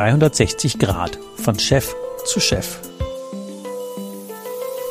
360 0.00 0.78
Grad 0.78 1.18
von 1.36 1.58
Chef 1.58 1.94
zu 2.24 2.40
Chef. 2.40 2.80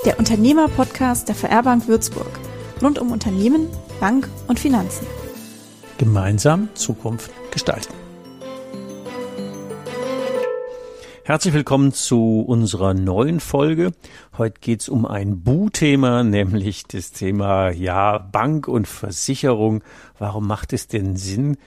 Der 0.05 0.19
Unternehmer-Podcast 0.19 1.27
der 1.27 1.33
VR 1.33 1.63
Bank 1.63 1.87
Würzburg. 1.87 2.29
Rund 2.79 2.99
um 2.99 3.11
Unternehmen, 3.11 3.69
Bank 3.99 4.29
und 4.47 4.59
Finanzen. 4.59 5.07
Gemeinsam 5.97 6.69
Zukunft 6.75 7.31
gestalten. 7.49 7.91
Herzlich 11.23 11.55
willkommen 11.55 11.91
zu 11.91 12.41
unserer 12.47 12.93
neuen 12.93 13.39
Folge. 13.39 13.93
Heute 14.37 14.59
geht's 14.61 14.89
um 14.89 15.07
ein 15.07 15.41
Bu-Thema, 15.41 16.23
nämlich 16.23 16.85
das 16.85 17.11
Thema 17.11 17.71
ja 17.71 18.19
Bank 18.19 18.67
und 18.67 18.87
Versicherung. 18.87 19.83
Warum 20.19 20.45
macht 20.47 20.71
es 20.73 20.87
denn 20.87 21.17
Sinn, 21.17 21.57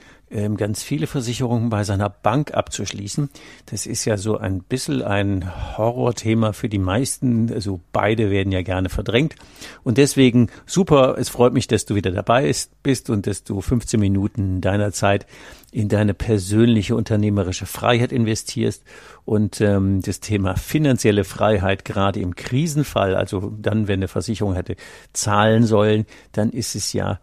ganz 0.57 0.81
viele 0.81 1.07
Versicherungen 1.07 1.69
bei 1.69 1.83
seiner 1.83 2.09
Bank 2.09 2.53
abzuschließen. 2.53 3.29
Das 3.67 3.85
ist 3.85 4.05
ja 4.05 4.17
so 4.17 4.37
ein 4.37 4.63
bisschen 4.63 5.01
ein 5.01 5.77
Horrorthema 5.77 6.53
für 6.53 6.69
die 6.69 6.79
meisten. 6.79 7.51
Also 7.53 7.79
beide 7.91 8.31
werden 8.31 8.51
ja 8.51 8.63
gerne 8.63 8.89
verdrängt. 8.89 9.35
Und 9.83 9.97
deswegen 9.97 10.49
super, 10.65 11.17
es 11.17 11.29
freut 11.29 11.53
mich, 11.53 11.67
dass 11.67 11.85
du 11.85 11.95
wieder 11.95 12.11
dabei 12.11 12.51
bist 12.81 13.09
und 13.09 13.27
dass 13.27 13.43
du 13.43 13.61
15 13.61 13.99
Minuten 13.99 14.59
deiner 14.59 14.91
Zeit 14.91 15.27
in 15.71 15.89
deine 15.89 16.13
persönliche 16.13 16.95
unternehmerische 16.95 17.65
Freiheit 17.65 18.11
investierst 18.11 18.83
und 19.25 19.59
ähm, 19.59 20.01
das 20.01 20.19
Thema 20.19 20.55
finanzielle 20.55 21.23
Freiheit 21.23 21.83
gerade 21.83 22.19
im 22.19 22.35
Krisenfall, 22.35 23.15
also 23.15 23.51
dann, 23.59 23.87
wenn 23.87 23.99
eine 23.99 24.07
Versicherung 24.07 24.53
hätte 24.53 24.75
zahlen 25.13 25.65
sollen, 25.65 26.05
dann 26.31 26.51
ist 26.51 26.75
es 26.75 26.93
ja 26.93 27.19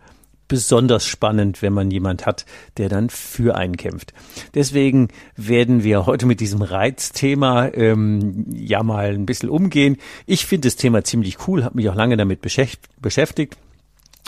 besonders 0.50 1.06
spannend, 1.06 1.62
wenn 1.62 1.72
man 1.72 1.92
jemand 1.92 2.26
hat, 2.26 2.44
der 2.76 2.88
dann 2.88 3.08
für 3.08 3.54
einen 3.54 3.76
kämpft. 3.76 4.12
Deswegen 4.54 5.08
werden 5.36 5.84
wir 5.84 6.06
heute 6.06 6.26
mit 6.26 6.40
diesem 6.40 6.60
Reizthema 6.60 7.68
ähm, 7.68 8.46
ja 8.52 8.82
mal 8.82 9.14
ein 9.14 9.26
bisschen 9.26 9.48
umgehen. 9.48 9.96
Ich 10.26 10.46
finde 10.46 10.66
das 10.66 10.74
Thema 10.74 11.04
ziemlich 11.04 11.46
cool, 11.46 11.62
habe 11.64 11.76
mich 11.76 11.88
auch 11.88 11.94
lange 11.94 12.16
damit 12.16 12.42
beschäftigt. 12.42 13.56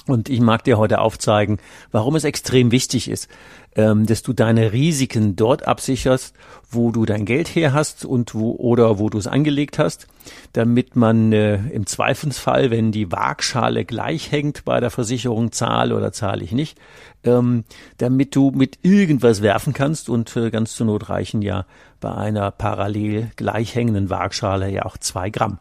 Und 0.06 0.28
ich 0.28 0.40
mag 0.40 0.64
dir 0.64 0.78
heute 0.78 1.00
aufzeigen, 1.00 1.58
warum 1.92 2.16
es 2.16 2.24
extrem 2.24 2.72
wichtig 2.72 3.08
ist, 3.08 3.28
ähm, 3.76 4.04
dass 4.04 4.22
du 4.22 4.32
deine 4.32 4.72
Risiken 4.72 5.36
dort 5.36 5.66
absicherst, 5.68 6.34
wo 6.70 6.90
du 6.90 7.06
dein 7.06 7.24
Geld 7.24 7.48
her 7.48 7.72
hast 7.72 8.04
und 8.04 8.34
wo 8.34 8.52
oder 8.56 8.98
wo 8.98 9.10
du 9.10 9.18
es 9.18 9.28
angelegt 9.28 9.78
hast, 9.78 10.08
damit 10.52 10.96
man 10.96 11.32
äh, 11.32 11.56
im 11.68 11.86
Zweifelsfall, 11.86 12.70
wenn 12.72 12.90
die 12.90 13.12
Waagschale 13.12 13.84
gleich 13.84 14.32
hängt 14.32 14.64
bei 14.64 14.80
der 14.80 14.90
Versicherung, 14.90 15.52
zahle 15.52 15.96
oder 15.96 16.12
zahle 16.12 16.42
ich 16.42 16.52
nicht, 16.52 16.78
ähm, 17.22 17.64
damit 17.98 18.34
du 18.34 18.50
mit 18.50 18.80
irgendwas 18.82 19.40
werfen 19.40 19.72
kannst 19.72 20.08
und 20.08 20.36
äh, 20.36 20.50
ganz 20.50 20.74
zur 20.74 20.86
Not 20.86 21.08
reichen 21.08 21.42
ja 21.42 21.64
bei 22.00 22.12
einer 22.12 22.50
parallel 22.50 23.30
gleich 23.36 23.76
hängenden 23.76 24.10
Waagschale 24.10 24.68
ja 24.68 24.84
auch 24.84 24.98
zwei 24.98 25.30
Gramm. 25.30 25.58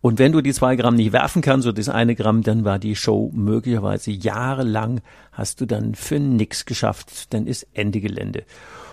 Und 0.00 0.18
wenn 0.18 0.32
du 0.32 0.40
die 0.40 0.52
zwei 0.52 0.76
Gramm 0.76 0.94
nicht 0.94 1.12
werfen 1.12 1.42
kannst 1.42 1.66
oder 1.66 1.74
das 1.74 1.88
eine 1.88 2.14
Gramm, 2.14 2.42
dann 2.42 2.64
war 2.64 2.78
die 2.78 2.94
Show 2.94 3.30
möglicherweise 3.34 4.12
jahrelang, 4.12 5.00
hast 5.32 5.60
du 5.60 5.66
dann 5.66 5.94
für 5.94 6.20
nix 6.20 6.66
geschafft, 6.66 7.32
dann 7.34 7.46
ist 7.46 7.66
Ende 7.74 8.00
Gelände. 8.00 8.44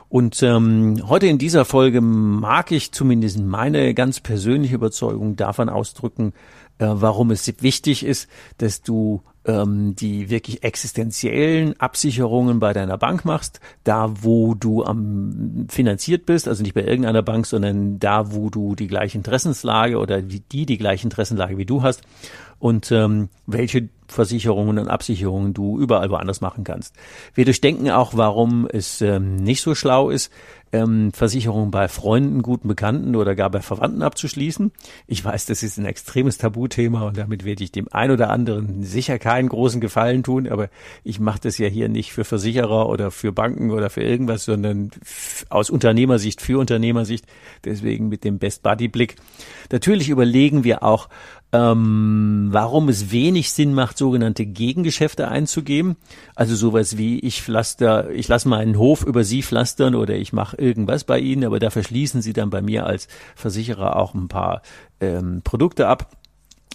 Und 0.10 0.42
ähm, 0.44 1.02
heute 1.08 1.28
in 1.28 1.38
dieser 1.38 1.66
Folge 1.66 2.02
mag 2.02 2.72
ich 2.72 2.92
zumindest 2.92 3.40
meine 3.40 3.94
ganz 3.94 4.20
persönliche 4.20 4.76
Überzeugung 4.76 5.36
davon 5.36 5.70
ausdrücken, 5.70 6.34
äh, 6.78 6.88
warum 6.88 7.32
es 7.32 7.52
wichtig 7.62 8.06
ist, 8.06 8.30
dass 8.58 8.82
du 8.82 9.22
ähm, 9.46 9.96
die 9.96 10.30
wirklich 10.30 10.64
existenziellen 10.64 11.80
Absicherungen 11.80 12.60
bei 12.60 12.74
deiner 12.74 12.98
Bank 12.98 13.26
machst, 13.26 13.60
da 13.84 14.12
wo 14.22 14.56
du 14.56 14.84
am 14.84 15.68
finanziert 15.70 16.26
bist, 16.26 16.48
also 16.48 16.64
nicht 16.64 16.74
bei 16.74 16.84
irgendeiner 16.84 17.22
Bank, 17.22 17.46
sondern 17.46 18.00
da 18.00 18.32
wo 18.34 18.50
du 18.50 18.76
die 18.76 18.88
gleiche 18.88 19.18
Interessenslage 19.18 19.98
oder 19.98 20.22
die 20.22 20.40
die, 20.40 20.66
die 20.66 20.78
gleiche 20.78 21.06
Interessenlage 21.06 21.58
wie 21.58 21.66
du 21.66 21.84
hast 21.84 22.02
und 22.66 22.92
ähm, 22.92 23.30
welche 23.46 23.90
Versicherungen 24.08 24.80
und 24.80 24.88
Absicherungen 24.88 25.54
du 25.54 25.80
überall 25.80 26.10
woanders 26.10 26.42
machen 26.42 26.64
kannst. 26.64 26.96
Wir 27.36 27.46
durchdenken 27.46 27.92
auch, 27.92 28.18
warum 28.18 28.68
es 28.68 29.02
ähm, 29.02 29.36
nicht 29.36 29.62
so 29.62 29.76
schlau 29.76 30.10
ist, 30.10 30.32
ähm, 30.72 31.12
Versicherungen 31.14 31.72
bei 31.72 31.88
Freunden, 31.88 32.42
guten 32.42 32.68
Bekannten 32.68 33.16
oder 33.16 33.36
gar 33.36 33.50
bei 33.50 33.62
Verwandten 33.62 34.02
abzuschließen. 34.02 34.72
Ich 35.08 35.24
weiß, 35.24 35.46
das 35.46 35.64
ist 35.64 35.78
ein 35.78 35.86
extremes 35.86 36.38
Tabuthema 36.38 37.04
und 37.08 37.18
damit 37.18 37.46
werde 37.46 37.64
ich 37.64 37.72
dem 37.72 37.88
ein 37.92 38.12
oder 38.12 38.30
anderen 38.30 38.84
sicher 38.84 39.18
keinen 39.20 39.48
großen 39.48 39.80
Gefallen 39.80 40.24
tun, 40.24 40.48
aber 40.48 40.70
ich 41.04 41.20
mache 41.20 41.40
das 41.42 41.58
ja 41.58 41.68
hier 41.68 41.88
nicht 41.88 42.14
für 42.14 42.26
Versicherer 42.26 42.90
oder 42.90 43.12
für 43.12 43.32
Banken 43.32 43.72
oder 43.72 43.90
für 43.90 44.04
irgendwas, 44.04 44.46
sondern 44.46 44.92
aus 45.50 45.70
Unternehmersicht 45.70 46.42
für 46.42 46.60
Unternehmersicht, 46.60 47.26
deswegen 47.64 48.10
mit 48.10 48.24
dem 48.24 48.40
Best 48.40 48.64
Buddy 48.64 48.88
Blick. 48.88 49.16
Natürlich 49.72 50.10
überlegen 50.10 50.64
wir 50.64 50.84
auch, 50.84 51.10
ähm, 51.52 52.48
warum 52.52 52.90
es 52.90 53.12
wenig 53.12 53.52
Sinn 53.52 53.74
macht, 53.74 53.98
sogenannte 53.98 54.46
Gegengeschäfte 54.46 55.28
einzugeben. 55.28 55.96
Also 56.36 56.56
sowas 56.56 56.98
wie 56.98 57.20
ich 57.20 57.42
pflaster, 57.42 58.10
ich 58.10 58.28
lasse 58.28 58.50
meinen 58.50 58.78
Hof 58.78 59.04
über 59.06 59.24
Sie 59.24 59.42
pflastern 59.42 59.96
oder 59.96 60.16
ich 60.16 60.34
mache 60.34 60.58
irgendwas 60.58 61.04
bei 61.04 61.20
Ihnen, 61.20 61.46
aber 61.46 61.60
da 61.60 61.70
verschließen 61.70 62.22
Sie 62.22 62.34
dann 62.34 62.50
bei 62.50 62.62
mir 62.62 62.86
als 62.86 63.08
Versicherer 63.36 63.96
auch 63.96 64.14
ein 64.14 64.28
paar 64.28 64.62
ähm, 65.00 65.42
Produkte 65.44 65.88
ab. 65.88 66.12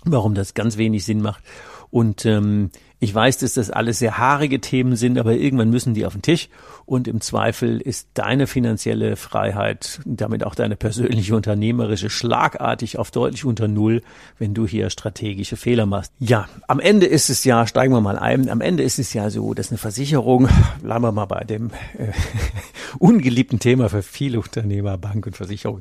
Warum 0.05 0.35
das 0.35 0.55
ganz 0.55 0.79
wenig 0.79 1.05
Sinn 1.05 1.21
macht. 1.21 1.43
Und 1.91 2.25
ähm, 2.25 2.71
ich 3.03 3.15
weiß, 3.15 3.39
dass 3.39 3.55
das 3.55 3.71
alles 3.71 3.99
sehr 3.99 4.19
haarige 4.19 4.61
Themen 4.61 4.95
sind, 4.95 5.19
aber 5.19 5.33
irgendwann 5.33 5.71
müssen 5.71 5.95
die 5.95 6.05
auf 6.05 6.13
den 6.13 6.21
Tisch. 6.21 6.51
Und 6.85 7.09
im 7.09 7.23
Zweifel 7.23 7.81
ist 7.81 8.09
deine 8.15 8.47
finanzielle 8.47 9.17
Freiheit, 9.17 10.01
damit 10.05 10.45
auch 10.45 10.55
deine 10.55 10.77
persönliche 10.77 11.35
unternehmerische, 11.35 12.11
schlagartig 12.11 12.99
auf 12.99 13.11
deutlich 13.11 13.47
unter 13.47 13.69
Null, 13.69 14.03
wenn 14.39 14.53
du 14.53 14.67
hier 14.67 14.91
strategische 14.91 15.57
Fehler 15.57 15.87
machst. 15.87 16.13
Ja, 16.19 16.47
am 16.69 16.79
Ende 16.79 17.07
ist 17.07 17.31
es 17.31 17.45
ja, 17.45 17.67
steigen 17.67 17.95
wir 17.95 18.03
mal 18.03 18.19
ein, 18.19 18.51
am 18.51 18.61
Ende 18.61 18.83
ist 18.83 18.99
es 18.99 19.15
ja 19.15 19.31
so, 19.31 19.55
dass 19.55 19.71
eine 19.71 19.79
Versicherung, 19.79 20.49
bleiben 20.83 21.03
wir 21.03 21.13
mal 21.13 21.25
bei 21.25 21.45
dem 21.45 21.71
äh, 21.97 22.13
ungeliebten 22.99 23.61
Thema 23.61 23.89
für 23.89 24.03
viele 24.03 24.41
Unternehmer, 24.41 24.99
Bank 24.99 25.25
und 25.27 25.37
Versicherung, 25.39 25.81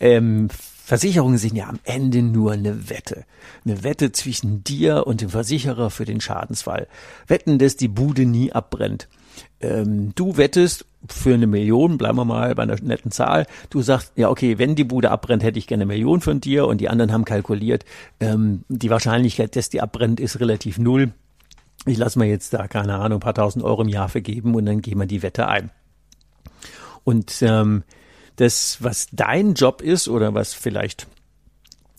ähm, 0.00 0.48
Versicherungen 0.88 1.36
sind 1.36 1.54
ja 1.54 1.68
am 1.68 1.78
Ende 1.84 2.22
nur 2.22 2.52
eine 2.52 2.88
Wette. 2.88 3.26
Eine 3.62 3.84
Wette 3.84 4.10
zwischen 4.10 4.64
dir 4.64 5.06
und 5.06 5.20
dem 5.20 5.28
Versicherer 5.28 5.90
für 5.90 6.06
den 6.06 6.22
Schadensfall. 6.22 6.88
Wetten, 7.26 7.58
dass 7.58 7.76
die 7.76 7.88
Bude 7.88 8.24
nie 8.24 8.52
abbrennt. 8.52 9.06
Ähm, 9.60 10.12
du 10.14 10.38
wettest 10.38 10.86
für 11.06 11.34
eine 11.34 11.46
Million, 11.46 11.98
bleiben 11.98 12.16
wir 12.16 12.24
mal 12.24 12.54
bei 12.54 12.62
einer 12.62 12.80
netten 12.80 13.10
Zahl. 13.10 13.46
Du 13.68 13.82
sagst, 13.82 14.12
ja, 14.16 14.30
okay, 14.30 14.56
wenn 14.56 14.76
die 14.76 14.84
Bude 14.84 15.10
abbrennt, 15.10 15.42
hätte 15.42 15.58
ich 15.58 15.66
gerne 15.66 15.82
eine 15.82 15.92
Million 15.92 16.22
von 16.22 16.40
dir 16.40 16.66
und 16.66 16.80
die 16.80 16.88
anderen 16.88 17.12
haben 17.12 17.26
kalkuliert, 17.26 17.84
ähm, 18.18 18.64
die 18.70 18.88
Wahrscheinlichkeit, 18.88 19.56
dass 19.56 19.68
die 19.68 19.82
abbrennt, 19.82 20.20
ist 20.20 20.40
relativ 20.40 20.78
null. 20.78 21.12
Ich 21.84 21.98
lasse 21.98 22.18
mir 22.18 22.28
jetzt 22.28 22.54
da, 22.54 22.66
keine 22.66 22.94
Ahnung, 22.94 23.18
ein 23.18 23.20
paar 23.20 23.34
tausend 23.34 23.62
Euro 23.62 23.82
im 23.82 23.88
Jahr 23.88 24.08
vergeben 24.08 24.54
und 24.54 24.64
dann 24.64 24.80
gehen 24.80 24.96
wir 24.96 25.04
die 25.04 25.22
Wette 25.22 25.48
ein. 25.48 25.70
Und 27.04 27.42
ähm, 27.42 27.84
das, 28.38 28.78
was 28.80 29.08
dein 29.12 29.54
Job 29.54 29.82
ist 29.82 30.08
oder 30.08 30.32
was 30.32 30.54
vielleicht 30.54 31.06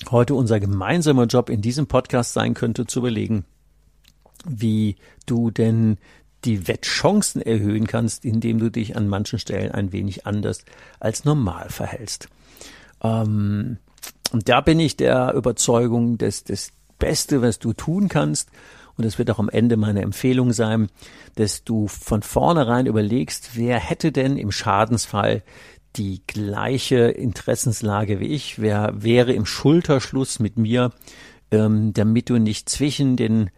heute 0.10 0.36
unser 0.36 0.60
gemeinsamer 0.60 1.26
Job 1.26 1.50
in 1.50 1.62
diesem 1.62 1.88
Podcast 1.88 2.34
sein 2.34 2.54
könnte, 2.54 2.88
zu 2.88 3.00
überlegen, 3.00 3.46
wie 4.46 4.96
du 5.26 5.52
denn 5.52 5.98
die 6.46 6.70
Wettchancen 6.70 7.42
erhöhen 7.42 7.88
kannst, 7.88 8.24
indem 8.24 8.60
du 8.60 8.72
dich 8.72 8.96
an 8.96 9.10
manchen 9.10 9.38
Stellen 9.38 9.74
ein 9.74 9.92
wenig 9.92 10.26
anders 10.26 10.64
als 11.02 11.26
normal 11.26 11.70
verhältst. 11.70 12.30
Ähm, 13.04 13.78
und 14.32 14.48
da 14.48 14.62
bin 14.62 14.80
ich 14.80 14.96
der 14.96 15.34
Überzeugung, 15.34 16.18
dass 16.18 16.46
das 16.46 16.72
Beste, 16.98 17.42
was 17.42 17.60
du 17.60 17.74
tun 17.74 18.08
kannst, 18.08 18.50
und 18.96 19.06
das 19.06 19.18
wird 19.18 19.32
auch 19.32 19.40
am 19.40 19.50
Ende 19.50 19.78
meine 19.78 20.02
Empfehlung 20.02 20.52
sein, 20.54 20.90
dass 21.36 21.64
du 21.64 21.88
von 21.88 22.22
vornherein 22.22 22.86
überlegst, 22.86 23.52
wer 23.56 23.80
hätte 23.80 24.12
denn 24.12 24.38
im 24.38 24.52
Schadensfall 24.52 25.44
die 25.96 26.22
gleiche 26.28 27.08
Interessenslage 27.10 28.20
wie 28.20 28.28
ich, 28.28 28.60
wer 28.60 28.94
wäre 28.96 29.34
im 29.34 29.46
Schulterschluss 29.46 30.40
mit 30.40 30.58
mir, 30.58 30.92
ähm, 31.52 31.94
damit 31.94 32.30
du 32.30 32.38
nicht 32.38 32.70
zwischen 32.70 33.16
den 33.16 33.50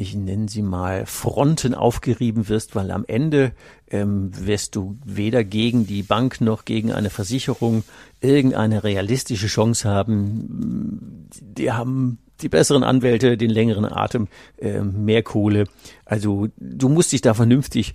ich 0.00 0.14
nenne 0.14 0.48
sie 0.48 0.62
mal 0.62 1.04
Fronten 1.04 1.74
aufgerieben 1.74 2.48
wirst, 2.48 2.74
weil 2.74 2.90
am 2.90 3.04
Ende 3.06 3.52
ähm, 3.90 4.30
wirst 4.34 4.74
du 4.74 4.96
weder 5.04 5.44
gegen 5.44 5.86
die 5.86 6.02
Bank 6.02 6.40
noch 6.40 6.64
gegen 6.64 6.90
eine 6.90 7.10
Versicherung 7.10 7.84
irgendeine 8.22 8.82
realistische 8.82 9.46
Chance 9.46 9.86
haben. 9.86 11.28
Die 11.42 11.70
haben 11.70 12.18
die 12.40 12.48
besseren 12.48 12.82
Anwälte, 12.82 13.36
den 13.36 13.50
längeren 13.50 13.84
Atem, 13.84 14.28
äh, 14.56 14.80
mehr 14.80 15.22
Kohle. 15.22 15.64
Also 16.06 16.48
du 16.56 16.88
musst 16.88 17.12
dich 17.12 17.20
da 17.20 17.34
vernünftig 17.34 17.94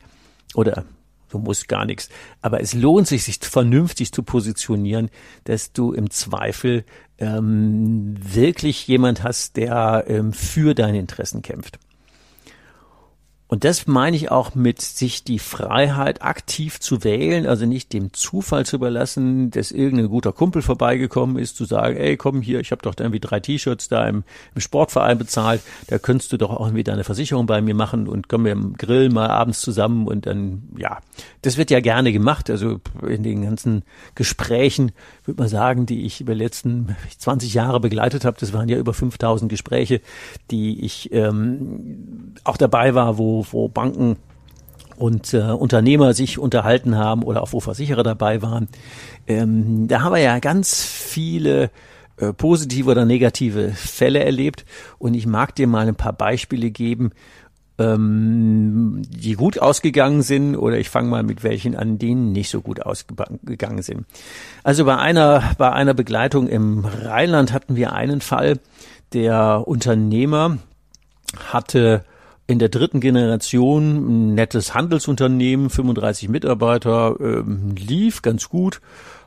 oder 0.54 0.86
du 1.36 1.40
musst 1.40 1.68
gar 1.68 1.86
nichts. 1.86 2.10
Aber 2.42 2.62
es 2.62 2.74
lohnt 2.74 3.08
sich, 3.08 3.24
sich 3.24 3.40
vernünftig 3.42 4.12
zu 4.12 4.24
positionieren, 4.24 5.10
dass 5.44 5.74
du 5.74 5.92
im 5.92 6.10
Zweifel 6.10 6.86
ähm, 7.18 8.16
wirklich 8.20 8.88
jemand 8.88 9.24
hast, 9.24 9.58
der 9.58 10.06
ähm, 10.08 10.34
für 10.34 10.74
deine 10.74 11.00
Interessen 11.00 11.42
kämpft. 11.42 11.80
Und 13.56 13.64
das 13.64 13.88
meine 13.88 14.18
ich 14.18 14.32
auch 14.32 14.54
mit 14.54 14.82
sich 14.82 15.24
die 15.24 15.40
Freiheit 15.40 16.22
aktiv 16.22 16.82
zu 16.82 17.06
wählen, 17.06 17.48
also 17.48 17.66
nicht 17.66 17.94
dem 17.94 18.12
Zufall 18.12 18.66
zu 18.66 18.76
überlassen, 18.76 19.50
dass 19.50 19.72
irgendein 19.72 20.10
guter 20.10 20.34
Kumpel 20.34 20.62
vorbeigekommen 20.62 21.38
ist, 21.38 21.56
zu 21.56 21.64
sagen, 21.64 21.96
ey, 21.96 22.18
komm 22.18 22.42
hier, 22.42 22.60
ich 22.60 22.72
habe 22.72 22.82
doch 22.82 22.96
irgendwie 23.00 23.22
drei 23.22 23.40
T-Shirts 23.40 23.88
da 23.88 24.10
im, 24.10 24.26
im, 24.56 24.60
Sportverein 24.60 25.18
bezahlt, 25.18 25.62
da 25.88 26.00
könntest 26.00 26.34
du 26.34 26.38
doch 26.38 26.50
auch 26.50 26.66
irgendwie 26.66 26.84
deine 26.84 27.06
Versicherung 27.06 27.46
bei 27.46 27.62
mir 27.62 27.76
machen 27.76 28.10
und 28.10 28.28
kommen 28.28 28.44
wir 28.44 28.52
im 28.52 28.74
Grill 28.74 29.10
mal 29.10 29.30
abends 29.30 29.62
zusammen 29.62 30.06
und 30.06 30.26
dann, 30.26 30.64
ja, 30.78 31.00
das 31.42 31.56
wird 31.56 31.72
ja 31.72 31.80
gerne 31.80 32.12
gemacht, 32.12 32.50
also 32.50 32.82
in 33.08 33.24
den 33.24 33.44
ganzen 33.44 33.84
Gesprächen, 34.16 34.92
würde 35.28 35.42
man 35.42 35.50
sagen, 35.50 35.86
die 35.86 36.06
ich 36.06 36.22
über 36.22 36.34
die 36.34 36.40
letzten 36.40 36.96
20 37.18 37.54
Jahre 37.54 37.80
begleitet 37.80 38.26
habe, 38.26 38.38
das 38.40 38.54
waren 38.54 38.70
ja 38.70 38.78
über 38.78 38.94
5000 38.94 39.50
Gespräche, 39.50 40.02
die 40.52 40.86
ich 40.86 41.12
ähm, 41.12 42.34
auch 42.44 42.58
dabei 42.58 42.96
war, 42.96 43.18
wo 43.18 43.46
wo, 43.52 43.68
Banken 43.68 44.18
und 44.98 45.34
äh, 45.34 45.42
Unternehmer 45.42 46.14
sich 46.14 46.40
unterhalten 46.40 46.96
haben 46.96 47.24
oder 47.24 47.44
auch 47.44 47.54
wo 47.54 47.60
Versicherer 47.60 48.04
dabei 48.04 48.42
waren. 48.42 48.68
Ähm, 49.28 49.88
da 49.88 50.02
haben 50.02 50.14
wir 50.14 50.22
ja 50.22 50.40
ganz 50.40 50.84
viele 50.84 51.70
äh, 52.18 52.32
positive 52.32 52.90
oder 52.92 53.06
negative 53.06 53.72
Fälle 53.72 54.24
erlebt 54.24 54.66
und 55.00 55.16
ich 55.16 55.28
mag 55.28 55.54
dir 55.56 55.68
mal 55.68 55.88
ein 55.88 55.96
paar 55.96 56.14
Beispiele 56.14 56.72
geben, 56.72 57.12
ähm, 57.78 59.02
die 59.08 59.34
gut 59.34 59.60
ausgegangen 59.60 60.22
sind 60.22 60.56
oder 60.56 60.78
ich 60.78 60.90
fange 60.90 61.10
mal 61.10 61.24
mit 61.24 61.44
welchen 61.44 61.76
an, 61.76 61.98
die 61.98 62.16
nicht 62.16 62.50
so 62.50 62.62
gut 62.62 62.82
ausgegangen 62.82 63.82
sind. 63.82 64.06
Also 64.64 64.86
bei 64.86 64.98
einer 64.98 65.44
bei 65.58 65.72
einer 65.72 65.94
Begleitung 65.94 66.48
im 66.48 66.86
Rheinland 66.86 67.52
hatten 67.52 67.76
wir 67.76 67.94
einen 67.94 68.22
Fall, 68.22 68.60
der 69.14 69.68
Unternehmer 69.68 70.58
hatte 71.52 72.06
in 72.48 72.60
der 72.60 72.70
dritten 72.70 73.00
Generation 73.00 74.30
ein 74.30 74.36
nettes 74.36 74.76
Handelsunternehmen, 74.76 75.70
35 75.70 76.30
Mitarbeiter, 76.30 77.16
ähm, 77.20 77.74
lief 77.76 78.22
ganz 78.22 78.50
gut, 78.50 78.82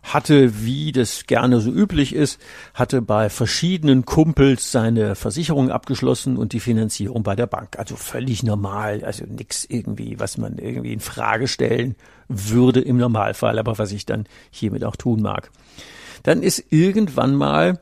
hatte, 0.05 0.65
wie 0.65 0.93
das 0.93 1.27
gerne 1.27 1.61
so 1.61 1.71
üblich 1.71 2.15
ist, 2.15 2.41
hatte 2.75 3.03
bei 3.03 3.29
verschiedenen 3.29 4.05
Kumpels 4.05 4.71
seine 4.71 5.17
Versicherung 5.17 5.71
abgeschlossen 5.71 6.37
und 6.37 6.53
die 6.53 6.61
Finanzierung 6.61 7.25
bei 7.25 7.35
der 7.35 7.49
Bank. 7.49 7.77
Also 7.77 7.97
völlig 7.97 8.45
normal, 8.45 9.05
also 9.05 9.25
nichts 9.25 9.67
irgendwie, 9.69 10.21
was 10.21 10.39
man 10.39 10.59
irgendwie 10.59 10.93
in 10.93 11.01
Frage 11.01 11.49
stellen 11.49 11.97
würde 12.29 12.81
im 12.81 12.99
Normalfall, 12.99 13.59
aber 13.59 13.79
was 13.79 13.91
ich 13.91 14.07
dann 14.07 14.27
hiermit 14.51 14.85
auch 14.85 14.97
tun 14.97 15.23
mag. 15.23 15.51
Dann 16.23 16.43
ist 16.43 16.65
irgendwann 16.71 17.35
mal 17.35 17.81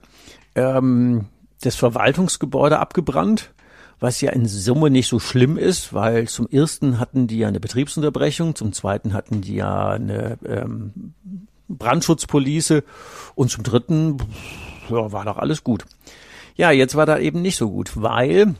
ähm, 0.54 1.26
das 1.60 1.76
Verwaltungsgebäude 1.76 2.78
abgebrannt 2.78 3.50
was 3.98 4.20
ja 4.20 4.30
in 4.32 4.46
Summe 4.46 4.90
nicht 4.90 5.08
so 5.08 5.18
schlimm 5.18 5.56
ist, 5.56 5.94
weil 5.94 6.28
zum 6.28 6.48
ersten 6.48 6.98
hatten 7.00 7.26
die 7.26 7.38
ja 7.38 7.48
eine 7.48 7.60
Betriebsunterbrechung, 7.60 8.54
zum 8.54 8.72
zweiten 8.72 9.14
hatten 9.14 9.40
die 9.40 9.56
ja 9.56 9.90
eine 9.90 10.38
ähm, 10.44 11.14
Brandschutzpolice 11.68 12.84
und 13.34 13.50
zum 13.50 13.64
dritten 13.64 14.18
ja, 14.88 15.12
war 15.12 15.24
doch 15.24 15.38
alles 15.38 15.64
gut. 15.64 15.86
Ja, 16.56 16.70
jetzt 16.70 16.94
war 16.94 17.06
da 17.06 17.18
eben 17.18 17.42
nicht 17.42 17.56
so 17.56 17.70
gut, 17.70 17.92
weil 17.96 18.54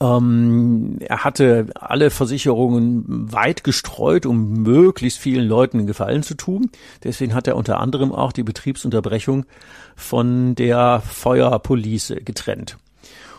ähm, 0.00 0.96
er 1.00 1.24
hatte 1.24 1.68
alle 1.74 2.10
Versicherungen 2.10 3.32
weit 3.32 3.64
gestreut, 3.64 4.26
um 4.26 4.62
möglichst 4.62 5.18
vielen 5.18 5.46
Leuten 5.46 5.78
einen 5.78 5.86
Gefallen 5.86 6.22
zu 6.22 6.34
tun. 6.34 6.70
Deswegen 7.04 7.34
hat 7.34 7.46
er 7.46 7.56
unter 7.56 7.80
anderem 7.80 8.12
auch 8.12 8.32
die 8.32 8.42
Betriebsunterbrechung 8.42 9.46
von 9.94 10.54
der 10.54 11.00
Feuerpolice 11.00 12.16
getrennt. 12.16 12.76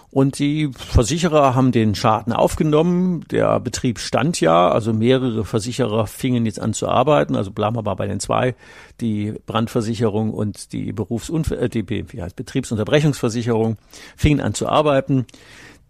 Und 0.10 0.40
die 0.40 0.70
Versicherer 0.74 1.54
haben 1.54 1.74
den 1.74 1.94
Schaden 1.94 2.32
aufgenommen. 2.32 3.26
Der 3.30 3.60
Betrieb 3.60 4.00
stand 4.00 4.40
ja, 4.40 4.70
also 4.70 4.94
mehrere 4.94 5.44
Versicherer 5.44 6.08
fingen 6.08 6.46
jetzt 6.46 6.62
an 6.62 6.74
zu 6.74 6.88
arbeiten. 6.88 7.36
Also 7.36 7.52
bleiben 7.52 7.76
wir 7.76 7.84
mal 7.84 7.96
bei 7.96 8.08
den 8.08 8.22
zwei, 8.22 8.56
die 9.02 9.34
Brandversicherung 9.46 10.34
und 10.34 10.72
die 10.72 10.94
Berufsunfall, 10.94 11.60
äh, 11.60 11.70
die 11.70 11.88
wie 11.90 12.22
heißt, 12.22 12.38
Betriebsunterbrechungsversicherung 12.38 13.78
fingen 14.16 14.40
an 14.40 14.54
zu 14.54 14.68
arbeiten. 14.70 15.26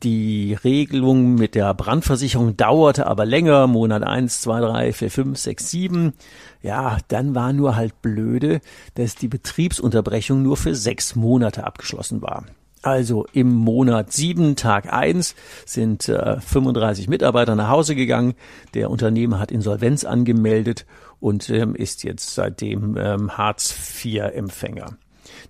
Die 0.03 0.55
Regelung 0.63 1.35
mit 1.35 1.55
der 1.55 1.73
Brandversicherung 1.73 2.57
dauerte 2.57 3.07
aber 3.07 3.25
länger, 3.25 3.65
Monat 3.67 4.03
eins, 4.03 4.41
zwei, 4.41 4.59
drei, 4.59 4.93
vier, 4.93 5.09
fünf, 5.09 5.39
sechs, 5.39 5.71
sieben. 5.71 6.13
Ja, 6.61 6.97
dann 7.07 7.33
war 7.33 7.53
nur 7.53 7.75
halt 7.75 8.01
blöde, 8.01 8.61
dass 8.95 9.15
die 9.15 9.27
Betriebsunterbrechung 9.27 10.43
nur 10.43 10.57
für 10.57 10.75
sechs 10.75 11.15
Monate 11.15 11.63
abgeschlossen 11.63 12.21
war. 12.21 12.45
Also 12.81 13.25
im 13.33 13.53
Monat 13.53 14.13
sieben, 14.13 14.55
Tag 14.55 14.93
eins, 14.93 15.35
sind 15.65 16.07
äh, 16.09 16.39
35 16.39 17.07
Mitarbeiter 17.07 17.55
nach 17.55 17.69
Hause 17.69 17.95
gegangen. 17.95 18.35
Der 18.73 18.89
Unternehmer 18.89 19.39
hat 19.39 19.51
Insolvenz 19.51 20.05
angemeldet 20.05 20.85
und 21.19 21.49
ähm, 21.49 21.75
ist 21.75 22.03
jetzt 22.03 22.35
seitdem 22.35 22.95
ähm, 22.97 23.37
Hartz-IV-Empfänger. 23.37 24.97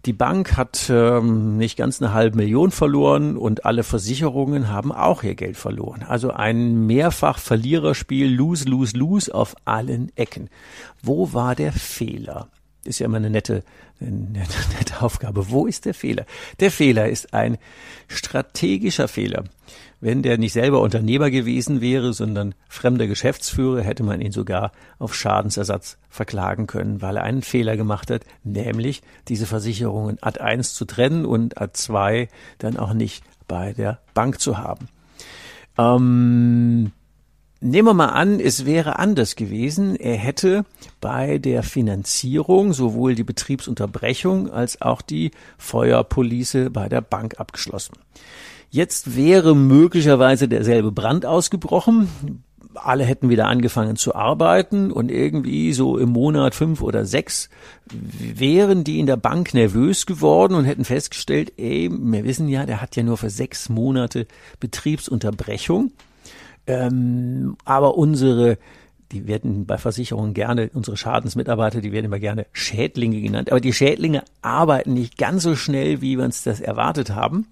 Die 0.06 0.14
Bank 0.14 0.56
hat 0.58 0.90
ähm, 0.90 1.58
nicht 1.58 1.78
ganz 1.78 2.02
eine 2.02 2.14
halbe 2.14 2.38
Million 2.38 2.72
verloren 2.72 3.38
und 3.38 3.66
alle 3.66 3.84
Versicherungen 3.84 4.70
haben 4.70 4.92
auch 4.92 5.24
ihr 5.24 5.36
Geld 5.36 5.58
verloren. 5.58 6.04
Also 6.08 6.32
ein 6.32 6.86
mehrfach 6.86 7.40
Verliererspiel, 7.40 8.34
lose, 8.34 8.66
lose, 8.66 8.98
lose 8.98 9.34
auf 9.34 9.56
allen 9.66 10.12
Ecken. 10.16 10.50
Wo 11.02 11.34
war 11.34 11.56
der 11.56 11.74
Fehler? 11.74 12.48
Ist 12.84 13.00
ja 13.00 13.06
immer 13.06 13.18
eine 13.18 13.30
nette, 13.30 13.64
eine 14.00 14.46
nette 14.78 15.02
Aufgabe. 15.02 15.50
Wo 15.50 15.66
ist 15.66 15.86
der 15.86 15.94
Fehler? 15.94 16.26
Der 16.60 16.72
Fehler 16.72 17.10
ist 17.10 17.34
ein 17.34 17.58
strategischer 18.08 19.08
Fehler. 19.08 19.44
Wenn 20.00 20.22
der 20.22 20.38
nicht 20.38 20.54
selber 20.54 20.82
Unternehmer 20.82 21.32
gewesen 21.32 21.82
wäre, 21.82 22.14
sondern 22.14 22.54
fremder 22.70 23.08
Geschäftsführer, 23.08 23.82
hätte 23.82 24.04
man 24.04 24.22
ihn 24.22 24.32
sogar 24.32 24.72
auf 25.00 25.16
Schadensersatz 25.16 25.98
verklagen 26.10 26.68
können, 26.68 27.02
weil 27.02 27.18
er 27.18 27.24
einen 27.24 27.42
Fehler 27.42 27.78
gemacht 27.78 28.12
hat, 28.12 28.24
nämlich 28.44 29.02
diese 29.28 29.48
Versicherungen 29.48 30.18
Ad 30.22 30.40
1 30.40 30.76
zu 30.76 30.86
trennen 30.86 31.26
und 31.26 31.60
Ad 31.60 31.72
2 31.74 32.30
dann 32.60 32.78
auch 32.78 32.94
nicht 32.94 33.24
bei 33.48 33.74
der 33.74 34.00
Bank 34.14 34.40
zu 34.40 34.60
haben. 34.60 34.88
Ähm, 35.80 36.92
Nehmen 37.59 37.88
wir 37.88 37.94
mal 37.95 38.09
an, 38.09 38.39
es 38.39 38.65
wäre 38.65 39.00
anders 39.00 39.36
gewesen. 39.36 39.95
Er 39.95 40.15
hätte 40.15 40.63
bei 41.01 41.39
der 41.39 41.63
Finanzierung 41.63 42.71
sowohl 42.71 43.15
die 43.15 43.24
Betriebsunterbrechung 43.24 44.51
als 44.51 44.81
auch 44.81 45.01
die 45.01 45.31
Feuerpolice 45.57 46.69
bei 46.69 46.88
der 46.88 47.01
Bank 47.01 47.39
abgeschlossen. 47.39 47.95
Jetzt 48.69 49.15
wäre 49.15 49.56
möglicherweise 49.56 50.48
derselbe 50.48 50.92
Brand 50.92 51.25
ausgebrochen. 51.25 52.44
Alle 52.75 53.06
hätten 53.06 53.30
wieder 53.30 53.48
angefangen 53.48 53.95
zu 53.95 54.13
arbeiten 54.13 54.92
und 54.92 55.09
irgendwie 55.09 55.73
so 55.73 55.97
im 55.97 56.09
Monat 56.09 56.54
fünf 56.54 56.83
oder 56.83 57.06
sechs 57.06 57.49
wären 57.92 58.83
die 58.83 58.99
in 58.99 59.07
der 59.07 59.18
Bank 59.18 59.56
nervös 59.56 60.06
geworden 60.06 60.54
und 60.54 60.66
hätten 60.66 60.85
festgestellt, 60.85 61.54
ey, 61.57 61.90
wir 61.92 62.23
wissen 62.23 62.49
ja, 62.49 62.68
der 62.68 62.81
hat 62.81 62.95
ja 62.95 63.02
nur 63.02 63.18
für 63.18 63.31
sechs 63.31 63.69
Monate 63.69 64.28
Betriebsunterbrechung. 64.59 65.92
Ähm, 66.68 67.57
aber 67.66 67.97
unsere 67.97 68.57
die 69.12 69.28
werden 69.28 69.66
bei 69.66 69.78
Versicherungen 69.78 70.33
gerne, 70.33 70.69
unsere 70.74 70.97
Schadensmitarbeiter, 70.97 71.81
die 71.81 71.92
werden 71.92 72.06
immer 72.06 72.19
gerne 72.19 72.45
Schädlinge 72.52 73.21
genannt. 73.21 73.52
Aber 73.52 73.62
die 73.62 73.74
Schädlinge 73.74 74.24
arbeiten 74.42 74.94
nicht 74.94 75.18
ganz 75.18 75.44
so 75.44 75.56
schnell, 75.56 76.02
wie 76.02 76.18
wir 76.18 76.26
uns 76.26 76.44
das 76.44 76.59
erwartet 76.59 77.12
haben. 77.12 77.47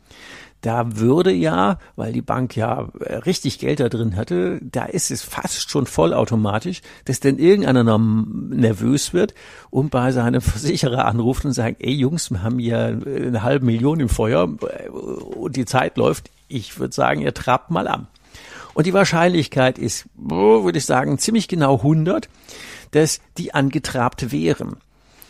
Da 0.62 0.98
würde 0.98 1.32
ja, 1.32 1.78
weil 1.96 2.12
die 2.12 2.24
Bank 2.24 2.56
ja 2.56 2.90
äh, 3.00 3.18
richtig 3.18 3.60
Geld 3.60 3.80
da 3.80 3.88
drin 3.88 4.16
hatte, 4.16 4.60
da 4.64 4.86
ist 4.86 5.12
es 5.12 5.22
fast 5.22 5.70
schon 5.70 5.86
vollautomatisch, 5.86 6.82
dass 7.06 7.20
dann 7.20 7.38
irgendeiner 7.38 7.84
noch 7.84 8.00
nervös 8.00 9.14
wird 9.14 9.36
und 9.70 9.92
bei 9.92 10.12
seinem 10.12 10.42
Versicherer 10.42 11.06
anruft 11.06 11.46
und 11.46 11.54
sagt, 11.54 11.78
ey 11.82 11.94
Jungs, 11.94 12.32
wir 12.32 12.42
haben 12.42 12.58
hier 12.58 13.00
eine 13.06 13.44
halbe 13.44 13.66
Million 13.66 14.00
im 14.00 14.10
Feuer 14.10 14.50
äh, 14.62 14.90
und 14.90 15.56
die 15.56 15.66
Zeit 15.66 15.98
läuft. 15.98 16.32
Ich 16.48 16.80
würde 16.80 16.94
sagen, 16.94 17.22
ihr 17.22 17.34
trabt 17.34 17.70
mal 17.70 17.88
an. 17.88 18.08
Und 18.76 18.86
die 18.86 18.94
Wahrscheinlichkeit 18.94 19.80
ist, 19.80 20.06
würde 20.16 20.78
ich 20.78 20.86
sagen, 20.86 21.18
ziemlich 21.18 21.48
genau 21.48 21.78
100, 21.78 22.30
dass 22.92 23.22
die 23.38 23.54
angetrabt 23.54 24.32
wären 24.32 24.78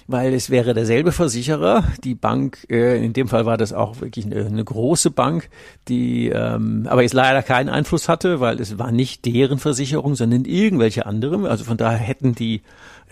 weil 0.08 0.34
es 0.34 0.50
wäre 0.50 0.74
derselbe 0.74 1.12
Versicherer, 1.12 1.84
die 2.04 2.16
Bank, 2.16 2.66
äh, 2.70 3.04
in 3.04 3.14
dem 3.14 3.28
Fall 3.28 3.46
war 3.46 3.58
das 3.58 3.74
auch 3.74 4.02
wirklich 4.02 4.25
eine, 4.25 4.46
eine 4.46 4.64
große 4.64 5.10
Bank, 5.12 5.50
die 5.88 6.30
ähm, 6.30 6.86
aber 6.90 7.02
jetzt 7.02 7.14
leider 7.14 7.42
keinen 7.42 7.70
Einfluss 7.70 8.08
hatte, 8.08 8.40
weil 8.40 8.60
es 8.62 8.78
war 8.78 8.92
nicht 8.92 9.25
deren 9.25 9.58
Versicherung, 9.58 10.16
sondern 10.16 10.46
irgendwelche 10.46 11.06
anderen. 11.06 11.46
Also 11.46 11.64
von 11.64 11.78
daher 11.78 11.98
hätten 11.98 12.36
die, 12.36 12.62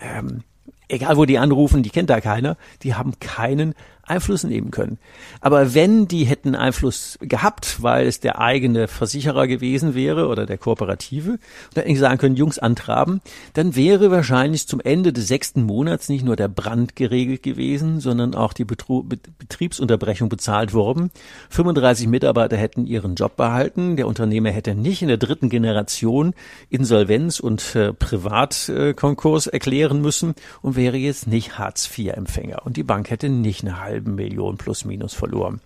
ähm, 0.00 0.42
egal 0.88 1.16
wo 1.16 1.24
die 1.24 1.38
anrufen, 1.38 1.82
die 1.82 1.90
kennt 1.90 2.10
da 2.10 2.20
keiner, 2.20 2.56
die 2.82 2.94
haben 2.94 3.18
keinen 3.18 3.74
Einfluss 4.06 4.44
nehmen 4.44 4.70
können. 4.70 4.98
Aber 5.40 5.74
wenn 5.74 6.08
die 6.08 6.24
hätten 6.24 6.54
Einfluss 6.54 7.18
gehabt, 7.20 7.82
weil 7.82 8.06
es 8.06 8.20
der 8.20 8.40
eigene 8.40 8.88
Versicherer 8.88 9.46
gewesen 9.46 9.94
wäre 9.94 10.28
oder 10.28 10.46
der 10.46 10.58
Kooperative, 10.58 11.38
dann 11.74 11.84
hätten 11.84 11.96
sagen 11.96 12.18
können, 12.18 12.36
Jungs 12.36 12.58
antraben, 12.58 13.20
dann 13.54 13.76
wäre 13.76 14.10
wahrscheinlich 14.10 14.68
zum 14.68 14.80
Ende 14.80 15.12
des 15.12 15.28
sechsten 15.28 15.62
Monats 15.62 16.08
nicht 16.08 16.24
nur 16.24 16.36
der 16.36 16.48
Brand 16.48 16.96
geregelt 16.96 17.42
gewesen, 17.42 18.00
sondern 18.00 18.34
auch 18.34 18.52
die 18.52 18.64
Betru 18.64 19.02
Betriebsunterbrechung 19.02 20.28
bezahlt 20.28 20.72
worden. 20.74 21.10
35 21.50 22.06
Mitarbeiter 22.08 22.56
hätten 22.56 22.86
ihren 22.86 23.14
Job 23.14 23.36
behalten. 23.36 23.96
Der 23.96 24.06
Unternehmer 24.06 24.50
hätte 24.50 24.74
nicht 24.74 25.02
in 25.02 25.08
der 25.08 25.16
dritten 25.16 25.48
Generation 25.48 26.34
Insolvenz 26.70 27.40
und 27.40 27.74
äh, 27.74 27.92
Privatkonkurs 27.92 29.46
äh, 29.46 29.50
erklären 29.52 30.00
müssen 30.00 30.34
und 30.62 30.76
wäre 30.76 30.96
jetzt 30.96 31.26
nicht 31.26 31.58
Hartz-IV-Empfänger. 31.58 32.64
Und 32.64 32.76
die 32.76 32.82
Bank 32.82 33.10
hätte 33.10 33.28
nicht 33.28 33.62
eine 33.62 33.80
halbe 33.80 33.93
Million 34.00 34.56
plus 34.56 34.84
minus 34.84 35.14
verloren. 35.14 35.60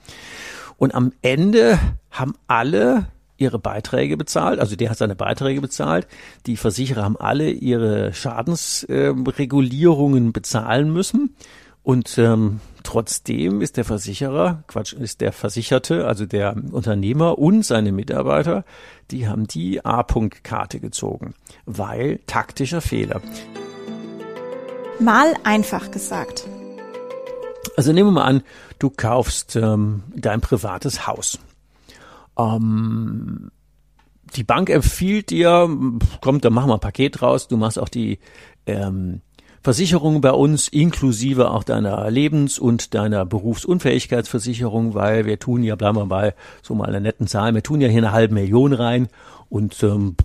Und 0.76 0.94
am 0.94 1.12
Ende 1.22 1.78
haben 2.10 2.34
alle 2.46 3.06
ihre 3.38 3.58
Beiträge 3.58 4.16
bezahlt, 4.16 4.58
also 4.58 4.74
der 4.76 4.90
hat 4.90 4.98
seine 4.98 5.14
Beiträge 5.14 5.60
bezahlt, 5.60 6.08
die 6.46 6.56
Versicherer 6.56 7.04
haben 7.04 7.16
alle 7.16 7.50
ihre 7.50 8.12
Schadensregulierungen 8.12 10.28
äh, 10.28 10.32
bezahlen 10.32 10.92
müssen 10.92 11.36
und 11.84 12.18
ähm, 12.18 12.60
trotzdem 12.82 13.62
ist 13.62 13.76
der 13.76 13.84
Versicherer, 13.84 14.64
Quatsch, 14.66 14.92
ist 14.92 15.20
der 15.20 15.32
Versicherte, 15.32 16.06
also 16.06 16.26
der 16.26 16.56
Unternehmer 16.72 17.38
und 17.38 17.64
seine 17.64 17.92
Mitarbeiter, 17.92 18.64
die 19.10 19.28
haben 19.28 19.46
die 19.46 19.84
A-Punkt-Karte 19.84 20.80
gezogen, 20.80 21.34
weil 21.64 22.18
taktischer 22.26 22.80
Fehler. 22.80 23.22
Mal 25.00 25.34
einfach 25.44 25.90
gesagt. 25.90 26.46
Also 27.76 27.92
nehmen 27.92 28.08
wir 28.08 28.12
mal 28.12 28.24
an, 28.24 28.42
du 28.78 28.90
kaufst 28.90 29.56
ähm, 29.56 30.02
dein 30.14 30.40
privates 30.40 31.06
Haus. 31.06 31.38
Ähm, 32.38 33.50
die 34.36 34.44
Bank 34.44 34.70
empfiehlt 34.70 35.30
dir, 35.30 35.68
kommt, 36.20 36.44
dann 36.44 36.52
machen 36.52 36.70
wir 36.70 36.74
ein 36.74 36.80
Paket 36.80 37.22
raus, 37.22 37.48
du 37.48 37.56
machst 37.56 37.78
auch 37.78 37.88
die 37.88 38.18
ähm, 38.66 39.20
Versicherung 39.62 40.20
bei 40.20 40.30
uns, 40.30 40.68
inklusive 40.68 41.50
auch 41.50 41.64
deiner 41.64 42.10
Lebens- 42.10 42.58
und 42.58 42.94
deiner 42.94 43.26
Berufsunfähigkeitsversicherung, 43.26 44.94
weil 44.94 45.24
wir 45.26 45.38
tun 45.38 45.62
ja, 45.62 45.74
bleiben 45.74 45.98
wir 45.98 46.06
bei 46.06 46.34
so 46.62 46.74
mal 46.74 46.88
einer 46.88 47.00
netten 47.00 47.26
Zahl, 47.26 47.54
wir 47.54 47.62
tun 47.62 47.80
ja 47.80 47.88
hier 47.88 47.98
eine 47.98 48.12
halbe 48.12 48.34
Million 48.34 48.72
rein 48.72 49.08
und 49.48 49.82
ähm, 49.82 50.16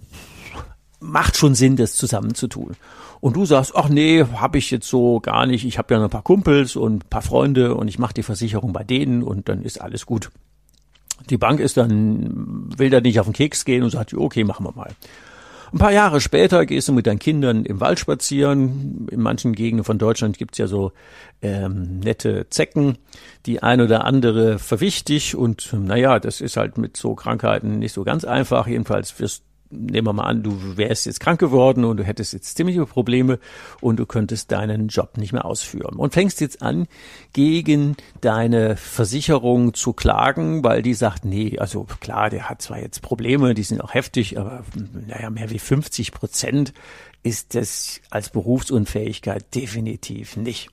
macht 1.00 1.38
schon 1.38 1.56
Sinn, 1.56 1.76
das 1.76 1.96
zusammenzutun. 1.96 2.76
Und 3.24 3.38
du 3.38 3.46
sagst, 3.46 3.74
ach 3.74 3.88
nee, 3.88 4.26
habe 4.36 4.58
ich 4.58 4.70
jetzt 4.70 4.90
so 4.90 5.22
gar 5.22 5.46
nicht, 5.46 5.64
ich 5.64 5.78
habe 5.78 5.94
ja 5.94 5.98
noch 5.98 6.08
ein 6.08 6.12
paar 6.12 6.24
Kumpels 6.24 6.76
und 6.76 7.06
ein 7.06 7.10
paar 7.10 7.22
Freunde 7.22 7.74
und 7.74 7.88
ich 7.88 7.98
mache 7.98 8.14
die 8.14 8.22
Versicherung 8.22 8.74
bei 8.74 8.84
denen 8.84 9.24
und 9.24 9.48
dann 9.48 9.62
ist 9.62 9.80
alles 9.80 10.06
gut. 10.06 10.30
Die 11.30 11.38
Bank 11.38 11.62
ist 11.62 11.78
dann, 11.78 12.68
will 12.78 12.90
da 12.90 13.00
nicht 13.00 13.22
auf 13.22 13.26
den 13.26 13.32
Keks 13.32 13.64
gehen 13.64 13.82
und 13.82 13.92
sagt, 13.92 14.14
okay, 14.14 14.44
machen 14.44 14.66
wir 14.66 14.74
mal. 14.74 14.92
Ein 15.72 15.78
paar 15.78 15.94
Jahre 15.94 16.20
später 16.20 16.66
gehst 16.66 16.90
du 16.90 16.92
mit 16.92 17.08
deinen 17.08 17.20
Kindern 17.20 17.64
im 17.64 17.80
Wald 17.80 17.98
spazieren. 17.98 19.08
In 19.10 19.22
manchen 19.22 19.54
Gegenden 19.54 19.86
von 19.86 19.98
Deutschland 19.98 20.38
gibt's 20.38 20.58
ja 20.58 20.68
so 20.68 20.92
ähm, 21.42 22.02
nette 22.02 22.48
Zecken. 22.50 22.98
Die 23.46 23.64
ein 23.64 23.80
oder 23.80 24.04
andere 24.04 24.60
verwicht 24.60 25.08
dich 25.08 25.34
und 25.34 25.72
naja, 25.72 26.20
das 26.20 26.42
ist 26.42 26.58
halt 26.58 26.78
mit 26.78 26.98
so 26.98 27.16
Krankheiten 27.16 27.80
nicht 27.80 27.94
so 27.94 28.04
ganz 28.04 28.26
einfach. 28.26 28.68
Jedenfalls 28.68 29.18
wirst 29.22 29.44
nehmen 29.74 30.08
wir 30.08 30.14
mal 30.14 30.26
an, 30.26 30.44
du 30.44 30.78
wärst 30.78 31.06
jetzt 31.06 31.20
krank 31.20 31.40
geworden 31.40 31.86
und 31.86 31.98
du 31.98 32.04
hättest 32.04 32.34
jetzt 32.34 32.56
ziemliche 32.56 32.86
Probleme 32.86 33.40
und 33.82 33.98
du 33.98 34.06
könntest 34.06 34.52
deinen 34.52 34.88
Job 34.88 35.18
nicht 35.18 35.34
mehr 35.34 35.46
ausführen 35.46 35.96
und 35.96 36.14
fängst 36.14 36.42
jetzt 36.42 36.62
an, 36.62 36.88
gegen 37.34 37.96
deine 38.22 38.78
Versicherung 38.78 39.74
zu 39.74 39.94
klagen, 39.94 40.64
weil 40.64 40.82
die 40.82 40.94
sagt, 40.94 41.26
nee, 41.26 41.58
also 41.60 41.86
klar, 42.00 42.30
der 42.30 42.50
hat 42.50 42.62
zwar 42.62 42.80
jetzt 42.80 43.02
Probleme, 43.02 43.54
die 43.54 43.64
sind 43.64 43.82
auch 43.82 43.94
heftig, 43.94 44.40
aber 44.40 44.64
naja, 45.08 45.30
mehr 45.30 45.50
wie 45.50 45.60
50 45.60 46.12
Prozent 46.12 46.74
ist 47.24 47.56
das 47.56 48.02
als 48.10 48.30
Berufsunfähigkeit 48.30 49.56
definitiv 49.56 50.38
nicht. 50.38 50.70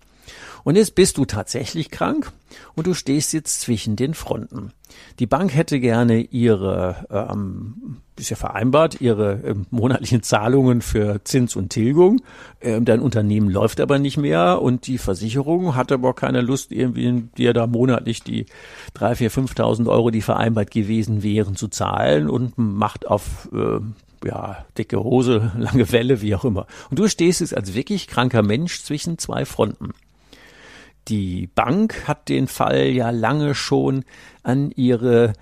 Und 0.64 0.76
jetzt 0.76 0.94
bist 0.94 1.16
du 1.16 1.24
tatsächlich 1.24 1.90
krank 1.90 2.32
und 2.74 2.86
du 2.86 2.94
stehst 2.94 3.32
jetzt 3.32 3.60
zwischen 3.60 3.96
den 3.96 4.14
Fronten. 4.14 4.72
Die 5.18 5.26
Bank 5.26 5.54
hätte 5.54 5.80
gerne 5.80 6.20
ihre, 6.20 7.06
ähm, 7.10 7.98
ist 8.16 8.30
ja 8.30 8.36
vereinbart, 8.36 9.00
ihre 9.00 9.40
ähm, 9.44 9.66
monatlichen 9.70 10.22
Zahlungen 10.22 10.82
für 10.82 11.22
Zins 11.24 11.56
und 11.56 11.70
Tilgung. 11.70 12.20
Ähm, 12.60 12.84
dein 12.84 13.00
Unternehmen 13.00 13.48
läuft 13.48 13.80
aber 13.80 13.98
nicht 13.98 14.16
mehr 14.16 14.60
und 14.60 14.86
die 14.86 14.98
Versicherung 14.98 15.76
hat 15.76 15.92
aber 15.92 16.14
keine 16.14 16.40
Lust, 16.40 16.72
irgendwie 16.72 17.28
dir 17.36 17.52
da 17.52 17.66
monatlich 17.66 18.22
die 18.22 18.46
drei, 18.94 19.14
vier, 19.14 19.30
fünftausend 19.30 19.88
Euro, 19.88 20.10
die 20.10 20.22
vereinbart 20.22 20.70
gewesen 20.70 21.22
wären, 21.22 21.56
zu 21.56 21.68
zahlen 21.68 22.28
und 22.28 22.58
macht 22.58 23.06
auf 23.06 23.48
äh, 23.52 23.80
ja, 24.24 24.64
dicke 24.76 25.02
Hose, 25.02 25.52
lange 25.58 25.90
Welle, 25.92 26.20
wie 26.20 26.34
auch 26.34 26.44
immer. 26.44 26.66
Und 26.90 26.98
du 26.98 27.08
stehst 27.08 27.40
jetzt 27.40 27.56
als 27.56 27.74
wirklich 27.74 28.06
kranker 28.06 28.42
Mensch 28.42 28.82
zwischen 28.82 29.18
zwei 29.18 29.44
Fronten. 29.44 29.92
Die 31.10 31.48
Bank 31.48 32.06
hat 32.06 32.28
den 32.28 32.46
Fall 32.46 32.86
ja 32.86 33.10
lange 33.10 33.54
schon 33.54 34.04
an 34.44 34.70
ihre 34.70 35.32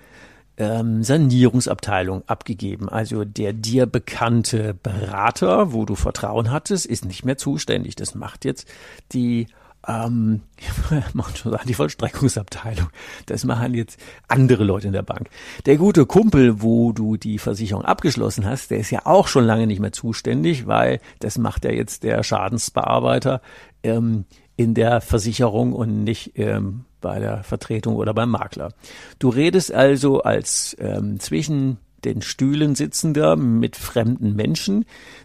ähm, 0.57 1.03
Sanierungsabteilung 1.03 2.23
abgegeben. 2.27 2.89
Also 2.89 3.23
der 3.23 3.53
dir 3.53 3.85
bekannte 3.85 4.73
Berater, 4.73 5.71
wo 5.71 5.85
du 5.85 5.95
Vertrauen 5.95 6.51
hattest, 6.51 6.85
ist 6.85 7.05
nicht 7.05 7.23
mehr 7.23 7.37
zuständig. 7.37 7.95
Das 7.95 8.15
macht 8.15 8.45
jetzt 8.45 8.67
die 9.11 9.47
ähm, 9.87 10.41
machen 11.13 11.35
schon 11.35 11.51
sagen, 11.51 11.67
die 11.67 11.73
Vollstreckungsabteilung. 11.73 12.89
Das 13.27 13.45
machen 13.45 13.73
jetzt 13.73 13.99
andere 14.27 14.63
Leute 14.63 14.87
in 14.87 14.93
der 14.93 15.03
Bank. 15.03 15.29
Der 15.65 15.77
gute 15.77 16.05
Kumpel, 16.05 16.61
wo 16.61 16.91
du 16.91 17.15
die 17.15 17.39
Versicherung 17.39 17.85
abgeschlossen 17.85 18.45
hast, 18.45 18.71
der 18.71 18.79
ist 18.79 18.91
ja 18.91 19.05
auch 19.05 19.27
schon 19.27 19.45
lange 19.45 19.67
nicht 19.67 19.79
mehr 19.79 19.93
zuständig, 19.93 20.67
weil 20.67 20.99
das 21.19 21.37
macht 21.37 21.63
ja 21.63 21.71
jetzt 21.71 22.03
der 22.03 22.23
Schadensbearbeiter 22.23 23.41
ähm, 23.83 24.25
in 24.59 24.73
der 24.73 24.99
Versicherung 24.99 25.71
und 25.71 26.03
nicht 26.03 26.33
ähm, 26.37 26.83
bei 26.99 27.19
der 27.19 27.45
Vertretung 27.45 27.95
oder 27.95 28.13
beim 28.13 28.29
Makler. 28.29 28.73
Du 29.17 29.29
redest 29.29 29.71
also 29.71 30.21
als 30.23 30.75
ähm, 30.81 31.17
zwischen 31.17 31.77
den 32.03 32.21
Stühlen 32.21 32.75
sitzender 32.75 33.37
mit 33.37 33.77
fremden 33.77 34.35
Menschen, 34.35 34.83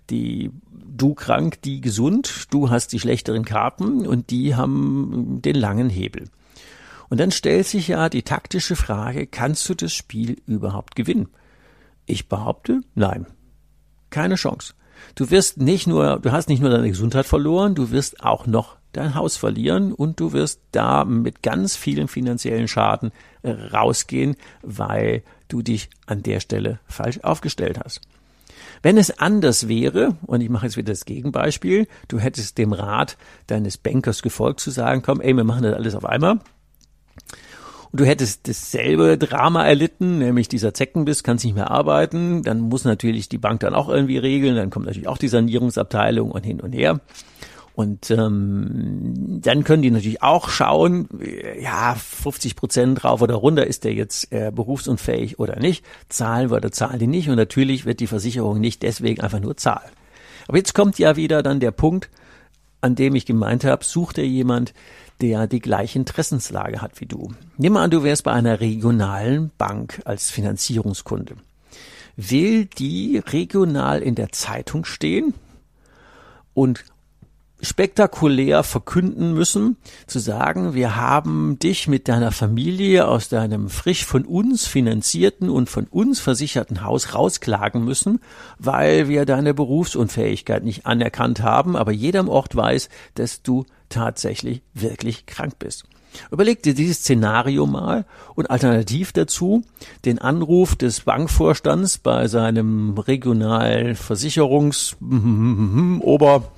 die 0.09 0.53
du 0.71 1.15
krank, 1.15 1.61
die 1.63 1.81
gesund, 1.81 2.47
du 2.51 2.71
hast 2.71 2.93
die 2.93 3.01
schlechteren 3.01 3.45
Karten 3.45 4.07
und 4.07 4.31
die 4.31 4.55
haben 4.55 5.41
den 5.43 5.57
langen 5.57 5.91
Hebel. 5.91 6.29
Und 7.09 7.19
dann 7.19 7.33
stellt 7.33 7.67
sich 7.67 7.89
ja 7.89 8.09
die 8.09 8.23
taktische 8.23 8.77
Frage, 8.77 9.27
kannst 9.27 9.69
du 9.69 9.75
das 9.75 9.93
Spiel 9.93 10.41
überhaupt 10.47 10.95
gewinnen? 10.95 11.27
Ich 12.07 12.29
behaupte, 12.29 12.83
nein. 12.95 13.27
Keine 14.11 14.37
Chance. 14.37 14.75
Du 15.15 15.31
wirst 15.31 15.59
nicht 15.59 15.87
nur, 15.87 16.19
du 16.21 16.33
hast 16.33 16.49
nicht 16.49 16.61
nur 16.61 16.71
deine 16.71 16.89
Gesundheit 16.89 17.27
verloren, 17.27 17.75
du 17.75 17.91
wirst 17.91 18.23
auch 18.23 18.47
noch 18.47 18.77
dein 18.93 19.15
Haus 19.15 19.37
verlieren 19.37 19.93
und 19.93 20.21
du 20.21 20.33
wirst 20.33 20.61
da 20.73 21.05
mit 21.05 21.43
ganz 21.43 21.77
vielen 21.77 22.09
finanziellen 22.09 22.69
Schaden 22.69 23.13
äh, 23.43 23.51
rausgehen, 23.51 24.37
weil 24.63 25.23
du 25.49 25.63
dich 25.63 25.91
an 26.07 26.23
der 26.23 26.41
Stelle 26.41 26.79
falsch 26.87 27.21
aufgestellt 27.23 27.81
hast. 27.83 28.01
Wenn 28.83 28.99
es 28.99 29.19
anders 29.19 29.69
wäre, 29.69 30.17
und 30.27 30.41
ich 30.41 30.51
mache 30.51 30.67
jetzt 30.67 30.77
wieder 30.77 30.93
das 30.93 31.07
Gegenbeispiel, 31.07 31.87
du 32.09 32.19
hättest 32.19 32.59
dem 32.59 32.73
Rat 32.73 33.17
deines 33.47 33.79
Bankers 33.79 34.23
gefolgt 34.23 34.61
zu 34.61 34.71
sagen, 34.71 35.03
komm, 35.03 35.21
ey, 35.21 35.33
wir 35.35 35.45
machen 35.45 35.63
das 35.63 35.75
alles 35.75 35.95
auf 35.95 36.05
einmal. 36.05 36.41
Und 37.95 38.01
du 38.01 38.07
hättest 38.07 38.49
dasselbe 38.49 39.17
Drama 39.17 39.65
erlitten, 39.65 40.19
nämlich 40.19 40.49
dieser 40.49 40.75
Zeckenbiss, 40.75 41.23
kannst 41.23 41.45
nicht 41.45 41.55
mehr 41.55 41.71
arbeiten, 41.71 42.43
dann 42.43 42.59
muss 42.59 42.85
natürlich 42.85 43.29
die 43.29 43.39
Bank 43.39 43.61
dann 43.61 43.73
auch 43.73 43.89
irgendwie 43.89 44.19
regeln, 44.19 44.57
dann 44.57 44.71
kommt 44.71 44.87
natürlich 44.87 45.07
auch 45.07 45.17
die 45.17 45.29
Sanierungsabteilung 45.29 46.33
und 46.33 46.45
hin 46.45 46.61
und 46.61 46.73
her. 46.73 46.99
Und 47.77 48.11
ähm, 48.11 49.39
dann 49.41 49.63
können 49.63 49.83
die 49.83 49.93
natürlich 49.93 50.25
auch 50.25 50.49
schauen, 50.49 51.09
ja, 51.61 51.95
50 51.95 52.57
Prozent 52.57 53.05
rauf 53.05 53.23
oder 53.23 53.37
runter, 53.37 53.65
ist 53.65 53.85
der 53.85 53.95
jetzt 53.95 54.33
äh, 54.33 54.51
berufsunfähig 54.53 55.39
oder 55.39 55.61
nicht? 55.61 55.85
Zahlen 56.09 56.51
wir 56.51 56.57
oder 56.57 56.73
zahlen 56.73 56.99
die 56.99 57.07
nicht? 57.07 57.29
Und 57.29 57.37
natürlich 57.37 57.87
wird 57.87 58.01
die 58.01 58.09
Versicherung 58.09 58.59
nicht 58.59 58.83
deswegen 58.83 59.23
einfach 59.23 59.39
nur 59.39 59.57
zahlen. 59.57 59.93
Aber 60.49 60.57
jetzt 60.57 60.75
kommt 60.75 60.99
ja 60.99 61.15
wieder 61.15 61.45
dann 61.45 61.61
der 61.61 61.71
Punkt, 61.71 62.11
an 62.85 62.95
dem 62.95 63.15
ich 63.15 63.25
gemeint 63.25 63.65
habe, 63.65 63.83
sucht 63.83 64.19
er 64.19 64.27
jemand, 64.27 64.75
der 65.23 65.47
die 65.47 65.61
gleiche 65.61 65.99
Interessenslage 65.99 66.83
hat 66.83 67.01
wie 67.01 67.07
du. 67.07 67.33
Nimm 67.57 67.73
mal 67.73 67.85
an, 67.85 67.91
du 67.91 68.03
wärst 68.03 68.25
bei 68.25 68.33
einer 68.33 68.61
regionalen 68.61 69.51
Bank 69.57 70.03
als 70.05 70.31
Finanzierungskunde. 70.31 71.37
Will 72.17 72.67
die 72.67 73.23
regional 73.27 74.03
in 74.03 74.15
der 74.15 74.33
Zeitung 74.33 74.85
stehen 74.85 75.33
und 76.53 76.85
spektakulär 77.61 78.63
verkünden 78.63 79.33
müssen, 79.33 79.77
zu 80.07 80.19
sagen, 80.19 80.75
wir 80.75 80.97
haben 80.97 81.59
dich 81.59 81.89
mit 81.89 82.09
deiner 82.09 82.33
Familie 82.33 83.09
aus 83.09 83.29
deinem 83.29 83.69
frisch 83.69 84.05
von 84.05 84.25
uns 84.25 84.67
finanzierten 84.67 85.49
und 85.49 85.71
von 85.71 85.87
uns 85.87 86.21
versicherten 86.21 86.83
Haus 86.83 87.15
rausklagen 87.15 87.85
müssen, 87.85 88.21
weil 88.59 89.09
wir 89.09 89.25
deine 89.25 89.55
Berufsunfähigkeit 89.55 90.65
nicht 90.65 90.87
anerkannt 90.87 91.43
haben, 91.43 91.77
aber 91.77 91.93
jeder 91.93 92.21
im 92.21 92.29
Ort 92.29 92.55
weiß, 92.55 92.89
dass 93.15 93.43
du 93.43 93.65
tatsächlich 93.89 94.63
wirklich 94.75 95.27
krank 95.27 95.59
bist. 95.59 95.85
Überleg 96.31 96.63
dir 96.63 96.75
dieses 96.75 96.99
Szenario 96.99 97.67
mal 97.67 98.05
und 98.35 98.51
alternativ 98.51 99.13
dazu 99.13 99.63
den 100.05 100.19
Anruf 100.21 100.77
des 100.77 101.01
Bankvorstands 101.01 101.99
bei 101.99 102.29
seinem 102.29 102.97
regionalen 102.97 103.97
Versicherungs 103.97 104.97
Ober 106.01 106.53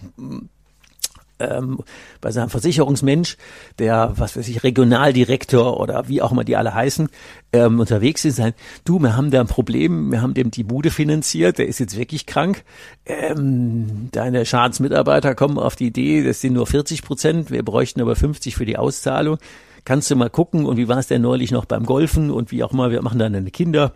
ähm, 1.38 1.78
bei 2.21 2.31
seinem 2.31 2.49
Versicherungsmensch, 2.49 3.37
der, 3.78 4.12
was 4.16 4.37
weiß 4.37 4.49
ich, 4.49 4.62
Regionaldirektor 4.62 5.78
oder 5.78 6.09
wie 6.09 6.23
auch 6.23 6.33
immer 6.33 6.45
die 6.45 6.57
alle 6.57 6.75
heißen, 6.75 7.09
ähm, 7.52 7.81
unterwegs 7.81 8.25
ist, 8.25 8.37
sagen, 8.37 8.55
du, 8.85 8.99
wir 8.99 9.16
haben 9.16 9.31
da 9.31 9.40
ein 9.40 9.47
Problem, 9.47 10.11
wir 10.11 10.23
haben 10.23 10.35
dem 10.35 10.50
die 10.50 10.64
Bude 10.64 10.90
finanziert, 10.90 11.59
der 11.59 11.66
ist 11.66 11.78
jetzt 11.78 11.97
wirklich 11.97 12.26
krank. 12.26 12.64
Ähm, 13.05 14.09
deine 14.12 14.45
Schadensmitarbeiter 14.47 15.35
kommen 15.35 15.59
auf 15.59 15.76
die 15.76 15.87
Idee, 15.87 16.25
das 16.25 16.40
sind 16.40 16.55
nur 16.55 16.66
40 16.66 17.02
Prozent, 17.02 17.50
wir 17.50 17.64
bräuchten 17.64 18.00
aber 18.00 18.16
50 18.16 18.57
für 18.57 18.66
die 18.66 18.76
Auszahlung. 18.76 19.38
Kannst 19.85 20.11
du 20.11 20.16
mal 20.16 20.31
gucken 20.31 20.66
und 20.66 20.76
wie 20.78 20.88
war 20.88 20.99
es 20.99 21.07
denn 21.07 21.23
neulich 21.23 21.52
noch 21.52 21.64
beim 21.64 21.87
Golfen 21.87 22.31
und 22.33 22.50
wie 22.50 22.64
auch 22.64 22.73
immer, 22.73 22.90
wir 22.90 23.02
machen 23.02 23.21
dann 23.21 23.35
deine 23.35 23.52
Kinder. 23.52 23.93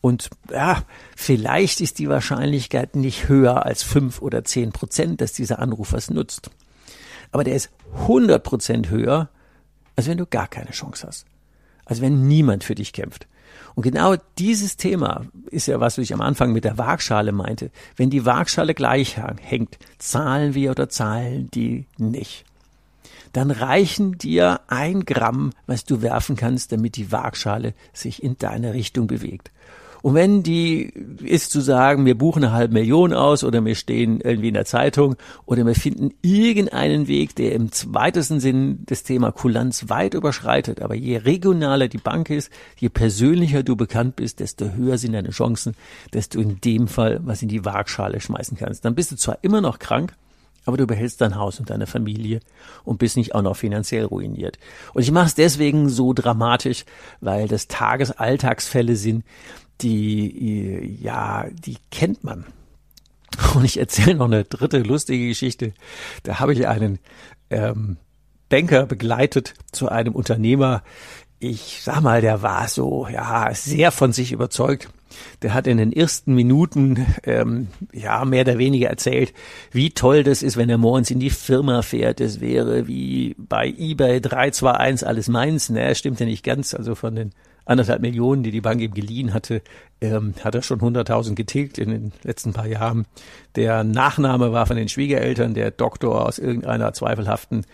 Und 0.00 0.30
ja, 0.50 0.82
vielleicht 1.16 1.80
ist 1.80 1.98
die 1.98 2.08
Wahrscheinlichkeit 2.08 2.96
nicht 2.96 3.28
höher 3.28 3.64
als 3.64 3.82
fünf 3.82 4.20
oder 4.20 4.44
zehn 4.44 4.72
Prozent, 4.72 5.20
dass 5.20 5.32
dieser 5.32 5.60
Anruf 5.60 5.92
was 5.92 6.10
nutzt 6.10 6.50
aber 7.32 7.44
der 7.44 7.54
ist 7.54 7.70
100 8.02 8.42
Prozent 8.42 8.90
höher, 8.90 9.28
als 9.96 10.08
wenn 10.08 10.18
du 10.18 10.26
gar 10.26 10.48
keine 10.48 10.70
Chance 10.70 11.06
hast. 11.06 11.26
Als 11.84 12.00
wenn 12.00 12.28
niemand 12.28 12.64
für 12.64 12.74
dich 12.74 12.92
kämpft. 12.92 13.26
Und 13.74 13.82
genau 13.82 14.16
dieses 14.38 14.76
Thema 14.76 15.26
ist 15.50 15.68
ja, 15.68 15.80
was 15.80 15.98
ich 15.98 16.12
am 16.12 16.20
Anfang 16.20 16.52
mit 16.52 16.64
der 16.64 16.78
Waagschale 16.78 17.32
meinte. 17.32 17.70
Wenn 17.96 18.10
die 18.10 18.26
Waagschale 18.26 18.74
gleich 18.74 19.16
hängt, 19.16 19.78
zahlen 19.98 20.54
wir 20.54 20.72
oder 20.72 20.88
zahlen 20.88 21.50
die 21.52 21.86
nicht. 21.96 22.44
Dann 23.32 23.50
reichen 23.50 24.18
dir 24.18 24.60
ein 24.68 25.04
Gramm, 25.04 25.52
was 25.66 25.84
du 25.84 26.02
werfen 26.02 26.36
kannst, 26.36 26.72
damit 26.72 26.96
die 26.96 27.12
Waagschale 27.12 27.74
sich 27.92 28.22
in 28.22 28.36
deine 28.38 28.74
Richtung 28.74 29.06
bewegt. 29.06 29.50
Und 30.02 30.14
wenn 30.14 30.42
die 30.42 30.92
ist 31.22 31.50
zu 31.50 31.60
sagen, 31.60 32.06
wir 32.06 32.16
buchen 32.16 32.44
eine 32.44 32.52
halbe 32.52 32.74
Million 32.74 33.12
aus 33.12 33.42
oder 33.44 33.64
wir 33.64 33.74
stehen 33.74 34.20
irgendwie 34.20 34.48
in 34.48 34.54
der 34.54 34.64
Zeitung 34.64 35.16
oder 35.44 35.66
wir 35.66 35.74
finden 35.74 36.10
irgendeinen 36.22 37.08
Weg, 37.08 37.34
der 37.34 37.52
im 37.52 37.70
weitesten 37.86 38.40
Sinn 38.40 38.84
das 38.86 39.02
Thema 39.02 39.32
Kulanz 39.32 39.88
weit 39.88 40.14
überschreitet. 40.14 40.82
Aber 40.82 40.94
je 40.94 41.16
regionaler 41.16 41.88
die 41.88 41.98
Bank 41.98 42.30
ist, 42.30 42.50
je 42.76 42.88
persönlicher 42.88 43.62
du 43.62 43.76
bekannt 43.76 44.16
bist, 44.16 44.40
desto 44.40 44.70
höher 44.72 44.98
sind 44.98 45.12
deine 45.12 45.30
Chancen, 45.30 45.74
dass 46.12 46.28
du 46.28 46.40
in 46.40 46.60
dem 46.60 46.88
Fall 46.88 47.20
was 47.24 47.42
in 47.42 47.48
die 47.48 47.64
Waagschale 47.64 48.20
schmeißen 48.20 48.56
kannst. 48.56 48.84
Dann 48.84 48.94
bist 48.94 49.10
du 49.12 49.16
zwar 49.16 49.38
immer 49.42 49.60
noch 49.60 49.78
krank, 49.78 50.14
aber 50.64 50.76
du 50.76 50.86
behältst 50.86 51.22
dein 51.22 51.36
Haus 51.36 51.58
und 51.58 51.70
deine 51.70 51.86
Familie 51.86 52.40
und 52.84 52.98
bist 52.98 53.16
nicht 53.16 53.34
auch 53.34 53.42
noch 53.42 53.56
finanziell 53.56 54.04
ruiniert. 54.04 54.58
Und 54.92 55.02
ich 55.02 55.10
mache 55.10 55.26
es 55.26 55.34
deswegen 55.34 55.88
so 55.88 56.12
dramatisch, 56.12 56.84
weil 57.20 57.48
das 57.48 57.68
Tagesalltagsfälle 57.68 58.94
sind, 58.94 59.24
die, 59.80 60.98
ja, 61.00 61.46
die 61.50 61.76
kennt 61.90 62.24
man. 62.24 62.44
Und 63.54 63.64
ich 63.64 63.78
erzähle 63.78 64.16
noch 64.16 64.26
eine 64.26 64.44
dritte 64.44 64.78
lustige 64.78 65.28
Geschichte. 65.28 65.72
Da 66.22 66.40
habe 66.40 66.52
ich 66.52 66.66
einen 66.66 66.98
ähm, 67.50 67.96
Banker 68.48 68.86
begleitet 68.86 69.54
zu 69.72 69.88
einem 69.88 70.14
Unternehmer. 70.14 70.82
Ich 71.38 71.80
sag 71.82 72.00
mal, 72.00 72.20
der 72.20 72.42
war 72.42 72.68
so, 72.68 73.06
ja, 73.08 73.52
sehr 73.54 73.92
von 73.92 74.12
sich 74.12 74.32
überzeugt. 74.32 74.90
Der 75.42 75.54
hat 75.54 75.66
in 75.66 75.78
den 75.78 75.92
ersten 75.92 76.34
Minuten 76.34 77.06
ähm, 77.24 77.68
ja 77.92 78.24
mehr 78.24 78.42
oder 78.42 78.58
weniger 78.58 78.88
erzählt, 78.88 79.32
wie 79.70 79.90
toll 79.90 80.22
das 80.22 80.42
ist, 80.42 80.56
wenn 80.56 80.68
er 80.68 80.78
morgens 80.78 81.10
in 81.10 81.20
die 81.20 81.30
Firma 81.30 81.82
fährt. 81.82 82.20
Das 82.20 82.40
wäre 82.40 82.88
wie 82.88 83.34
bei 83.38 83.68
eBay 83.68 84.20
321 84.20 85.06
alles 85.06 85.28
meins. 85.28 85.70
Ne, 85.70 85.94
stimmt 85.94 86.20
ja 86.20 86.26
nicht 86.26 86.44
ganz. 86.44 86.74
Also 86.74 86.94
von 86.94 87.14
den 87.14 87.32
anderthalb 87.68 88.00
Millionen, 88.00 88.42
die 88.42 88.50
die 88.50 88.60
Bank 88.60 88.80
ihm 88.80 88.94
geliehen 88.94 89.34
hatte, 89.34 89.62
ähm, 90.00 90.34
hat 90.42 90.54
er 90.54 90.62
schon 90.62 90.80
100.000 90.80 91.34
getilgt 91.34 91.78
in 91.78 91.90
den 91.90 92.12
letzten 92.22 92.52
paar 92.52 92.66
Jahren. 92.66 93.06
Der 93.56 93.84
Nachname 93.84 94.52
war 94.52 94.66
von 94.66 94.76
den 94.76 94.88
Schwiegereltern, 94.88 95.54
der 95.54 95.70
Doktor 95.70 96.26
aus 96.26 96.38
irgendeiner 96.38 96.92
zweifelhaften 96.92 97.66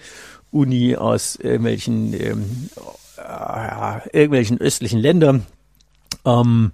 Uni 0.51 0.97
aus 0.97 1.37
irgendwelchen, 1.37 2.13
ähm, 2.15 2.71
äh, 3.19 4.09
irgendwelchen 4.13 4.61
östlichen 4.61 4.99
Ländern. 4.99 5.47
Ähm, 6.25 6.73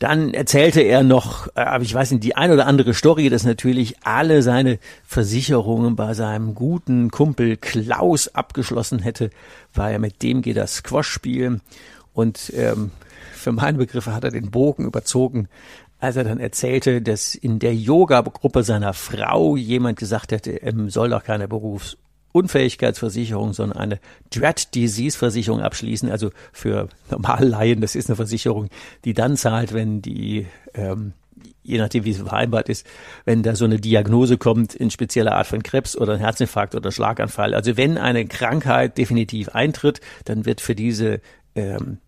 dann 0.00 0.32
erzählte 0.32 0.80
er 0.80 1.02
noch, 1.02 1.48
äh, 1.48 1.60
aber 1.60 1.84
ich 1.84 1.92
weiß 1.92 2.10
nicht, 2.10 2.24
die 2.24 2.34
ein 2.34 2.50
oder 2.50 2.66
andere 2.66 2.94
Story, 2.94 3.28
dass 3.28 3.44
natürlich 3.44 3.96
alle 4.02 4.42
seine 4.42 4.78
Versicherungen 5.04 5.94
bei 5.94 6.14
seinem 6.14 6.54
guten 6.54 7.10
Kumpel 7.10 7.56
Klaus 7.58 8.28
abgeschlossen 8.28 9.00
hätte, 9.00 9.30
weil 9.74 9.92
er 9.92 9.98
mit 9.98 10.22
dem 10.22 10.40
geht 10.42 10.56
das 10.56 10.76
Squash 10.76 11.08
spielen 11.08 11.60
und 12.20 12.52
ähm, 12.54 12.90
für 13.32 13.52
meine 13.52 13.78
Begriffe 13.78 14.14
hat 14.14 14.24
er 14.24 14.30
den 14.30 14.50
Bogen 14.50 14.84
überzogen, 14.84 15.48
als 15.98 16.16
er 16.16 16.24
dann 16.24 16.38
erzählte, 16.38 17.00
dass 17.00 17.34
in 17.34 17.58
der 17.58 17.74
Yoga-Gruppe 17.74 18.62
seiner 18.62 18.92
Frau 18.92 19.56
jemand 19.56 19.98
gesagt 19.98 20.32
hätte, 20.32 20.62
er 20.62 20.74
soll 20.90 21.08
doch 21.08 21.24
keine 21.24 21.48
Berufsunfähigkeitsversicherung, 21.48 23.54
sondern 23.54 23.78
eine 23.78 24.00
Dread 24.30 24.74
Disease 24.74 25.16
Versicherung 25.16 25.62
abschließen. 25.62 26.10
Also 26.10 26.28
für 26.52 26.90
Normallaien, 27.10 27.80
das 27.80 27.94
ist 27.94 28.10
eine 28.10 28.16
Versicherung, 28.16 28.68
die 29.06 29.14
dann 29.14 29.38
zahlt, 29.38 29.72
wenn 29.72 30.02
die, 30.02 30.46
ähm, 30.74 31.14
je 31.62 31.78
nachdem 31.78 32.04
wie 32.04 32.10
es 32.10 32.18
vereinbart 32.18 32.68
ist, 32.68 32.86
wenn 33.24 33.42
da 33.42 33.56
so 33.56 33.64
eine 33.64 33.80
Diagnose 33.80 34.36
kommt 34.36 34.74
in 34.74 34.90
spezieller 34.90 35.36
Art 35.36 35.46
von 35.46 35.62
Krebs 35.62 35.96
oder 35.96 36.12
ein 36.12 36.20
Herzinfarkt 36.20 36.74
oder 36.74 36.92
Schlaganfall. 36.92 37.54
Also 37.54 37.78
wenn 37.78 37.96
eine 37.96 38.26
Krankheit 38.26 38.98
definitiv 38.98 39.48
eintritt, 39.50 40.02
dann 40.26 40.44
wird 40.44 40.60
für 40.60 40.74
diese 40.74 41.22
ähm, 41.54 41.98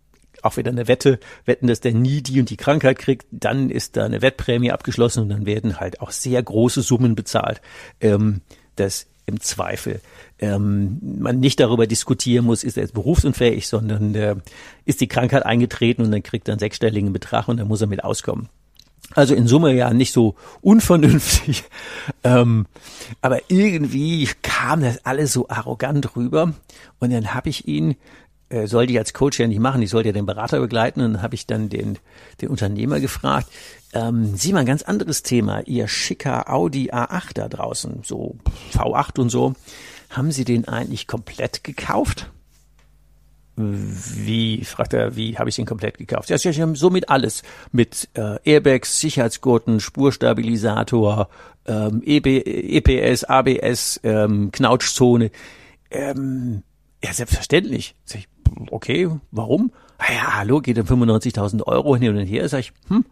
auch 0.43 0.57
wieder 0.57 0.71
eine 0.71 0.89
Wette, 0.89 1.19
wetten, 1.45 1.67
dass 1.67 1.81
der 1.81 1.95
nie 1.95 2.23
die 2.23 2.41
und 2.41 2.51
die 2.51 2.57
Krankheit 2.57 2.99
kriegt, 2.99 3.27
dann 3.31 3.71
ist 3.71 3.97
da 3.97 4.05
eine 4.05 4.23
Wettprämie 4.23 4.73
abgeschlossen 4.73 5.23
und 5.23 5.29
dann 5.29 5.47
werden 5.47 5.81
halt 5.81 6.01
auch 6.01 6.11
sehr 6.11 6.43
große 6.43 6.83
Summen 6.83 7.15
bezahlt, 7.15 7.61
ähm, 8.01 8.43
dass 8.77 9.07
im 9.27 9.41
Zweifel 9.41 10.01
ähm, 10.41 10.99
man 11.01 11.39
nicht 11.39 11.61
darüber 11.61 11.87
diskutieren 11.87 12.45
muss, 12.45 12.65
ist 12.65 12.77
er 12.77 12.83
jetzt 12.83 12.95
berufsunfähig, 12.95 13.69
sondern 13.69 14.15
äh, 14.15 14.37
ist 14.85 15.01
die 15.01 15.09
Krankheit 15.09 15.47
eingetreten 15.47 16.03
und 16.03 16.11
dann 16.11 16.23
kriegt 16.23 16.49
er 16.49 16.53
einen 16.53 16.59
sechsstelligen 16.59 17.13
Betrag 17.13 17.49
und 17.49 17.59
dann 17.59 17.69
muss 17.69 17.81
er 17.81 17.87
mit 17.87 18.03
auskommen. 18.03 18.49
Also 19.15 19.35
in 19.35 19.47
Summe 19.47 19.75
ja 19.75 19.93
nicht 19.93 20.13
so 20.13 20.37
unvernünftig, 20.63 21.65
ähm, 22.25 22.67
aber 23.21 23.41
irgendwie 23.49 24.29
kam 24.43 24.81
das 24.81 25.05
alles 25.05 25.33
so 25.33 25.49
arrogant 25.49 26.17
rüber 26.17 26.55
und 26.99 27.13
dann 27.13 27.35
habe 27.35 27.51
ich 27.51 27.69
ihn 27.69 27.97
äh, 28.53 28.67
sollte 28.67 28.93
ich 28.93 28.99
als 28.99 29.15
Coach 29.15 29.41
ja 29.41 29.47
nicht 29.47 29.61
machen, 29.61 29.83
ich 29.83 29.91
sollte 29.91 30.11
ja 30.11 30.13
den 30.13 30.27
Berater 30.27 30.61
begleiten 30.61 31.01
und 31.01 31.15
dann 31.15 31.23
habe 31.23 31.35
ich 31.35 31.47
dann 31.47 31.69
den, 31.69 31.99
den 32.41 32.49
Unternehmer 32.49 33.01
gefragt, 33.01 33.49
ähm, 33.95 34.37
sieh 34.37 34.53
mal 34.53 34.61
ein 34.61 34.67
ganz 34.67 34.83
anderes 34.83 35.23
Thema, 35.23 35.61
ihr 35.67 35.89
schicker 35.89 36.53
Audi 36.53 36.91
A8 36.91 37.35
da 37.35 37.49
draußen, 37.49 38.01
so 38.05 38.37
V8 38.75 39.19
und 39.21 39.31
so, 39.31 39.55
haben 40.11 40.31
Sie 40.31 40.45
den 40.45 40.69
eigentlich 40.69 41.07
komplett 41.07 41.65
gekauft? 41.65 42.31
Wie, 43.55 44.65
fragt 44.65 44.95
er, 44.95 45.15
wie 45.15 45.39
habe 45.39 45.51
ich 45.51 45.57
den 45.57 45.67
komplett 45.67 45.99
gekauft? 45.99 46.31
Ja, 46.31 46.37
ich 46.37 46.61
habe 46.61 46.75
somit 46.75 47.11
alles. 47.11 47.43
Mit 47.71 48.09
äh, 48.15 48.39
Airbags, 48.45 48.99
Sicherheitsgurten, 48.99 49.79
Spurstabilisator, 49.79 51.29
ähm, 51.67 52.03
EB, 52.05 52.43
EPS, 52.47 53.25
ABS, 53.25 54.01
ähm, 54.05 54.51
Knautschzone. 54.53 55.31
Ähm, 55.91 56.63
ja, 57.05 57.13
selbstverständlich. 57.13 57.95
Ich, 58.15 58.29
okay, 58.71 59.09
warum? 59.31 59.73
Ah 59.99 60.13
ja, 60.13 60.35
hallo, 60.35 60.61
geht 60.61 60.79
um 60.79 60.87
95.000 60.87 61.63
Euro 61.67 61.97
hin 61.97 62.17
und 62.17 62.27
her. 62.27 62.49
Sag 62.49 62.61
ich, 62.61 62.73
hm, 62.89 63.05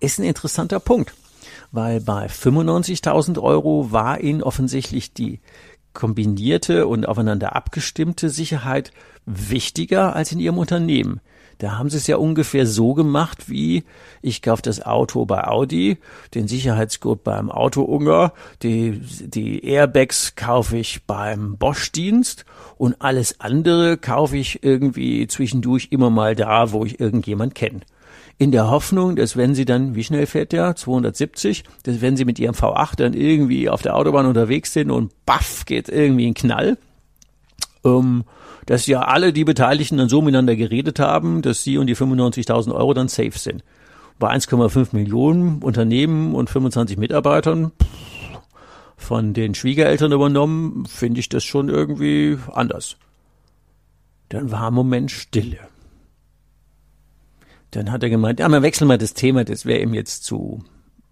ist 0.00 0.18
ein 0.18 0.24
interessanter 0.24 0.80
Punkt. 0.80 1.14
Weil 1.72 2.00
bei 2.00 2.26
95.000 2.26 3.40
Euro 3.40 3.92
war 3.92 4.20
Ihnen 4.20 4.42
offensichtlich 4.42 5.12
die 5.12 5.40
kombinierte 5.92 6.86
und 6.86 7.06
aufeinander 7.06 7.56
abgestimmte 7.56 8.30
Sicherheit 8.30 8.92
wichtiger 9.26 10.14
als 10.14 10.32
in 10.32 10.40
Ihrem 10.40 10.58
Unternehmen. 10.58 11.20
Da 11.60 11.78
haben 11.78 11.90
sie 11.90 11.98
es 11.98 12.06
ja 12.06 12.16
ungefähr 12.16 12.66
so 12.66 12.94
gemacht 12.94 13.50
wie, 13.50 13.84
ich 14.22 14.40
kaufe 14.40 14.62
das 14.62 14.80
Auto 14.80 15.26
bei 15.26 15.46
Audi, 15.46 15.98
den 16.34 16.48
Sicherheitsgurt 16.48 17.22
beim 17.22 17.50
Auto-Unger, 17.50 18.32
die, 18.62 18.98
die 19.20 19.62
Airbags 19.66 20.34
kaufe 20.36 20.78
ich 20.78 21.04
beim 21.04 21.58
Bosch-Dienst 21.58 22.46
und 22.78 23.02
alles 23.02 23.40
andere 23.40 23.98
kaufe 23.98 24.38
ich 24.38 24.64
irgendwie 24.64 25.26
zwischendurch 25.26 25.88
immer 25.90 26.08
mal 26.08 26.34
da, 26.34 26.72
wo 26.72 26.86
ich 26.86 26.98
irgendjemand 26.98 27.54
kenne 27.54 27.80
in 28.38 28.52
der 28.52 28.70
Hoffnung, 28.70 29.16
dass 29.16 29.36
wenn 29.36 29.54
sie 29.54 29.66
dann, 29.66 29.94
wie 29.94 30.02
schnell 30.02 30.24
fährt 30.24 30.52
der? 30.52 30.74
270, 30.74 31.62
dass 31.82 32.00
wenn 32.00 32.16
sie 32.16 32.24
mit 32.24 32.38
ihrem 32.38 32.54
V8 32.54 32.96
dann 32.96 33.12
irgendwie 33.12 33.68
auf 33.68 33.82
der 33.82 33.94
Autobahn 33.94 34.24
unterwegs 34.24 34.72
sind 34.72 34.90
und 34.90 35.12
baff 35.26 35.66
geht 35.66 35.90
irgendwie 35.90 36.26
ein 36.26 36.32
Knall, 36.32 36.78
ähm, 37.84 38.24
dass 38.66 38.86
ja 38.86 39.02
alle 39.02 39.32
die 39.32 39.44
Beteiligten 39.44 39.98
dann 39.98 40.08
so 40.08 40.22
miteinander 40.22 40.56
geredet 40.56 40.98
haben, 40.98 41.42
dass 41.42 41.62
sie 41.62 41.78
und 41.78 41.86
die 41.86 41.96
95.000 41.96 42.74
Euro 42.74 42.94
dann 42.94 43.08
safe 43.08 43.38
sind. 43.38 43.64
Bei 44.18 44.30
1,5 44.30 44.94
Millionen 44.94 45.62
Unternehmen 45.62 46.34
und 46.34 46.50
25 46.50 46.98
Mitarbeitern 46.98 47.72
von 48.96 49.32
den 49.32 49.54
Schwiegereltern 49.54 50.12
übernommen, 50.12 50.84
finde 50.86 51.20
ich 51.20 51.30
das 51.30 51.42
schon 51.42 51.68
irgendwie 51.70 52.38
anders. 52.52 52.96
Dann 54.28 54.50
war 54.52 54.68
ein 54.68 54.74
Moment 54.74 55.10
Stille. 55.10 55.58
Dann 57.70 57.90
hat 57.90 58.02
er 58.02 58.10
gemeint, 58.10 58.40
ja, 58.40 58.48
wir 58.48 58.62
wechseln 58.62 58.88
mal 58.88 58.98
das 58.98 59.14
Thema, 59.14 59.44
das 59.44 59.64
wäre 59.64 59.80
ihm 59.80 59.94
jetzt 59.94 60.24
zu, 60.24 60.62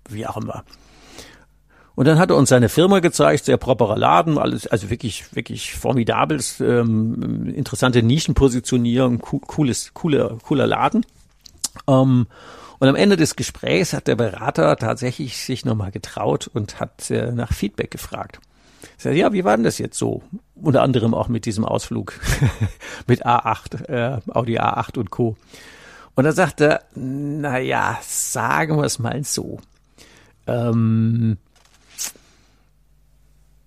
wie 0.09 0.27
auch 0.27 0.37
immer. 0.37 0.65
Und 1.99 2.05
dann 2.05 2.21
hat 2.21 2.31
er 2.31 2.37
uns 2.37 2.51
seine 2.51 2.69
Firma 2.69 3.01
gezeigt, 3.01 3.45
sehr 3.45 3.57
properer 3.57 3.99
Laden, 3.99 4.39
alles, 4.39 4.69
also 4.69 4.89
wirklich, 4.89 5.35
wirklich 5.35 5.75
formidables, 5.75 6.61
ähm, 6.61 7.53
interessante 7.57 8.05
Nischenpositionierung, 8.05 9.19
cooles, 9.19 9.95
cooler, 9.95 10.39
cooler 10.45 10.69
Laden. 10.69 11.05
Ähm, 11.89 12.29
und 12.79 12.89
am 12.89 12.95
Ende 12.95 13.17
des 13.17 13.35
Gesprächs 13.35 13.95
hat 13.95 14.07
der 14.07 14.15
Berater 14.15 14.77
tatsächlich 14.77 15.39
sich 15.39 15.65
nochmal 15.65 15.91
getraut 15.91 16.49
und 16.55 16.79
hat 16.79 17.11
äh, 17.11 17.33
nach 17.33 17.53
Feedback 17.53 17.91
gefragt. 17.91 18.39
Sag, 18.97 19.15
ja, 19.15 19.33
wie 19.33 19.43
war 19.43 19.57
denn 19.57 19.65
das 19.65 19.79
jetzt 19.79 19.99
so? 19.99 20.23
Unter 20.55 20.83
anderem 20.83 21.15
auch 21.15 21.27
mit 21.27 21.47
diesem 21.47 21.65
Ausflug 21.65 22.13
mit 23.09 23.27
A8, 23.27 23.89
äh, 23.89 24.21
Audi 24.29 24.61
A8 24.61 24.99
und 24.99 25.11
Co. 25.11 25.37
Und 26.15 26.23
da 26.23 26.31
sagt 26.31 26.61
er, 26.61 26.85
na 26.95 27.59
ja, 27.59 27.99
sagen 28.03 28.77
wir 28.77 28.85
es 28.85 29.01
mal 29.01 29.25
so. 29.25 29.59
Ähm, 30.47 31.39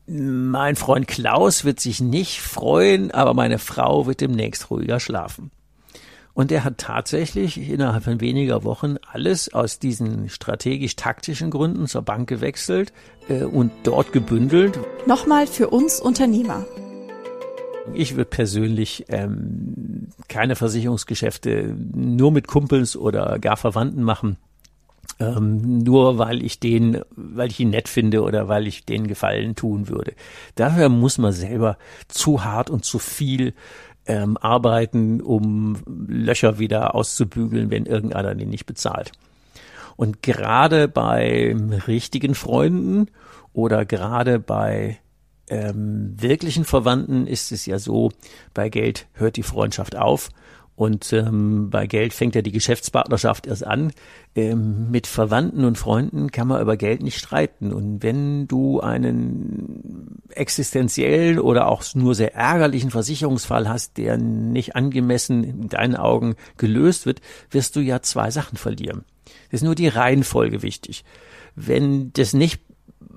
mein 0.07 0.75
Freund 0.75 1.07
Klaus 1.07 1.63
wird 1.63 1.79
sich 1.79 2.01
nicht 2.01 2.41
freuen, 2.41 3.11
aber 3.11 3.33
meine 3.33 3.59
Frau 3.59 4.07
wird 4.07 4.21
demnächst 4.21 4.69
ruhiger 4.69 4.99
schlafen. 4.99 5.51
Und 6.33 6.51
er 6.51 6.63
hat 6.63 6.77
tatsächlich 6.77 7.69
innerhalb 7.69 8.05
von 8.05 8.21
weniger 8.21 8.63
Wochen 8.63 8.95
alles 9.11 9.53
aus 9.53 9.79
diesen 9.79 10.29
strategisch-taktischen 10.29 11.51
Gründen 11.51 11.87
zur 11.87 12.03
Bank 12.03 12.29
gewechselt 12.29 12.93
äh, 13.27 13.43
und 13.43 13.71
dort 13.83 14.13
gebündelt. 14.13 14.79
Nochmal 15.05 15.45
für 15.45 15.69
uns 15.69 15.99
Unternehmer. 15.99 16.65
Ich 17.93 18.15
würde 18.15 18.29
persönlich 18.29 19.05
ähm, 19.09 20.07
keine 20.29 20.55
Versicherungsgeschäfte 20.55 21.75
nur 21.93 22.31
mit 22.31 22.47
Kumpels 22.47 22.95
oder 22.95 23.37
gar 23.39 23.57
Verwandten 23.57 24.03
machen 24.03 24.37
ähm, 25.21 25.77
nur 25.79 26.17
weil 26.17 26.43
ich 26.43 26.59
den, 26.59 27.01
weil 27.15 27.49
ich 27.49 27.59
ihn 27.59 27.69
nett 27.69 27.87
finde 27.87 28.23
oder 28.23 28.47
weil 28.47 28.65
ich 28.65 28.85
den 28.85 29.07
Gefallen 29.07 29.55
tun 29.55 29.87
würde. 29.87 30.13
Dafür 30.55 30.89
muss 30.89 31.19
man 31.19 31.31
selber 31.31 31.77
zu 32.07 32.43
hart 32.43 32.71
und 32.71 32.83
zu 32.83 32.97
viel 32.97 33.53
ähm, 34.07 34.35
arbeiten, 34.37 35.21
um 35.21 35.77
Löcher 36.07 36.57
wieder 36.57 36.95
auszubügeln, 36.95 37.69
wenn 37.69 37.85
irgendeiner 37.85 38.33
den 38.33 38.49
nicht 38.49 38.65
bezahlt. 38.65 39.11
Und 39.95 40.23
gerade 40.23 40.87
bei 40.87 41.55
richtigen 41.87 42.33
Freunden 42.33 43.07
oder 43.53 43.85
gerade 43.85 44.39
bei 44.39 44.97
ähm, 45.49 46.15
wirklichen 46.17 46.65
Verwandten 46.65 47.27
ist 47.27 47.51
es 47.51 47.67
ja 47.67 47.77
so, 47.77 48.11
bei 48.55 48.69
Geld 48.69 49.05
hört 49.13 49.35
die 49.35 49.43
Freundschaft 49.43 49.95
auf 49.95 50.29
und 50.81 51.13
ähm, 51.13 51.69
bei 51.69 51.85
Geld 51.85 52.11
fängt 52.11 52.33
ja 52.33 52.41
die 52.41 52.51
Geschäftspartnerschaft 52.51 53.45
erst 53.45 53.63
an. 53.63 53.93
Ähm, 54.35 54.89
mit 54.89 55.05
Verwandten 55.05 55.63
und 55.63 55.77
Freunden 55.77 56.31
kann 56.31 56.47
man 56.47 56.59
über 56.59 56.75
Geld 56.75 57.03
nicht 57.03 57.19
streiten. 57.19 57.71
Und 57.71 58.01
wenn 58.01 58.47
du 58.47 58.79
einen 58.79 60.23
existenziellen 60.31 61.37
oder 61.37 61.67
auch 61.67 61.83
nur 61.93 62.15
sehr 62.15 62.33
ärgerlichen 62.33 62.89
Versicherungsfall 62.89 63.69
hast, 63.69 63.97
der 63.97 64.17
nicht 64.17 64.75
angemessen 64.75 65.43
in 65.43 65.69
deinen 65.69 65.95
Augen 65.95 66.33
gelöst 66.57 67.05
wird, 67.05 67.21
wirst 67.51 67.75
du 67.75 67.79
ja 67.79 68.01
zwei 68.01 68.31
Sachen 68.31 68.57
verlieren. 68.57 69.03
Das 69.51 69.61
ist 69.61 69.65
nur 69.65 69.75
die 69.75 69.87
Reihenfolge 69.87 70.63
wichtig. 70.63 71.05
Wenn 71.55 72.11
das 72.13 72.33
nicht 72.33 72.59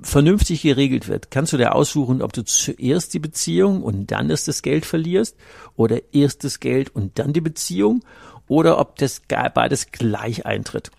vernünftig 0.04 0.62
geregelt 0.62 1.08
wird, 1.08 1.30
kannst 1.30 1.52
du 1.52 1.56
dir 1.56 1.74
aussuchen, 1.74 2.22
ob 2.22 2.32
du 2.32 2.44
zuerst 2.44 3.14
die 3.14 3.18
Beziehung 3.18 3.82
und 3.82 4.10
dann 4.10 4.30
erst 4.30 4.48
das 4.48 4.62
Geld 4.62 4.84
verlierst 4.86 5.36
oder 5.76 6.00
erst 6.12 6.44
das 6.44 6.60
Geld 6.60 6.94
und 6.94 7.18
dann 7.18 7.32
die 7.32 7.40
Beziehung 7.40 8.04
oder 8.46 8.78
ob 8.78 8.96
das 8.96 9.22
beides 9.54 9.90
gleich 9.92 10.46
eintritt. 10.46 10.90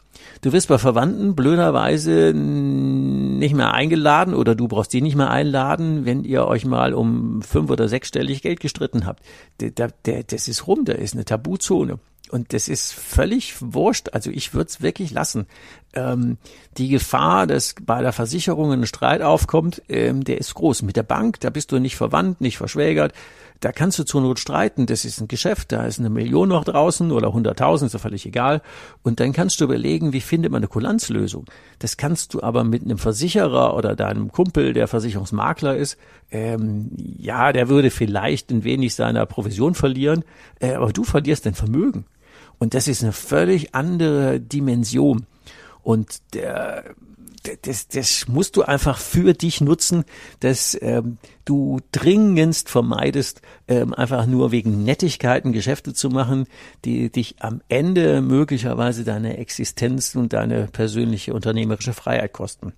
Du 0.42 0.54
wirst 0.54 0.70
bei 0.70 0.78
Verwandten 0.78 1.36
blöderweise 1.36 2.34
nicht 2.34 3.54
mehr 3.54 3.74
eingeladen 3.74 4.34
oder 4.34 4.56
du 4.56 4.68
brauchst 4.68 4.94
die 4.94 5.02
nicht 5.02 5.16
mehr 5.16 5.30
einladen, 5.30 6.06
wenn 6.06 6.24
ihr 6.24 6.48
euch 6.48 6.66
mal 6.66 6.94
um 6.94 7.42
fünf 7.44 7.70
oder 7.70 7.88
sechsstellig 7.88 8.42
Geld 8.42 8.60
gestritten 8.60 9.06
habt. 9.06 9.22
Das 9.58 10.48
ist 10.48 10.68
rum, 10.68 10.86
da 10.86 10.94
ist 10.94 11.14
eine 11.14 11.26
Tabuzone. 11.26 12.00
Und 12.32 12.54
das 12.54 12.68
ist 12.68 12.94
völlig 12.94 13.56
wurscht. 13.62 14.10
Also 14.14 14.30
ich 14.32 14.54
würde 14.54 14.70
es 14.70 14.82
wirklich 14.82 15.12
lassen. 15.12 15.48
Ähm, 15.94 16.38
die 16.78 16.90
Gefahr, 16.90 17.48
dass 17.48 17.76
bei 17.82 18.02
der 18.02 18.12
Versicherung 18.12 18.72
ein 18.72 18.86
Streit 18.86 19.22
aufkommt, 19.22 19.82
ähm, 19.90 20.24
der 20.24 20.38
ist 20.38 20.54
groß. 20.56 20.82
Mit 20.82 20.96
der 20.96 21.04
Bank, 21.04 21.40
da 21.40 21.50
bist 21.50 21.72
du 21.72 21.80
nicht 21.80 21.96
verwandt, 21.96 22.42
nicht 22.42 22.58
verschwägert. 22.58 23.14
Da 23.62 23.72
kannst 23.72 23.98
du 23.98 24.04
zur 24.04 24.22
Not 24.22 24.40
streiten. 24.40 24.86
Das 24.86 25.06
ist 25.06 25.22
ein 25.22 25.28
Geschäft, 25.28 25.72
da 25.72 25.86
ist 25.86 26.00
eine 26.00 26.10
Million 26.10 26.50
noch 26.50 26.66
draußen 26.66 27.12
oder 27.12 27.32
hunderttausend, 27.32 27.88
ist 27.88 27.94
ja 27.94 28.00
völlig 28.00 28.26
egal. 28.26 28.62
Und 29.02 29.20
dann 29.20 29.32
kannst 29.32 29.60
du 29.60 29.64
überlegen, 29.64 30.14
wie 30.14 30.22
findet 30.22 30.52
man 30.52 30.60
eine 30.60 30.68
Kulanzlösung. 30.68 31.46
Das 31.80 31.98
kannst 31.98 32.34
du 32.34 32.44
aber 32.44 32.64
mit 32.64 32.84
einem 32.84 32.98
Versicherer 32.98 33.76
oder 33.76 33.96
deinem 33.96 34.32
Kumpel, 34.32 34.74
der 34.74 34.88
Versicherungsmakler 34.88 35.78
ist, 35.78 35.98
ähm, 36.32 36.92
ja, 36.96 37.54
der 37.54 37.70
würde 37.70 37.92
vielleicht 37.92 38.52
ein 38.52 38.64
wenig 38.64 38.96
seiner 38.96 39.26
Provision 39.26 39.76
verlieren, 39.76 40.24
äh, 40.60 40.74
aber 40.74 40.92
du 40.92 41.04
verlierst 41.04 41.46
dein 41.46 41.56
Vermögen. 41.56 42.06
Und 42.60 42.74
das 42.74 42.88
ist 42.88 43.04
eine 43.04 43.12
völlig 43.12 43.76
andere 43.76 44.40
Dimension. 44.40 45.26
Und 45.84 46.22
der, 46.34 46.96
das, 47.62 47.88
das 47.88 48.28
musst 48.28 48.56
du 48.56 48.64
einfach 48.64 48.98
für 48.98 49.34
dich 49.34 49.62
nutzen, 49.62 50.04
dass 50.40 50.78
ähm, 50.82 51.18
du 51.46 51.80
dringendst 51.92 52.70
vermeidest, 52.70 53.42
ähm, 53.68 53.94
einfach 53.94 54.26
nur 54.26 54.52
wegen 54.52 54.84
Nettigkeiten 54.84 55.52
Geschäfte 55.52 55.94
zu 55.94 56.10
machen, 56.10 56.46
die 56.84 57.12
dich 57.12 57.36
am 57.40 57.62
Ende 57.68 58.22
möglicherweise 58.22 59.04
deine 59.04 59.38
Existenz 59.38 60.16
und 60.16 60.34
deine 60.34 60.68
persönliche 60.68 61.34
unternehmerische 61.34 61.94
Freiheit 61.94 62.34
kosten. 62.34 62.74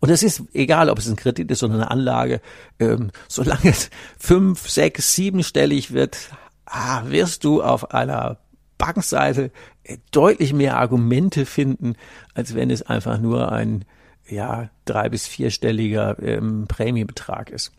Und 0.00 0.10
es 0.10 0.22
ist 0.22 0.42
egal, 0.52 0.88
ob 0.88 0.98
es 0.98 1.08
ein 1.08 1.16
Kredit 1.16 1.50
ist 1.50 1.62
oder 1.62 1.74
eine 1.74 1.90
Anlage, 1.90 2.40
ähm, 2.78 3.10
solange 3.28 3.70
es 3.70 3.90
fünf, 4.18 4.68
sechs, 4.68 5.14
siebenstellig 5.14 5.92
wird, 5.92 6.18
ah, 6.64 7.02
wirst 7.06 7.44
du 7.44 7.62
auf 7.62 7.92
einer 7.92 8.38
Bankseite 8.80 9.52
äh, 9.84 9.98
deutlich 10.10 10.52
mehr 10.52 10.78
Argumente 10.78 11.46
finden, 11.46 11.94
als 12.34 12.54
wenn 12.54 12.70
es 12.70 12.82
einfach 12.82 13.18
nur 13.18 13.52
ein 13.52 13.84
ja 14.28 14.70
drei 14.84 15.08
bis 15.08 15.26
vierstelliger 15.26 16.16
ähm, 16.22 16.66
Prämiebetrag 16.66 17.50
ist. 17.50 17.72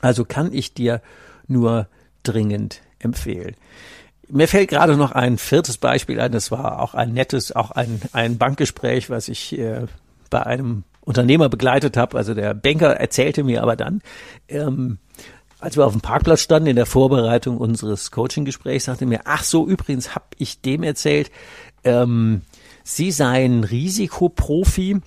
Also 0.00 0.24
kann 0.24 0.52
ich 0.52 0.74
dir 0.74 1.00
nur 1.46 1.88
dringend 2.22 2.82
empfehlen. 2.98 3.56
Mir 4.28 4.48
fällt 4.48 4.70
gerade 4.70 4.96
noch 4.96 5.12
ein 5.12 5.38
viertes 5.38 5.78
Beispiel 5.78 6.20
ein. 6.20 6.32
Das 6.32 6.50
war 6.50 6.80
auch 6.80 6.94
ein 6.94 7.12
nettes, 7.12 7.54
auch 7.54 7.70
ein, 7.70 8.00
ein 8.12 8.38
Bankgespräch, 8.38 9.08
was 9.08 9.28
ich 9.28 9.56
äh, 9.56 9.86
bei 10.30 10.44
einem 10.44 10.82
Unternehmer 11.02 11.48
begleitet 11.48 11.96
habe. 11.96 12.18
Also 12.18 12.34
der 12.34 12.52
Banker 12.52 12.96
erzählte 12.96 13.44
mir 13.44 13.62
aber 13.62 13.76
dann, 13.76 14.02
ähm, 14.48 14.98
als 15.66 15.76
wir 15.76 15.84
auf 15.84 15.92
dem 15.92 16.00
Parkplatz 16.00 16.42
standen 16.42 16.68
in 16.68 16.76
der 16.76 16.86
Vorbereitung 16.86 17.58
unseres 17.58 18.12
Coaching-Gesprächs, 18.12 18.84
sagte 18.84 19.04
mir, 19.04 19.22
ach 19.24 19.42
so, 19.42 19.66
übrigens 19.66 20.14
habe 20.14 20.26
ich 20.38 20.60
dem 20.60 20.84
erzählt, 20.84 21.32
ähm, 21.82 22.42
Sie 22.84 23.10
seien 23.10 23.64
Risikoprofi. 23.64 25.00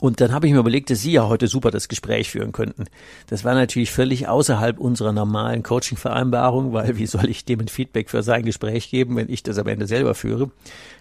Und 0.00 0.20
dann 0.20 0.32
habe 0.32 0.46
ich 0.46 0.52
mir 0.52 0.58
überlegt, 0.58 0.90
dass 0.90 1.00
Sie 1.00 1.12
ja 1.12 1.26
heute 1.26 1.48
super 1.48 1.70
das 1.70 1.88
Gespräch 1.88 2.28
führen 2.28 2.52
könnten. 2.52 2.84
Das 3.28 3.44
war 3.44 3.54
natürlich 3.54 3.90
völlig 3.90 4.28
außerhalb 4.28 4.78
unserer 4.78 5.14
normalen 5.14 5.62
Coaching-Vereinbarung, 5.62 6.74
weil 6.74 6.98
wie 6.98 7.06
soll 7.06 7.28
ich 7.30 7.46
dem 7.46 7.60
ein 7.60 7.68
Feedback 7.68 8.10
für 8.10 8.22
sein 8.22 8.44
Gespräch 8.44 8.90
geben, 8.90 9.16
wenn 9.16 9.30
ich 9.30 9.42
das 9.42 9.56
am 9.56 9.68
Ende 9.68 9.86
selber 9.86 10.14
führe? 10.14 10.50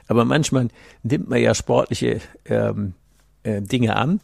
Aber 0.08 0.24
manchmal 0.24 0.70
nimmt 1.04 1.30
man 1.30 1.42
ja 1.42 1.54
sportliche 1.54 2.22
ähm, 2.46 2.94
äh, 3.44 3.62
Dinge 3.62 3.98
an. 3.98 4.22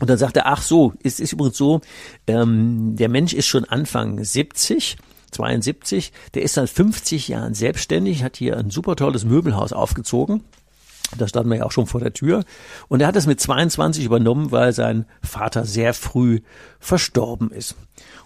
Und 0.00 0.10
dann 0.10 0.18
sagt 0.18 0.36
er, 0.36 0.46
ach 0.46 0.62
so, 0.62 0.94
es 1.02 1.20
ist 1.20 1.32
übrigens 1.32 1.56
so, 1.56 1.80
ähm, 2.26 2.94
der 2.96 3.08
Mensch 3.08 3.32
ist 3.34 3.46
schon 3.46 3.64
Anfang 3.64 4.22
70, 4.22 4.96
72, 5.32 6.12
der 6.34 6.42
ist 6.42 6.54
seit 6.54 6.70
50 6.70 7.28
Jahren 7.28 7.54
selbstständig, 7.54 8.22
hat 8.22 8.36
hier 8.36 8.56
ein 8.56 8.70
super 8.70 8.96
tolles 8.96 9.24
Möbelhaus 9.24 9.72
aufgezogen. 9.72 10.44
Da 11.16 11.26
standen 11.26 11.50
wir 11.50 11.58
ja 11.58 11.64
auch 11.64 11.72
schon 11.72 11.86
vor 11.86 12.00
der 12.00 12.12
Tür. 12.12 12.44
Und 12.88 13.00
er 13.00 13.06
hat 13.06 13.16
es 13.16 13.26
mit 13.26 13.40
22 13.40 14.04
übernommen, 14.04 14.52
weil 14.52 14.74
sein 14.74 15.06
Vater 15.22 15.64
sehr 15.64 15.94
früh 15.94 16.40
verstorben 16.80 17.50
ist. 17.50 17.76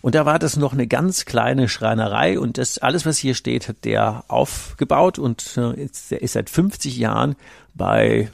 Und 0.01 0.17
da 0.17 0.27
war 0.27 0.41
das 0.41 0.57
noch 0.57 0.73
eine 0.73 0.89
ganz 0.89 1.25
kleine 1.25 1.69
Schreinerei 1.69 2.41
und 2.41 2.59
das 2.59 2.79
alles, 2.79 3.07
was 3.07 3.19
hier 3.19 3.35
steht, 3.35 3.69
hat 3.69 3.85
der 3.85 4.25
aufgebaut 4.27 5.21
und 5.21 5.57
äh, 5.57 5.81
ist, 5.81 6.11
ist 6.11 6.33
seit 6.33 6.51
50 6.51 6.97
Jahren 6.97 7.37
bei 7.73 8.31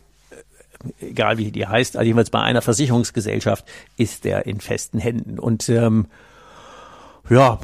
egal 1.00 1.38
wie 1.38 1.50
die 1.50 1.66
heißt, 1.66 1.96
also 1.96 2.04
jedenfalls 2.04 2.30
bei 2.30 2.40
einer 2.40 2.62
Versicherungsgesellschaft 2.62 3.64
ist 3.96 4.24
der 4.24 4.46
in 4.46 4.60
festen 4.60 4.98
Händen. 4.98 5.38
Und 5.38 5.68
ähm, 5.68 6.06
ja, 7.30 7.58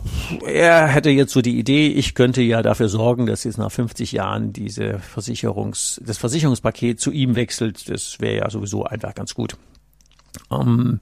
er 0.46 0.88
hätte 0.88 1.10
jetzt 1.10 1.32
so 1.32 1.40
die 1.40 1.58
Idee, 1.58 1.88
ich 1.88 2.14
könnte 2.14 2.42
ja 2.42 2.62
dafür 2.62 2.88
sorgen, 2.88 3.26
dass 3.26 3.44
jetzt 3.44 3.56
nach 3.56 3.72
50 3.72 4.12
Jahren 4.12 4.52
diese 4.52 4.98
Versicherungs, 4.98 6.00
das 6.04 6.18
Versicherungspaket 6.18 7.00
zu 7.00 7.10
ihm 7.10 7.34
wechselt. 7.34 7.88
Das 7.88 8.20
wäre 8.20 8.36
ja 8.36 8.50
sowieso 8.50 8.84
einfach 8.84 9.14
ganz 9.14 9.34
gut. 9.34 9.56
Ähm, 10.50 11.00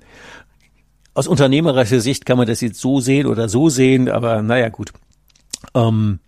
aus 1.15 1.27
unternehmerischer 1.27 2.01
Sicht 2.01 2.25
kann 2.25 2.39
man 2.39 2.47
das 2.47 2.61
jetzt 2.61 2.81
so 2.81 3.01
sehen 3.01 3.27
oder 3.27 3.49
so 3.49 3.69
sehen, 3.69 4.09
aber 4.09 4.43
naja 4.43 4.69
gut. 4.69 4.93
Ähm, 5.75 6.21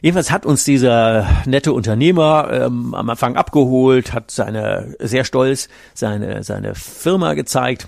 Jedenfalls 0.00 0.30
hat 0.30 0.46
uns 0.46 0.64
dieser 0.64 1.28
nette 1.46 1.72
Unternehmer 1.72 2.48
ähm, 2.52 2.94
am 2.94 3.10
Anfang 3.10 3.36
abgeholt, 3.36 4.12
hat 4.12 4.30
seine 4.30 4.94
sehr 4.98 5.24
stolz 5.24 5.68
seine 5.94 6.42
seine 6.42 6.74
Firma 6.74 7.34
gezeigt 7.34 7.86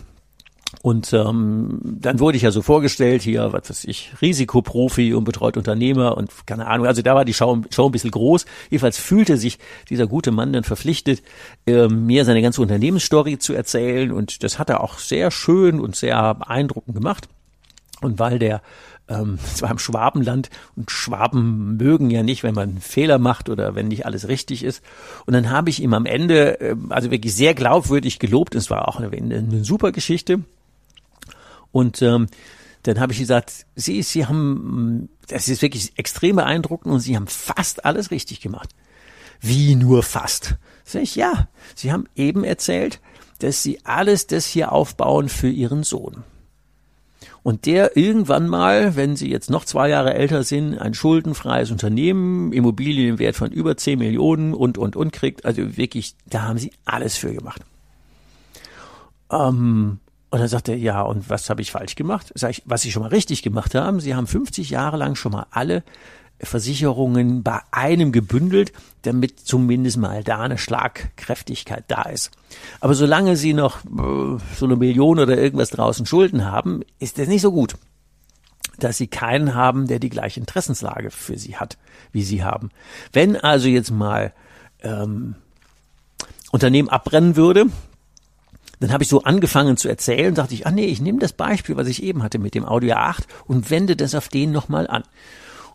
und 0.81 1.13
ähm, 1.13 1.81
dann 1.83 2.19
wurde 2.19 2.37
ich 2.37 2.43
ja 2.43 2.51
so 2.51 2.63
vorgestellt, 2.63 3.23
hier, 3.23 3.53
was 3.53 3.69
weiß 3.69 3.85
ich, 3.85 4.11
Risikoprofi 4.23 5.13
und 5.13 5.25
betreut 5.25 5.57
Unternehmer 5.59 6.17
und 6.17 6.31
keine 6.47 6.67
Ahnung, 6.67 6.87
also 6.87 7.03
da 7.03 7.15
war 7.15 7.27
die 7.27 7.35
Show, 7.35 7.63
Show 7.71 7.87
ein 7.87 7.93
bisschen 7.93 8.11
groß. 8.11 8.47
Jedenfalls 8.71 8.99
fühlte 8.99 9.37
sich 9.37 9.59
dieser 9.91 10.07
gute 10.07 10.31
Mann 10.31 10.53
dann 10.53 10.65
verpflichtet, 10.65 11.23
äh, 11.67 11.89
mir 11.89 12.25
seine 12.25 12.41
ganze 12.41 12.63
Unternehmensstory 12.63 13.39
zu 13.39 13.53
erzählen 13.53 14.11
und 14.11 14.43
das 14.43 14.59
hat 14.59 14.71
er 14.71 14.83
auch 14.83 14.99
sehr 14.99 15.31
schön 15.31 15.79
und 15.79 15.95
sehr 15.95 16.35
beeindruckend 16.35 16.97
gemacht. 16.97 17.29
Und 18.01 18.19
weil 18.19 18.39
der 18.41 18.63
ähm, 19.09 19.39
es 19.55 19.63
war 19.63 19.71
im 19.71 19.79
Schwabenland 19.79 20.51
und 20.77 20.91
Schwaben 20.91 21.77
mögen 21.77 22.11
ja 22.11 22.23
nicht, 22.23 22.43
wenn 22.43 22.55
man 22.55 22.71
einen 22.71 22.81
Fehler 22.81 23.19
macht 23.19 23.49
oder 23.49 23.75
wenn 23.75 23.89
nicht 23.89 24.07
alles 24.07 24.29
richtig 24.29 24.63
ist. 24.63 24.83
Und 25.27 25.35
dann 25.35 25.51
habe 25.51 25.71
ich 25.71 25.83
ihm 25.83 25.95
am 25.95 26.07
Ende, 26.07 26.61
äh, 26.61 26.77
also 26.89 27.11
wirklich 27.11 27.35
sehr 27.35 27.55
glaubwürdig 27.55 28.19
gelobt, 28.19 28.55
es 28.55 28.71
war 28.71 28.89
auch 28.89 29.01
eine, 29.01 29.11
eine 29.11 29.65
super 29.65 29.93
Geschichte. 29.93 30.41
Und 31.71 32.03
ähm, 32.03 32.27
dann 32.83 33.01
habe 33.01 33.13
ich 33.13 33.19
gesagt, 33.19 33.67
Sie, 33.77 34.03
Sie 34.03 34.27
haben, 34.27 35.09
das 35.29 35.49
ist 35.49 35.63
wirklich 35.63 35.93
extrem 35.97 36.37
beeindruckend 36.37 36.93
und 36.93 37.01
Sie 37.01 37.17
haben 37.17 37.29
fast 37.29 37.85
alles 37.85 38.11
richtig 38.11 38.41
gemacht. 38.41 38.71
Wie 39.41 39.75
nur 39.75 40.03
fast? 40.03 40.57
Sag 40.85 41.03
ich, 41.03 41.17
ja. 41.17 41.49
Sie 41.75 41.93
haben 41.93 42.07
eben 42.15 42.45
erzählt, 42.45 43.01
dass 43.39 43.63
Sie 43.63 43.85
alles 43.85 44.27
das 44.27 44.47
hier 44.47 44.73
aufbauen 44.73 45.29
für 45.29 45.49
Ihren 45.49 45.83
Sohn. 45.83 46.25
Und 47.43 47.67
der 47.67 47.97
irgendwann 47.97 48.47
mal, 48.49 48.95
wenn 48.95 49.17
Sie 49.17 49.29
jetzt 49.29 49.51
noch 49.51 49.65
zwei 49.65 49.89
Jahre 49.89 50.15
älter 50.15 50.45
sind, 50.45 50.79
ein 50.79 50.95
schuldenfreies 50.95 51.73
Unternehmen, 51.73 52.53
Immobilien 52.53 53.09
im 53.09 53.19
Wert 53.19 53.35
von 53.35 53.51
über 53.51 53.77
10 53.77 53.99
Millionen 53.99 54.55
und, 54.55 54.79
und, 54.79 54.95
und 54.95 55.13
kriegt. 55.13 55.45
Also 55.45 55.77
wirklich, 55.77 56.15
da 56.27 56.43
haben 56.43 56.59
Sie 56.59 56.73
alles 56.85 57.17
für 57.17 57.33
gemacht. 57.33 57.63
Ähm, 59.31 59.99
und 60.31 60.39
dann 60.39 60.49
sagt 60.49 60.69
er, 60.69 60.77
ja, 60.77 61.03
und 61.03 61.29
was 61.29 61.51
habe 61.51 61.63
ich 61.63 61.73
falsch 61.73 61.97
gemacht? 61.97 62.33
Sag 62.35 62.51
ich, 62.51 62.63
was 62.65 62.83
Sie 62.83 62.93
schon 62.93 63.03
mal 63.03 63.09
richtig 63.09 63.43
gemacht 63.43 63.75
haben, 63.75 63.99
Sie 63.99 64.15
haben 64.15 64.29
50 64.29 64.71
Jahre 64.71 64.97
lang 64.97 65.17
schon 65.17 65.33
mal 65.33 65.47
alle 65.51 65.83
Versicherungen 66.43 67.43
bei 67.43 67.61
einem 67.71 68.13
gebündelt, 68.13 68.73
damit 69.03 69.41
zumindest 69.41 69.97
mal 69.97 70.25
da 70.25 70.41
eine 70.41 70.59
Schlagkräftigkeit 70.59 71.85
da 71.89 72.03
ist. 72.03 72.31
Aber 72.81 72.95
solange 72.95 73.37
Sie 73.37 73.53
noch 73.55 73.85
äh, 73.85 74.39
so 74.57 74.67
eine 74.67 74.77
Million 74.77 75.19
oder 75.19 75.39
irgendwas 75.39 75.71
draußen 75.71 76.07
Schulden 76.07 76.45
haben, 76.45 76.83
ist 76.99 77.19
das 77.19 77.29
nicht 77.29 77.43
so 77.43 77.53
gut, 77.53 77.75
dass 78.79 78.99
Sie 78.99 79.07
keinen 79.07 79.55
haben, 79.55 79.87
der 79.87 79.99
die 79.99 80.11
gleiche 80.11 80.41
Interessenslage 80.41 81.11
für 81.11 81.39
Sie 81.39 81.57
hat, 81.57 81.79
wie 82.11 82.23
Sie 82.23 82.43
haben. 82.43 82.71
Wenn 83.13 83.37
also 83.37 83.69
jetzt 83.69 83.91
mal 83.91 84.33
ähm, 84.83 85.37
Unternehmen 86.51 86.89
abbrennen 86.89 87.37
würde, 87.37 87.67
dann 88.81 88.93
habe 88.93 89.05
ich 89.05 89.09
so 89.09 89.23
angefangen 89.23 89.77
zu 89.77 89.89
erzählen, 89.89 90.35
dachte 90.35 90.55
ich, 90.55 90.67
ah 90.67 90.73
nee, 90.73 90.87
ich 90.87 91.01
nehme 91.01 91.21
das 91.21 91.33
Beispiel, 91.33 91.77
was 91.77 91.87
ich 91.87 92.03
eben 92.03 92.23
hatte 92.25 92.41
mit 92.41 92.55
dem 92.55 92.65
Audio 92.65 92.95
8 92.97 93.27
und 93.47 93.71
wende 93.71 93.95
das 93.95 94.17
auf 94.17 94.29
den 94.29 94.51
nochmal 94.51 94.89
an. 94.89 95.05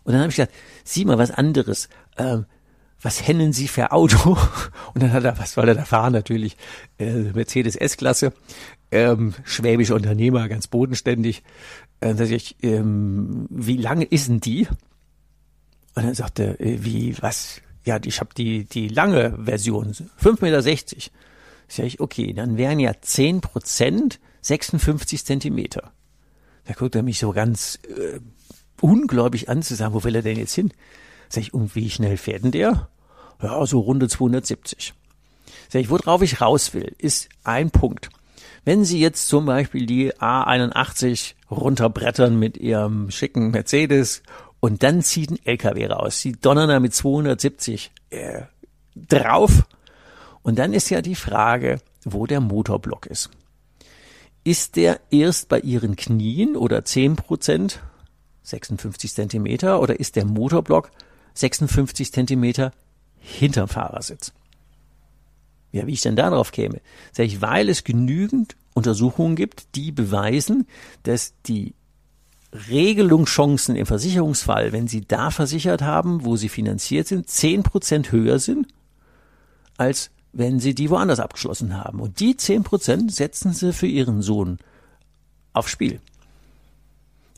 Und 0.04 0.12
dann 0.12 0.22
habe 0.22 0.30
ich 0.30 0.36
gesagt, 0.36 0.54
sieh 0.84 1.04
mal 1.04 1.18
was 1.18 1.30
anderes. 1.30 1.88
Ähm, 2.16 2.46
was 3.00 3.26
hennen 3.26 3.52
Sie 3.52 3.68
für 3.68 3.92
Auto? 3.92 4.36
Und 4.94 5.02
dann 5.02 5.12
hat 5.12 5.24
er, 5.24 5.38
was 5.38 5.52
soll 5.52 5.68
er 5.68 5.74
da 5.74 5.84
fahren? 5.84 6.12
Natürlich 6.12 6.56
äh, 6.98 7.12
Mercedes 7.12 7.76
S-Klasse, 7.76 8.32
ähm, 8.90 9.34
schwäbischer 9.44 9.94
Unternehmer, 9.94 10.48
ganz 10.48 10.66
bodenständig. 10.66 11.42
Äh, 12.00 12.14
dann 12.14 12.30
ich, 12.30 12.56
ähm, 12.62 13.46
wie 13.50 13.76
lange 13.76 14.04
ist 14.04 14.28
denn 14.28 14.40
die? 14.40 14.66
Und 15.94 16.04
dann 16.04 16.14
sagte 16.14 16.56
er, 16.58 16.60
äh, 16.60 16.84
wie, 16.84 17.16
was? 17.20 17.60
Ja, 17.84 17.98
ich 18.04 18.20
habe 18.20 18.30
die, 18.36 18.64
die 18.64 18.88
lange 18.88 19.38
Version, 19.44 19.92
5,60 19.92 20.42
Meter. 20.42 20.62
Sag 21.70 21.86
ich, 21.86 22.00
okay, 22.00 22.32
dann 22.32 22.56
wären 22.56 22.80
ja 22.80 22.92
10 23.00 23.40
Prozent 23.40 24.20
56 24.42 25.24
Zentimeter. 25.24 25.92
Da 26.64 26.74
guckt 26.74 26.94
er 26.94 27.02
mich 27.02 27.18
so 27.18 27.32
ganz 27.32 27.78
äh, 27.88 28.20
ungläubig 28.80 29.48
an, 29.48 29.62
zu 29.62 29.74
sagen, 29.74 29.94
wo 29.94 30.04
will 30.04 30.16
er 30.16 30.22
denn 30.22 30.38
jetzt 30.38 30.54
hin? 30.54 30.72
Sag 31.28 31.42
ich, 31.42 31.54
und 31.54 31.74
wie 31.74 31.90
schnell 31.90 32.16
fährt 32.16 32.44
denn 32.44 32.52
der? 32.52 32.88
Ja, 33.42 33.64
so 33.66 33.80
Runde 33.80 34.08
270. 34.08 34.94
Sag 35.68 35.80
ich, 35.80 35.90
worauf 35.90 36.22
ich 36.22 36.40
raus 36.40 36.74
will, 36.74 36.94
ist 36.98 37.28
ein 37.44 37.70
Punkt. 37.70 38.10
Wenn 38.64 38.84
Sie 38.84 39.00
jetzt 39.00 39.28
zum 39.28 39.46
Beispiel 39.46 39.86
die 39.86 40.12
A81 40.14 41.34
runterbrettern 41.50 42.38
mit 42.38 42.56
Ihrem 42.56 43.10
schicken 43.10 43.50
Mercedes 43.50 44.22
und 44.60 44.82
dann 44.82 45.02
zieht 45.02 45.30
ein 45.30 45.38
LKW 45.44 45.86
raus, 45.86 46.20
Sie 46.20 46.32
donnern 46.32 46.68
da 46.68 46.80
mit 46.80 46.94
270 46.94 47.92
äh, 48.10 48.42
drauf, 48.94 49.64
und 50.42 50.58
dann 50.58 50.72
ist 50.72 50.88
ja 50.88 51.02
die 51.02 51.14
Frage, 51.14 51.80
wo 52.04 52.26
der 52.26 52.40
Motorblock 52.40 53.06
ist. 53.06 53.28
Ist 54.44 54.76
der 54.76 55.00
erst 55.10 55.48
bei 55.50 55.60
Ihren 55.60 55.94
Knien 55.94 56.56
oder 56.56 56.84
10 56.86 57.16
Prozent, 57.16 57.82
56 58.48 59.12
Zentimeter, 59.12 59.80
oder 59.80 59.98
ist 60.00 60.16
der 60.16 60.24
Motorblock 60.24 60.90
56 61.34 62.12
Zentimeter 62.12 62.72
hinterm 63.18 63.68
Fahrersitz? 63.68 64.32
Ja, 65.70 65.86
wie 65.86 65.92
ich 65.92 66.00
denn 66.00 66.16
darauf 66.16 66.50
käme? 66.50 66.80
Sag 67.12 67.26
ich, 67.26 67.42
weil 67.42 67.68
es 67.68 67.84
genügend 67.84 68.56
Untersuchungen 68.74 69.36
gibt, 69.36 69.74
die 69.74 69.92
beweisen, 69.92 70.66
dass 71.02 71.34
die 71.46 71.74
Regelungschancen 72.70 73.76
im 73.76 73.84
Versicherungsfall, 73.84 74.72
wenn 74.72 74.88
Sie 74.88 75.06
da 75.06 75.30
versichert 75.30 75.82
haben, 75.82 76.24
wo 76.24 76.36
Sie 76.36 76.48
finanziert 76.48 77.06
sind, 77.06 77.28
zehn 77.28 77.62
Prozent 77.62 78.10
höher 78.10 78.38
sind 78.38 78.68
als 79.78 80.10
wenn 80.32 80.60
sie 80.60 80.74
die 80.74 80.90
woanders 80.90 81.20
abgeschlossen 81.20 81.74
haben. 81.74 82.00
Und 82.00 82.20
die 82.20 82.36
zehn 82.36 82.62
Prozent 82.62 83.14
setzen 83.14 83.54
sie 83.54 83.72
für 83.72 83.86
ihren 83.86 84.20
Sohn 84.20 84.58
aufs 85.54 85.70
Spiel. 85.70 86.00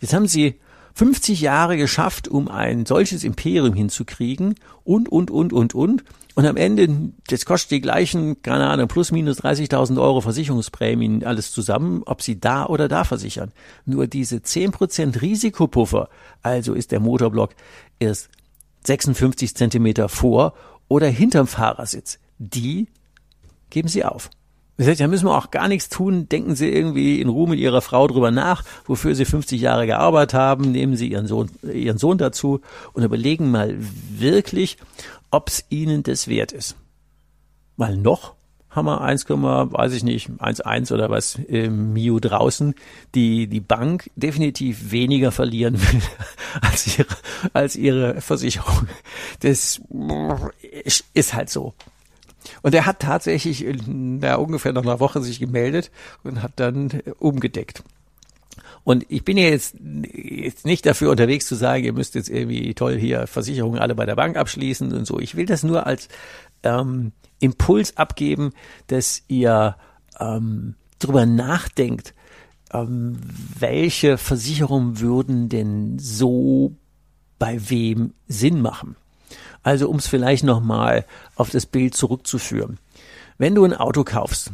Jetzt 0.01 0.13
haben 0.13 0.27
sie 0.27 0.59
50 0.95 1.41
Jahre 1.41 1.77
geschafft, 1.77 2.29
um 2.29 2.49
ein 2.49 2.87
solches 2.87 3.25
Imperium 3.25 3.75
hinzukriegen 3.75 4.55
und, 4.85 5.09
und, 5.09 5.31
und, 5.31 5.53
und, 5.53 5.75
und. 5.75 6.05
Und 6.35 6.47
am 6.47 6.57
Ende, 6.57 7.13
das 7.27 7.45
kostet 7.45 7.73
die 7.73 7.81
gleichen, 7.81 8.41
keine 8.43 8.69
Ahnung, 8.69 8.89
plus 8.89 9.13
minus 9.13 9.41
30.000 9.41 10.01
Euro 10.01 10.21
Versicherungsprämien, 10.21 11.25
alles 11.25 11.53
zusammen, 11.53 12.03
ob 12.07 12.23
sie 12.23 12.41
da 12.41 12.67
oder 12.67 12.89
da 12.89 13.05
versichern. 13.05 13.53
Nur 13.85 14.07
diese 14.07 14.37
10% 14.37 15.21
Risikopuffer, 15.21 16.09
also 16.43 16.75
ist 16.75 16.93
der 16.93 17.01
Motorblock 17.01 17.51
erst 17.99 18.31
56 18.87 19.55
Zentimeter 19.55 20.09
vor 20.09 20.55
oder 20.89 21.09
hinterm 21.09 21.47
Fahrersitz 21.47 22.19
die 22.41 22.89
geben 23.69 23.89
sie 23.89 24.05
auf. 24.05 24.31
Das 24.81 24.89
heißt, 24.89 25.01
da 25.03 25.09
müssen 25.09 25.27
wir 25.27 25.37
auch 25.37 25.51
gar 25.51 25.69
nichts 25.69 25.91
tun. 25.91 26.27
Denken 26.31 26.57
Sie 26.57 26.71
irgendwie 26.71 27.21
in 27.21 27.29
Ruhe 27.29 27.51
mit 27.51 27.59
Ihrer 27.59 27.83
Frau 27.83 28.07
drüber 28.07 28.31
nach, 28.31 28.65
wofür 28.87 29.15
Sie 29.15 29.27
50 29.27 29.61
Jahre 29.61 29.87
gearbeitet 29.87 30.33
haben. 30.33 30.73
Nehmen 30.73 30.97
Sie 30.97 31.09
Ihren 31.09 31.27
Sohn, 31.27 31.51
Ihren 31.63 31.99
Sohn 31.99 32.17
dazu 32.17 32.63
und 32.95 33.03
überlegen 33.03 33.51
mal 33.51 33.77
wirklich, 33.79 34.79
ob 35.31 35.49
es 35.49 35.67
Ihnen 35.69 36.03
das 36.03 36.29
wert 36.29 36.53
ist. 36.53 36.77
Weil 37.77 37.99
noch 37.99 38.33
haben 38.71 38.87
wir 38.87 39.03
1, 39.03 39.29
weiß 39.29 39.93
ich 39.93 40.03
nicht, 40.03 40.31
1,1 40.31 40.95
oder 40.95 41.11
was 41.11 41.35
im 41.35 41.93
Mio 41.93 42.19
draußen, 42.19 42.75
die 43.15 43.49
die 43.49 43.61
Bank 43.61 44.11
definitiv 44.17 44.93
weniger 44.93 45.31
verlieren 45.31 45.79
will 45.79 46.01
als 46.63 46.99
ihre, 46.99 47.17
als 47.53 47.77
ihre 47.77 48.23
Versicherung. 48.23 48.89
Das 49.41 49.79
ist 51.13 51.35
halt 51.35 51.51
so. 51.51 51.75
Und 52.63 52.75
er 52.75 52.87
hat 52.87 53.01
tatsächlich 53.01 53.65
in 53.65 54.21
ja, 54.23 54.37
ungefähr 54.37 54.73
nach 54.73 54.83
einer 54.83 55.01
Woche 55.01 55.21
sich 55.23 55.41
gemeldet 55.41 55.91
und 56.23 56.43
hat 56.43 56.53
dann 56.57 56.91
äh, 56.91 57.13
umgedeckt. 57.19 57.83
Und 58.83 59.05
ich 59.09 59.25
bin 59.25 59.37
jetzt, 59.37 59.77
jetzt 60.13 60.65
nicht 60.65 60.87
dafür 60.87 61.11
unterwegs 61.11 61.47
zu 61.47 61.55
sagen, 61.55 61.85
ihr 61.85 61.93
müsst 61.93 62.15
jetzt 62.15 62.31
irgendwie 62.31 62.75
toll 62.75 62.97
hier 62.99 63.27
Versicherungen 63.27 63.79
alle 63.79 63.95
bei 63.95 64.07
der 64.07 64.17
Bank 64.17 64.37
abschließen 64.37 64.93
und 64.93 65.05
so. 65.05 65.19
Ich 65.19 65.37
will 65.37 65.47
das 65.47 65.63
nur 65.63 65.87
als 65.87 66.09
ähm, 66.63 67.13
Impuls 67.41 67.97
abgeben, 67.97 68.53
dass 68.87 69.23
ihr 69.29 69.77
ähm, 70.19 70.75
drüber 70.99 71.27
nachdenkt, 71.27 72.15
ähm, 72.73 73.19
welche 73.59 74.19
Versicherungen 74.19 75.01
würden 75.01 75.49
denn 75.49 75.99
so 75.99 76.77
bei 77.39 77.71
wem 77.71 78.13
Sinn 78.29 78.61
machen. 78.63 78.97
Also 79.63 79.89
um 79.89 79.97
es 79.97 80.07
vielleicht 80.07 80.45
nochmal 80.45 81.05
auf 81.37 81.51
das 81.51 81.67
Bild 81.67 81.95
zurückzuführen. 81.95 82.79
Wenn 83.39 83.55
du 83.55 83.65
ein 83.65 83.75
Auto 83.75 84.05
kaufst, 84.05 84.53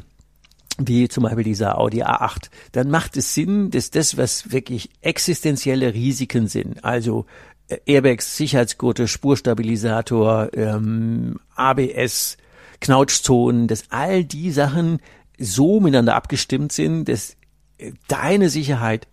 wie 0.79 1.09
zum 1.09 1.25
Beispiel 1.25 1.45
dieser 1.45 1.79
Audi 1.79 2.03
A8, 2.03 2.51
dann 2.73 2.91
macht 2.91 3.17
es 3.17 3.35
Sinn, 3.35 3.71
dass 3.71 3.91
das, 3.91 4.17
was 4.17 4.53
wirklich 4.53 4.91
existenzielle 5.01 5.95
Risiken 5.95 6.49
sind, 6.49 6.85
also 6.85 7.27
äh, 7.69 7.79
Airbags, 7.87 8.37
Sicherheitsgurte, 8.37 9.09
Spurstabilisator, 9.09 10.51
ähm, 10.55 11.41
ABS, 11.55 12.37
Knautschzonen, 12.81 13.69
dass 13.69 13.85
all 13.91 14.25
die 14.25 14.51
Sachen 14.51 15.01
so 15.39 15.81
miteinander 15.81 16.15
abgestimmt 16.15 16.73
sind, 16.73 17.09
dass 17.09 17.37
äh, 17.79 17.93
deine 18.09 18.51
Sicherheit 18.51 19.09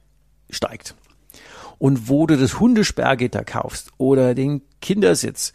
steigt. 0.49 0.95
und 1.79 2.07
wo 2.07 2.27
du 2.27 2.37
das 2.37 2.59
Hundesperrgitter 2.59 3.43
kaufst 3.43 3.89
oder 3.97 4.35
den 4.35 4.61
Kindersitz 4.81 5.53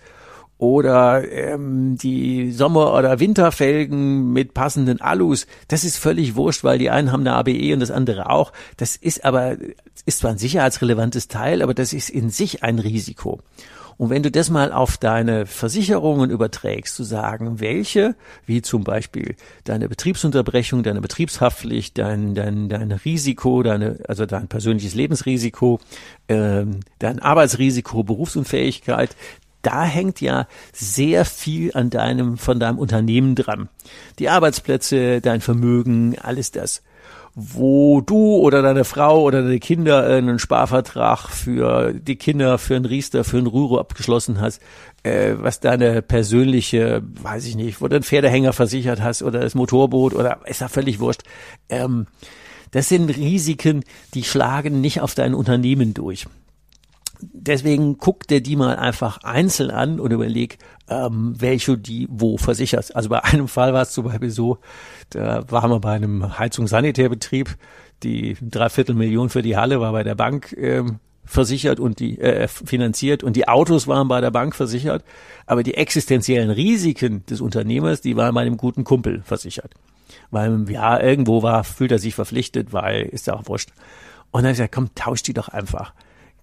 oder 0.58 1.30
ähm, 1.30 1.96
die 1.96 2.50
Sommer- 2.50 2.94
oder 2.94 3.20
Winterfelgen 3.20 4.32
mit 4.32 4.54
passenden 4.54 5.00
Alus, 5.00 5.46
das 5.68 5.84
ist 5.84 5.96
völlig 5.96 6.34
wurscht, 6.34 6.64
weil 6.64 6.78
die 6.78 6.90
einen 6.90 7.12
haben 7.12 7.20
eine 7.20 7.34
ABE 7.34 7.72
und 7.72 7.80
das 7.80 7.92
andere 7.92 8.28
auch. 8.28 8.52
Das 8.76 8.96
ist 8.96 9.24
aber, 9.24 9.56
ist 10.04 10.18
zwar 10.18 10.32
ein 10.32 10.38
sicherheitsrelevantes 10.38 11.28
Teil, 11.28 11.62
aber 11.62 11.74
das 11.74 11.92
ist 11.92 12.10
in 12.10 12.30
sich 12.30 12.64
ein 12.64 12.80
Risiko. 12.80 13.40
Und 13.98 14.10
wenn 14.10 14.22
du 14.22 14.30
das 14.30 14.48
mal 14.48 14.72
auf 14.72 14.96
deine 14.96 15.44
Versicherungen 15.44 16.30
überträgst, 16.30 16.94
zu 16.94 17.02
sagen, 17.02 17.58
welche, 17.58 18.14
wie 18.46 18.62
zum 18.62 18.84
Beispiel 18.84 19.34
deine 19.64 19.88
Betriebsunterbrechung, 19.88 20.84
deine 20.84 21.00
Betriebshaftpflicht, 21.00 21.98
dein, 21.98 22.36
dein, 22.36 22.68
dein 22.68 22.92
Risiko, 22.92 23.64
deine, 23.64 23.98
also 24.06 24.24
dein 24.24 24.46
persönliches 24.46 24.94
Lebensrisiko, 24.94 25.80
ähm, 26.28 26.78
dein 27.00 27.18
Arbeitsrisiko, 27.18 28.04
Berufsunfähigkeit, 28.04 29.16
da 29.68 29.84
hängt 29.84 30.20
ja 30.20 30.46
sehr 30.72 31.24
viel 31.24 31.72
an 31.74 31.90
deinem, 31.90 32.38
von 32.38 32.58
deinem 32.58 32.78
Unternehmen 32.78 33.34
dran. 33.34 33.68
Die 34.18 34.30
Arbeitsplätze, 34.30 35.20
dein 35.20 35.40
Vermögen, 35.40 36.16
alles 36.18 36.50
das 36.50 36.82
wo 37.40 38.00
du 38.00 38.34
oder 38.38 38.62
deine 38.62 38.82
Frau 38.82 39.22
oder 39.22 39.42
deine 39.42 39.60
Kinder 39.60 40.04
einen 40.04 40.40
Sparvertrag 40.40 41.28
für 41.28 41.92
die 41.92 42.16
Kinder, 42.16 42.58
für 42.58 42.74
einen 42.74 42.84
Riester, 42.84 43.22
für 43.22 43.38
einen 43.38 43.46
Rüro 43.46 43.78
abgeschlossen 43.78 44.40
hast, 44.40 44.60
äh, 45.04 45.34
was 45.36 45.60
deine 45.60 46.02
persönliche, 46.02 47.00
weiß 47.22 47.46
ich 47.46 47.54
nicht, 47.54 47.80
wo 47.80 47.86
du 47.86 47.94
einen 47.94 48.02
Pferdehänger 48.02 48.52
versichert 48.52 49.00
hast 49.00 49.22
oder 49.22 49.38
das 49.38 49.54
Motorboot 49.54 50.14
oder 50.14 50.40
ist 50.46 50.62
ja 50.62 50.68
völlig 50.68 50.98
wurscht. 50.98 51.22
Ähm, 51.68 52.08
das 52.72 52.88
sind 52.88 53.08
Risiken, 53.08 53.84
die 54.14 54.24
schlagen 54.24 54.80
nicht 54.80 55.00
auf 55.00 55.14
dein 55.14 55.34
Unternehmen 55.34 55.94
durch 55.94 56.26
deswegen 57.20 57.98
guck 57.98 58.26
dir 58.26 58.42
die 58.42 58.56
mal 58.56 58.76
einfach 58.76 59.18
einzeln 59.18 59.70
an 59.70 60.00
und 60.00 60.12
überleg, 60.12 60.58
ähm, 60.88 61.34
welche 61.38 61.78
die 61.78 62.06
wo 62.10 62.36
versicherst. 62.36 62.94
Also 62.94 63.08
bei 63.08 63.22
einem 63.24 63.48
Fall 63.48 63.72
war 63.72 63.82
es 63.82 63.92
zum 63.92 64.04
Beispiel 64.04 64.30
so, 64.30 64.58
da 65.10 65.44
waren 65.50 65.70
wir 65.70 65.80
bei 65.80 65.92
einem 65.92 66.38
Heizungssanitärbetrieb, 66.38 67.56
die 68.02 68.36
dreiviertel 68.40 68.94
Million 68.94 69.28
für 69.28 69.42
die 69.42 69.56
Halle 69.56 69.80
war 69.80 69.92
bei 69.92 70.04
der 70.04 70.14
Bank 70.14 70.54
ähm, 70.56 71.00
versichert 71.24 71.78
und 71.78 71.98
die 71.98 72.18
äh, 72.20 72.48
finanziert 72.48 73.22
und 73.22 73.36
die 73.36 73.48
Autos 73.48 73.86
waren 73.86 74.08
bei 74.08 74.20
der 74.20 74.30
Bank 74.30 74.54
versichert, 74.54 75.04
aber 75.46 75.62
die 75.62 75.74
existenziellen 75.74 76.50
Risiken 76.50 77.26
des 77.26 77.40
Unternehmers, 77.40 78.00
die 78.00 78.16
waren 78.16 78.34
bei 78.34 78.40
einem 78.42 78.56
guten 78.56 78.84
Kumpel 78.84 79.22
versichert. 79.24 79.74
Weil 80.30 80.64
ja, 80.70 80.98
irgendwo 81.00 81.42
war, 81.42 81.64
fühlt 81.64 81.92
er 81.92 81.98
sich 81.98 82.14
verpflichtet, 82.14 82.72
weil 82.72 83.02
ist 83.02 83.26
ja 83.26 83.34
auch 83.34 83.46
wurscht. 83.46 83.70
Und 84.30 84.42
dann 84.42 84.44
habe 84.44 84.52
ich 84.52 84.58
gesagt, 84.58 84.74
komm, 84.74 84.94
tausch 84.94 85.22
die 85.22 85.34
doch 85.34 85.48
einfach 85.48 85.92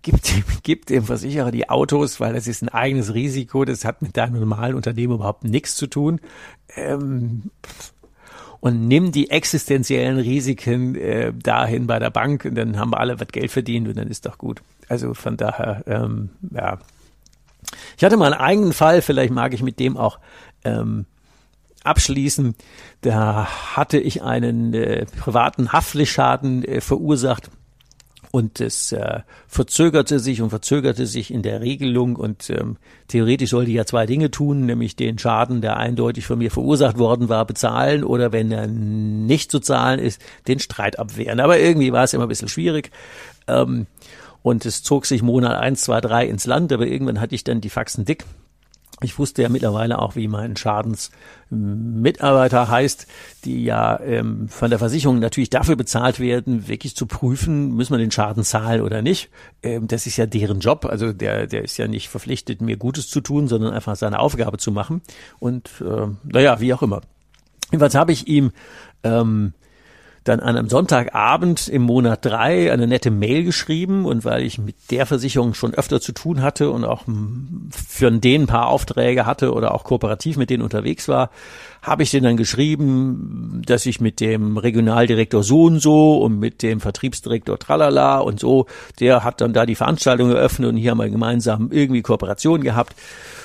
gibt, 0.05 0.31
gibt 0.63 0.89
dem 0.89 1.03
Versicherer 1.03 1.51
die 1.51 1.69
Autos, 1.69 2.21
weil 2.21 2.33
das 2.33 2.47
ist 2.47 2.61
ein 2.61 2.69
eigenes 2.69 3.13
Risiko, 3.13 3.65
das 3.65 3.83
hat 3.83 4.01
mit 4.01 4.15
deinem 4.15 4.39
normalen 4.39 4.75
Unternehmen 4.75 5.15
überhaupt 5.15 5.43
nichts 5.43 5.75
zu 5.75 5.87
tun. 5.87 6.21
Ähm, 6.75 7.51
und 8.61 8.87
nimm 8.87 9.11
die 9.11 9.29
existenziellen 9.29 10.17
Risiken 10.17 10.95
äh, 10.95 11.33
dahin 11.33 11.85
bei 11.85 11.99
der 11.99 12.09
Bank 12.09 12.45
und 12.45 12.55
dann 12.55 12.79
haben 12.79 12.91
wir 12.91 12.99
alle 12.99 13.19
was 13.19 13.27
Geld 13.27 13.51
verdient 13.51 13.87
und 13.87 13.97
dann 13.97 14.07
ist 14.07 14.25
doch 14.25 14.37
gut. 14.37 14.61
Also 14.87 15.13
von 15.13 15.37
daher, 15.37 15.83
ähm, 15.87 16.29
ja. 16.51 16.79
Ich 17.97 18.03
hatte 18.03 18.17
mal 18.17 18.31
einen 18.31 18.41
eigenen 18.41 18.73
Fall, 18.73 19.01
vielleicht 19.01 19.33
mag 19.33 19.53
ich 19.53 19.61
mit 19.61 19.79
dem 19.79 19.97
auch 19.97 20.19
ähm, 20.63 21.05
abschließen. 21.83 22.55
Da 23.01 23.47
hatte 23.75 23.99
ich 23.99 24.23
einen 24.23 24.73
äh, 24.73 25.05
privaten 25.05 25.71
Haftpflichtschaden 25.71 26.63
äh, 26.63 26.81
verursacht 26.81 27.49
und 28.35 28.59
es 28.59 28.91
äh, 28.91 29.21
verzögerte 29.47 30.19
sich 30.19 30.41
und 30.41 30.49
verzögerte 30.49 31.05
sich 31.05 31.31
in 31.31 31.41
der 31.41 31.61
Regelung 31.61 32.17
und 32.17 32.49
ähm, 32.49 32.75
theoretisch 33.07 33.51
sollte 33.51 33.71
ich 33.71 33.77
ja 33.77 33.85
zwei 33.85 34.05
Dinge 34.05 34.29
tun, 34.29 34.65
nämlich 34.65 34.97
den 34.97 35.17
Schaden, 35.17 35.61
der 35.61 35.77
eindeutig 35.77 36.25
von 36.25 36.39
mir 36.39 36.51
verursacht 36.51 36.97
worden 36.97 37.29
war, 37.29 37.45
bezahlen 37.45 38.03
oder 38.03 38.33
wenn 38.33 38.51
er 38.51 38.67
nicht 38.67 39.51
zu 39.51 39.61
zahlen 39.61 40.01
ist, 40.01 40.21
den 40.49 40.59
Streit 40.59 40.99
abwehren. 40.99 41.39
Aber 41.39 41.57
irgendwie 41.59 41.93
war 41.93 42.03
es 42.03 42.13
immer 42.13 42.25
ein 42.25 42.27
bisschen 42.27 42.49
schwierig. 42.49 42.91
Ähm, 43.47 43.87
und 44.43 44.65
es 44.65 44.83
zog 44.83 45.05
sich 45.05 45.21
Monat 45.21 45.57
eins, 45.57 45.83
zwei, 45.83 46.01
drei 46.01 46.25
ins 46.25 46.45
Land, 46.45 46.73
aber 46.73 46.87
irgendwann 46.87 47.21
hatte 47.21 47.35
ich 47.35 47.45
dann 47.45 47.61
die 47.61 47.69
Faxen 47.69 48.03
dick 48.03 48.25
ich 49.01 49.19
wusste 49.19 49.41
ja 49.41 49.49
mittlerweile 49.49 49.99
auch, 49.99 50.15
wie 50.15 50.29
mein 50.29 50.55
Schadensmitarbeiter 50.55 52.69
heißt, 52.69 53.07
die 53.43 53.65
ja 53.65 53.99
ähm, 53.99 54.47
von 54.47 54.69
der 54.69 54.79
Versicherung 54.79 55.19
natürlich 55.19 55.49
dafür 55.49 55.75
bezahlt 55.75 56.21
werden, 56.21 56.69
wirklich 56.69 56.95
zu 56.95 57.05
prüfen, 57.05 57.75
müssen 57.75 57.93
wir 57.93 57.97
den 57.97 58.11
Schaden 58.11 58.45
zahlen 58.45 58.81
oder 58.81 59.01
nicht. 59.01 59.29
Ähm, 59.63 59.87
das 59.87 60.07
ist 60.07 60.15
ja 60.15 60.27
deren 60.27 60.61
Job. 60.61 60.85
Also 60.85 61.11
der, 61.11 61.45
der 61.45 61.65
ist 61.65 61.75
ja 61.77 61.89
nicht 61.89 62.07
verpflichtet, 62.07 62.61
mir 62.61 62.77
Gutes 62.77 63.09
zu 63.09 63.19
tun, 63.19 63.49
sondern 63.49 63.73
einfach 63.73 63.97
seine 63.97 64.19
Aufgabe 64.19 64.57
zu 64.57 64.71
machen. 64.71 65.01
Und 65.39 65.69
äh, 65.81 66.07
naja, 66.23 66.61
wie 66.61 66.73
auch 66.73 66.81
immer. 66.81 67.01
Jedenfalls 67.71 67.95
habe 67.95 68.13
ich 68.13 68.29
ihm 68.29 68.51
ähm, 69.03 69.51
dann 70.25 70.39
an 70.39 70.57
einem 70.57 70.69
Sonntagabend 70.69 71.67
im 71.67 71.83
Monat 71.83 72.25
drei 72.25 72.73
eine 72.73 72.87
nette 72.87 73.11
Mail 73.11 73.43
geschrieben 73.43 74.05
und 74.05 74.25
weil 74.25 74.43
ich 74.43 74.57
mit 74.57 74.75
der 74.89 75.05
Versicherung 75.05 75.53
schon 75.53 75.75
öfter 75.75 76.01
zu 76.01 76.13
tun 76.13 76.41
hatte 76.41 76.71
und 76.71 76.83
auch 76.83 77.03
für 77.69 78.11
den 78.11 78.41
ein 78.41 78.47
paar 78.47 78.67
Aufträge 78.67 79.27
hatte 79.27 79.53
oder 79.53 79.73
auch 79.73 79.83
kooperativ 79.83 80.37
mit 80.37 80.49
denen 80.49 80.63
unterwegs 80.63 81.07
war, 81.07 81.29
habe 81.83 82.01
ich 82.01 82.09
denen 82.09 82.23
dann 82.23 82.37
geschrieben, 82.37 83.61
dass 83.67 83.85
ich 83.85 84.01
mit 84.01 84.19
dem 84.19 84.57
Regionaldirektor 84.57 85.43
so 85.43 85.65
und 85.65 85.79
so 85.79 86.17
und 86.17 86.39
mit 86.39 86.63
dem 86.63 86.79
Vertriebsdirektor 86.79 87.59
tralala 87.59 88.17
und 88.17 88.39
so, 88.39 88.65
der 88.99 89.23
hat 89.23 89.41
dann 89.41 89.53
da 89.53 89.67
die 89.67 89.75
Veranstaltung 89.75 90.31
eröffnet 90.31 90.69
und 90.69 90.77
hier 90.77 90.89
haben 90.89 90.97
wir 90.97 91.09
gemeinsam 91.09 91.69
irgendwie 91.71 92.01
Kooperation 92.01 92.61
gehabt. 92.61 92.95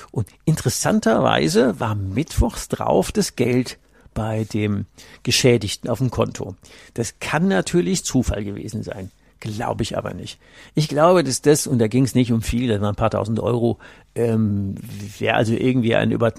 Und 0.09 0.27
interessanterweise 0.45 1.79
war 1.79 1.93
mittwochs 1.93 2.67
drauf 2.69 3.11
das 3.11 3.35
Geld 3.35 3.77
bei 4.13 4.45
dem 4.45 4.85
Geschädigten 5.23 5.89
auf 5.89 5.99
dem 5.99 6.11
Konto. 6.11 6.55
Das 6.93 7.19
kann 7.19 7.47
natürlich 7.47 8.03
Zufall 8.03 8.43
gewesen 8.43 8.83
sein. 8.83 9.11
Glaube 9.39 9.81
ich 9.81 9.97
aber 9.97 10.13
nicht. 10.13 10.39
Ich 10.75 10.87
glaube, 10.87 11.23
dass 11.23 11.41
das, 11.41 11.65
und 11.65 11.79
da 11.79 11.87
ging 11.87 12.03
es 12.03 12.13
nicht 12.13 12.31
um 12.31 12.43
viel, 12.43 12.67
das 12.67 12.79
waren 12.79 12.89
ein 12.89 12.95
paar 12.95 13.09
tausend 13.09 13.39
Euro, 13.39 13.79
ähm, 14.13 14.75
wäre 15.17 15.35
also 15.35 15.53
irgendwie 15.53 15.95
ein 15.95 16.11
über, 16.11 16.33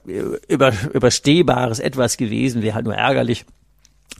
über, 0.47 0.73
überstehbares 0.93 1.81
Etwas 1.81 2.17
gewesen, 2.17 2.63
wäre 2.63 2.77
halt 2.77 2.85
nur 2.85 2.95
ärgerlich. 2.95 3.45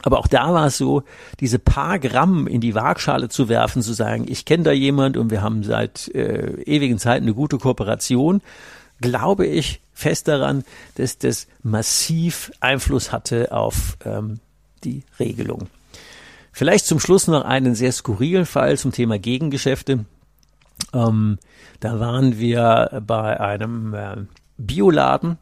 Aber 0.01 0.19
auch 0.19 0.27
da 0.27 0.53
war 0.53 0.67
es 0.67 0.77
so, 0.77 1.03
diese 1.39 1.59
paar 1.59 1.97
Gramm 1.97 2.45
in 2.45 2.59
die 2.59 2.75
Waagschale 2.75 3.29
zu 3.29 3.47
werfen, 3.47 3.81
zu 3.81 3.93
sagen, 3.93 4.25
ich 4.27 4.43
kenne 4.43 4.63
da 4.63 4.71
jemand 4.73 5.15
und 5.15 5.31
wir 5.31 5.41
haben 5.41 5.63
seit 5.63 6.13
äh, 6.13 6.61
ewigen 6.63 6.97
Zeiten 6.97 7.23
eine 7.23 7.33
gute 7.33 7.57
Kooperation, 7.57 8.41
glaube 9.03 9.45
ich, 9.45 9.81
fest 9.93 10.27
daran, 10.27 10.63
dass 10.95 11.17
das 11.17 11.47
massiv 11.61 12.51
Einfluss 12.61 13.11
hatte 13.11 13.51
auf 13.51 13.97
ähm, 14.05 14.39
die 14.83 15.03
Regelung. 15.19 15.67
Vielleicht 16.53 16.85
zum 16.85 16.99
Schluss 16.99 17.27
noch 17.27 17.43
einen 17.43 17.75
sehr 17.75 17.91
skurrilen 17.91 18.45
Fall 18.45 18.77
zum 18.77 18.91
Thema 18.91 19.19
Gegengeschäfte. 19.19 20.05
Ähm, 20.93 21.37
da 21.81 21.99
waren 21.99 22.39
wir 22.39 23.03
bei 23.05 23.39
einem 23.39 23.93
äh, 23.93 24.15
Bioladen 24.57 25.37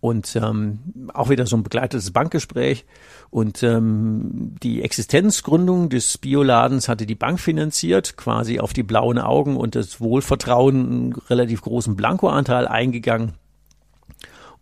und 0.00 0.34
ähm, 0.36 1.10
auch 1.12 1.28
wieder 1.28 1.46
so 1.46 1.56
ein 1.56 1.62
begleitetes 1.62 2.10
Bankgespräch. 2.10 2.86
Und 3.28 3.62
ähm, 3.62 4.56
die 4.62 4.82
Existenzgründung 4.82 5.90
des 5.90 6.18
Bioladens 6.18 6.88
hatte 6.88 7.06
die 7.06 7.14
Bank 7.14 7.38
finanziert, 7.38 8.16
quasi 8.16 8.60
auf 8.60 8.72
die 8.72 8.82
blauen 8.82 9.18
Augen 9.18 9.56
und 9.56 9.74
das 9.74 10.00
Wohlvertrauen 10.00 10.74
einen 10.74 11.12
relativ 11.12 11.60
großen 11.60 11.96
Blankoanteil 11.96 12.66
eingegangen. 12.66 13.32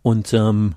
Und 0.01 0.33
ähm, 0.33 0.75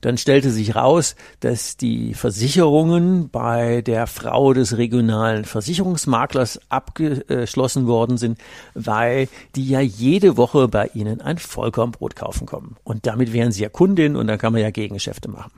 dann 0.00 0.16
stellte 0.16 0.50
sich 0.50 0.74
raus, 0.74 1.14
dass 1.40 1.76
die 1.76 2.14
Versicherungen 2.14 3.28
bei 3.28 3.82
der 3.82 4.06
Frau 4.06 4.52
des 4.52 4.76
regionalen 4.76 5.44
Versicherungsmaklers 5.44 6.60
abgeschlossen 6.68 7.86
worden 7.86 8.16
sind, 8.16 8.38
weil 8.74 9.28
die 9.56 9.68
ja 9.68 9.80
jede 9.80 10.36
Woche 10.36 10.68
bei 10.68 10.90
ihnen 10.94 11.20
ein 11.20 11.38
Vollkornbrot 11.38 12.16
kaufen 12.16 12.46
kommen. 12.46 12.76
Und 12.84 13.06
damit 13.06 13.32
wären 13.32 13.52
sie 13.52 13.62
ja 13.62 13.68
Kundin 13.68 14.16
und 14.16 14.26
dann 14.26 14.38
kann 14.38 14.52
man 14.52 14.62
ja 14.62 14.70
Gegengeschäfte 14.70 15.28
machen. 15.30 15.52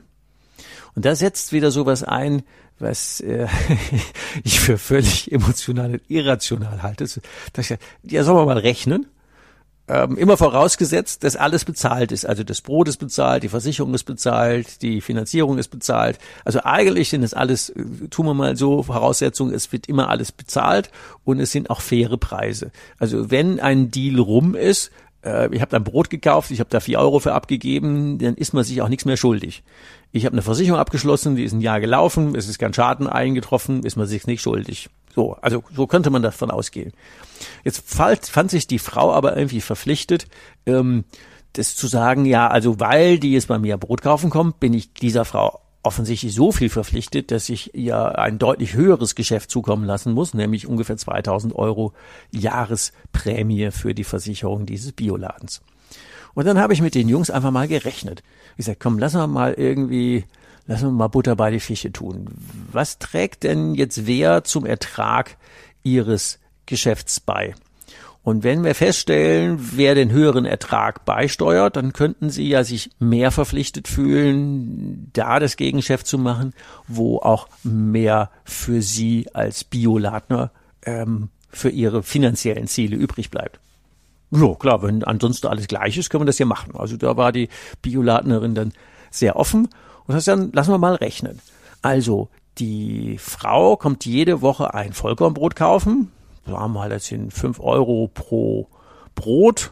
Und 0.95 1.05
da 1.05 1.15
setzt 1.15 1.53
wieder 1.53 1.71
sowas 1.71 2.03
ein, 2.03 2.43
was 2.79 3.19
äh, 3.21 3.47
ich 4.43 4.59
für 4.59 4.77
völlig 4.77 5.31
emotional 5.31 5.93
und 5.93 6.01
irrational 6.07 6.83
halte. 6.83 7.07
Das, 7.53 7.73
ja, 8.03 8.23
soll 8.23 8.35
man 8.35 8.45
mal 8.45 8.57
rechnen 8.57 9.07
ähm, 9.87 10.17
immer 10.17 10.37
vorausgesetzt, 10.37 11.23
dass 11.23 11.35
alles 11.35 11.65
bezahlt 11.65 12.11
ist. 12.11 12.25
Also 12.25 12.43
das 12.43 12.61
Brot 12.61 12.87
ist 12.87 12.97
bezahlt, 12.97 13.43
die 13.43 13.49
Versicherung 13.49 13.93
ist 13.93 14.05
bezahlt, 14.05 14.81
die 14.81 15.01
Finanzierung 15.01 15.57
ist 15.57 15.67
bezahlt. 15.69 16.19
Also 16.45 16.61
eigentlich 16.63 17.09
sind 17.09 17.23
es 17.23 17.33
alles, 17.33 17.69
äh, 17.69 17.83
tun 18.09 18.25
wir 18.25 18.33
mal 18.33 18.55
so, 18.55 18.83
Voraussetzungen, 18.83 19.53
es 19.53 19.71
wird 19.71 19.87
immer 19.87 20.09
alles 20.09 20.31
bezahlt 20.31 20.89
und 21.25 21.39
es 21.39 21.51
sind 21.51 21.69
auch 21.69 21.81
faire 21.81 22.17
Preise. 22.17 22.71
Also 22.97 23.29
wenn 23.29 23.59
ein 23.59 23.91
Deal 23.91 24.19
rum 24.19 24.55
ist, 24.55 24.91
ich 25.23 25.61
habe 25.61 25.71
dann 25.71 25.83
Brot 25.83 26.09
gekauft, 26.09 26.51
ich 26.51 26.59
habe 26.59 26.69
da 26.69 26.79
vier 26.79 26.99
Euro 26.99 27.19
für 27.19 27.33
abgegeben, 27.33 28.17
dann 28.17 28.35
ist 28.35 28.53
man 28.53 28.63
sich 28.63 28.81
auch 28.81 28.89
nichts 28.89 29.05
mehr 29.05 29.17
schuldig. 29.17 29.63
ich 30.11 30.25
habe 30.25 30.33
eine 30.33 30.41
Versicherung 30.41 30.79
abgeschlossen, 30.79 31.35
die 31.35 31.43
ist 31.43 31.53
ein 31.53 31.61
Jahr 31.61 31.79
gelaufen, 31.79 32.35
es 32.35 32.47
ist 32.47 32.59
kein 32.59 32.73
Schaden 32.73 33.07
eingetroffen, 33.07 33.83
ist 33.83 33.95
man 33.95 34.07
sich 34.07 34.27
nicht 34.27 34.41
schuldig. 34.41 34.89
So, 35.15 35.33
also 35.41 35.63
so 35.73 35.87
könnte 35.87 36.09
man 36.09 36.21
davon 36.23 36.51
ausgehen. 36.51 36.91
Jetzt 37.63 37.83
fand, 37.87 38.25
fand 38.25 38.51
sich 38.51 38.67
die 38.67 38.79
Frau 38.79 39.13
aber 39.13 39.37
irgendwie 39.37 39.61
verpflichtet, 39.61 40.27
ähm, 40.65 41.05
das 41.53 41.75
zu 41.75 41.87
sagen, 41.87 42.25
ja, 42.25 42.47
also 42.47 42.79
weil 42.79 43.19
die 43.19 43.33
jetzt 43.33 43.47
bei 43.47 43.59
mir 43.59 43.77
Brot 43.77 44.01
kaufen 44.01 44.29
kommt, 44.29 44.59
bin 44.59 44.73
ich 44.73 44.93
dieser 44.93 45.23
Frau 45.23 45.62
offensichtlich 45.83 46.33
so 46.33 46.51
viel 46.51 46.69
verpflichtet, 46.69 47.31
dass 47.31 47.49
ich 47.49 47.75
ihr 47.75 48.17
ein 48.17 48.39
deutlich 48.39 48.73
höheres 48.73 49.15
Geschäft 49.15 49.51
zukommen 49.51 49.83
lassen 49.83 50.13
muss, 50.13 50.33
nämlich 50.33 50.65
ungefähr 50.65 50.97
2000 50.97 51.53
Euro 51.55 51.93
Jahresprämie 52.31 53.71
für 53.71 53.93
die 53.93 54.05
Versicherung 54.05 54.65
dieses 54.65 54.93
Bioladens. 54.93 55.61
Und 56.33 56.45
dann 56.45 56.57
habe 56.57 56.73
ich 56.73 56.81
mit 56.81 56.95
den 56.95 57.09
Jungs 57.09 57.29
einfach 57.29 57.51
mal 57.51 57.67
gerechnet. 57.67 58.23
Ich 58.57 58.65
sag, 58.65 58.79
komm, 58.79 58.97
lass 58.97 59.13
mal 59.13 59.53
irgendwie, 59.53 60.25
lass 60.65 60.81
mal 60.81 61.07
Butter 61.07 61.35
bei 61.35 61.51
die 61.51 61.59
Fische 61.59 61.91
tun. 61.91 62.27
Was 62.71 62.97
trägt 62.97 63.43
denn 63.43 63.75
jetzt 63.75 64.07
wer 64.07 64.43
zum 64.43 64.65
Ertrag 64.65 65.37
ihres 65.83 66.39
Geschäfts 66.65 67.19
bei? 67.19 67.53
Und 68.23 68.43
wenn 68.43 68.63
wir 68.63 68.73
feststellen, 68.73 69.57
wer 69.75 69.95
den 69.95 70.11
höheren 70.11 70.45
Ertrag 70.45 71.03
beisteuert, 71.03 71.75
dann 71.75 71.91
könnten 71.91 72.29
Sie 72.29 72.47
ja 72.47 72.63
sich 72.63 72.89
mehr 72.97 73.31
verpflichtet 73.31 73.89
fühlen, 73.89 75.09
da 75.11 75.39
das 75.39 75.57
Gegengeschäft 75.57 76.07
zu 76.07 76.17
machen, 76.17 76.53
wo 76.87 77.17
auch 77.17 77.49
mehr 77.63 78.29
für 78.45 78.81
Sie 78.81 79.27
als 79.33 79.65
Bioladner 79.65 80.51
ähm, 80.85 81.29
für 81.49 81.69
Ihre 81.69 82.01
finanziellen 82.01 82.67
Ziele 82.67 82.95
übrig 82.95 83.29
bleibt. 83.29 83.59
Ja, 84.31 84.55
klar, 84.55 84.81
wenn 84.81 85.03
ansonsten 85.03 85.47
alles 85.47 85.67
gleich 85.67 85.97
ist, 85.97 86.09
können 86.09 86.21
wir 86.21 86.27
das 86.27 86.39
ja 86.39 86.45
machen. 86.45 86.75
Also 86.75 86.95
da 86.95 87.17
war 87.17 87.33
die 87.33 87.49
Bioladnerin 87.81 88.55
dann 88.55 88.71
sehr 89.11 89.35
offen 89.35 89.67
und 90.07 90.15
das 90.15 90.25
dann 90.25 90.51
lassen 90.53 90.71
wir 90.71 90.77
mal 90.77 90.95
rechnen. 90.95 91.39
Also 91.81 92.29
die 92.57 93.17
Frau 93.19 93.75
kommt 93.75 94.05
jede 94.05 94.41
Woche 94.41 94.73
ein 94.73 94.93
Vollkornbrot 94.93 95.55
kaufen, 95.55 96.11
sagen 96.45 96.57
wir 96.57 96.67
mal, 96.67 96.89
das 96.89 97.05
sind 97.05 97.33
fünf 97.33 97.59
Euro 97.59 98.09
pro 98.13 98.67
Brot. 99.15 99.71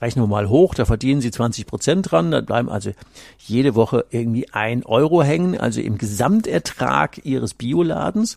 Rechnen 0.00 0.24
wir 0.24 0.28
mal 0.28 0.48
hoch, 0.48 0.74
da 0.74 0.84
verdienen 0.84 1.20
Sie 1.20 1.30
20 1.30 1.66
Prozent 1.66 2.10
dran, 2.10 2.32
da 2.32 2.40
bleiben 2.40 2.68
also 2.68 2.90
jede 3.38 3.76
Woche 3.76 4.04
irgendwie 4.10 4.52
ein 4.52 4.84
Euro 4.84 5.22
hängen. 5.22 5.56
Also 5.58 5.80
im 5.80 5.96
Gesamtertrag 5.96 7.24
Ihres 7.24 7.54
Bioladens 7.54 8.36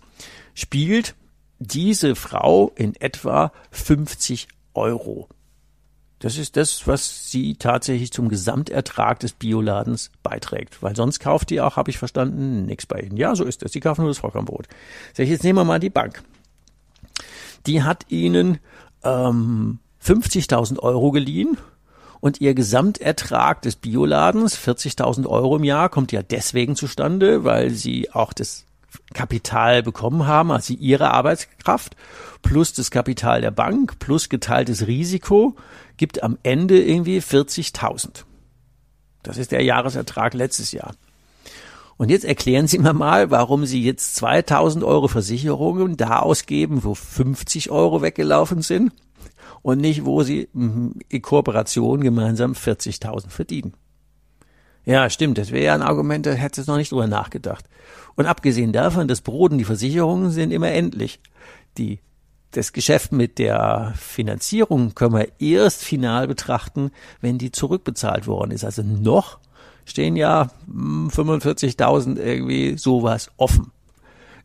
spielt 0.53 1.15
diese 1.57 2.15
Frau 2.15 2.71
in 2.75 2.95
etwa 2.95 3.51
50 3.71 4.47
Euro. 4.75 5.27
Das 6.19 6.37
ist 6.37 6.57
das, 6.57 6.85
was 6.85 7.31
sie 7.31 7.55
tatsächlich 7.55 8.11
zum 8.11 8.27
Gesamtertrag 8.27 9.19
des 9.19 9.33
Bioladens 9.33 10.11
beiträgt. 10.21 10.83
Weil 10.83 10.95
sonst 10.95 11.19
kauft 11.19 11.49
die 11.49 11.61
auch, 11.61 11.77
habe 11.77 11.89
ich 11.89 11.97
verstanden, 11.97 12.65
nichts 12.65 12.85
bei 12.85 12.99
ihnen. 12.99 13.17
Ja, 13.17 13.35
so 13.35 13.45
ist 13.45 13.63
es. 13.63 13.71
Sie 13.71 13.79
kaufen 13.79 14.01
nur 14.01 14.09
das 14.09 14.17
Vollkornbrot. 14.19 14.67
Ich, 15.17 15.29
jetzt 15.29 15.43
nehmen 15.43 15.57
wir 15.57 15.63
mal 15.63 15.79
die 15.79 15.89
Bank 15.89 16.21
die 17.65 17.83
hat 17.83 18.05
ihnen 18.09 18.59
ähm, 19.03 19.79
50.000 20.03 20.79
Euro 20.79 21.11
geliehen 21.11 21.57
und 22.19 22.41
ihr 22.41 22.53
Gesamtertrag 22.53 23.61
des 23.61 23.75
Bioladens, 23.75 24.57
40.000 24.57 25.25
Euro 25.25 25.57
im 25.57 25.63
Jahr, 25.63 25.89
kommt 25.89 26.11
ja 26.11 26.21
deswegen 26.21 26.75
zustande, 26.75 27.43
weil 27.43 27.69
sie 27.71 28.11
auch 28.11 28.33
das 28.33 28.65
Kapital 29.13 29.83
bekommen 29.83 30.25
haben, 30.27 30.51
also 30.51 30.73
ihre 30.73 31.11
Arbeitskraft 31.11 31.95
plus 32.41 32.73
das 32.73 32.91
Kapital 32.91 33.41
der 33.41 33.51
Bank 33.51 33.99
plus 33.99 34.29
geteiltes 34.29 34.87
Risiko 34.87 35.55
gibt 35.97 36.23
am 36.23 36.37
Ende 36.43 36.81
irgendwie 36.81 37.19
40.000. 37.19 38.23
Das 39.23 39.37
ist 39.37 39.51
der 39.51 39.63
Jahresertrag 39.63 40.33
letztes 40.33 40.71
Jahr. 40.71 40.95
Und 41.99 42.09
jetzt 42.09 42.23
erklären 42.23 42.65
Sie 42.65 42.79
mir 42.79 42.93
mal, 42.93 43.29
warum 43.29 43.65
Sie 43.65 43.83
jetzt 43.83 44.15
2000 44.15 44.85
Euro 44.85 45.09
Versicherungen 45.09 45.97
da 45.97 46.19
ausgeben, 46.19 46.85
wo 46.85 46.95
50 46.95 47.71
Euro 47.71 48.01
weggelaufen 48.01 48.61
sind 48.61 48.93
und 49.63 49.81
nicht, 49.81 50.05
wo 50.05 50.23
Sie 50.23 50.47
mhm, 50.53 50.93
in 51.09 51.21
Kooperation 51.21 51.99
gemeinsam 51.99 52.53
40.000 52.53 53.27
verdienen. 53.27 53.73
Ja, 54.85 55.09
stimmt, 55.09 55.37
das 55.37 55.51
wäre 55.51 55.65
ja 55.65 55.73
ein 55.75 55.81
Argument, 55.81 56.25
da 56.25 56.31
hätte 56.31 56.61
es 56.61 56.67
noch 56.67 56.77
nicht 56.77 56.93
drüber 56.93 57.05
nachgedacht. 57.05 57.65
Und 58.15 58.27
abgesehen 58.27 58.71
davon, 58.71 59.09
das 59.09 59.19
Brot 59.19 59.51
und 59.51 59.57
die 59.57 59.65
Versicherungen 59.65 60.31
sind 60.31 60.51
immer 60.51 60.71
endlich. 60.71 61.19
Die, 61.77 61.99
das 62.51 62.71
Geschäft 62.71 63.11
mit 63.11 63.39
der 63.39 63.93
Finanzierung 63.97 64.95
können 64.95 65.15
wir 65.15 65.27
erst 65.39 65.83
final 65.83 66.29
betrachten, 66.29 66.91
wenn 67.19 67.37
die 67.37 67.51
zurückbezahlt 67.51 68.25
worden 68.25 68.51
ist. 68.51 68.63
Also 68.63 68.83
noch 68.83 69.38
stehen 69.89 70.15
ja 70.15 70.49
45.000 70.69 72.05
hm, 72.05 72.17
irgendwie 72.17 72.77
sowas 72.77 73.31
offen. 73.37 73.71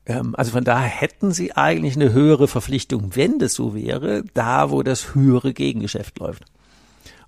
Ähm, 0.07 0.35
also 0.37 0.53
von 0.53 0.65
daher 0.65 0.89
hätten 0.89 1.33
sie 1.33 1.53
eigentlich 1.53 1.97
eine 1.97 2.13
höhere 2.13 2.49
Verpflichtung, 2.49 3.15
wenn 3.15 3.39
das 3.39 3.55
so 3.55 3.75
wäre, 3.75 4.25
da 4.35 4.71
wo 4.71 4.83
das 4.83 5.15
höhere 5.15 5.53
Gegengeschäft 5.53 6.19
läuft. 6.19 6.45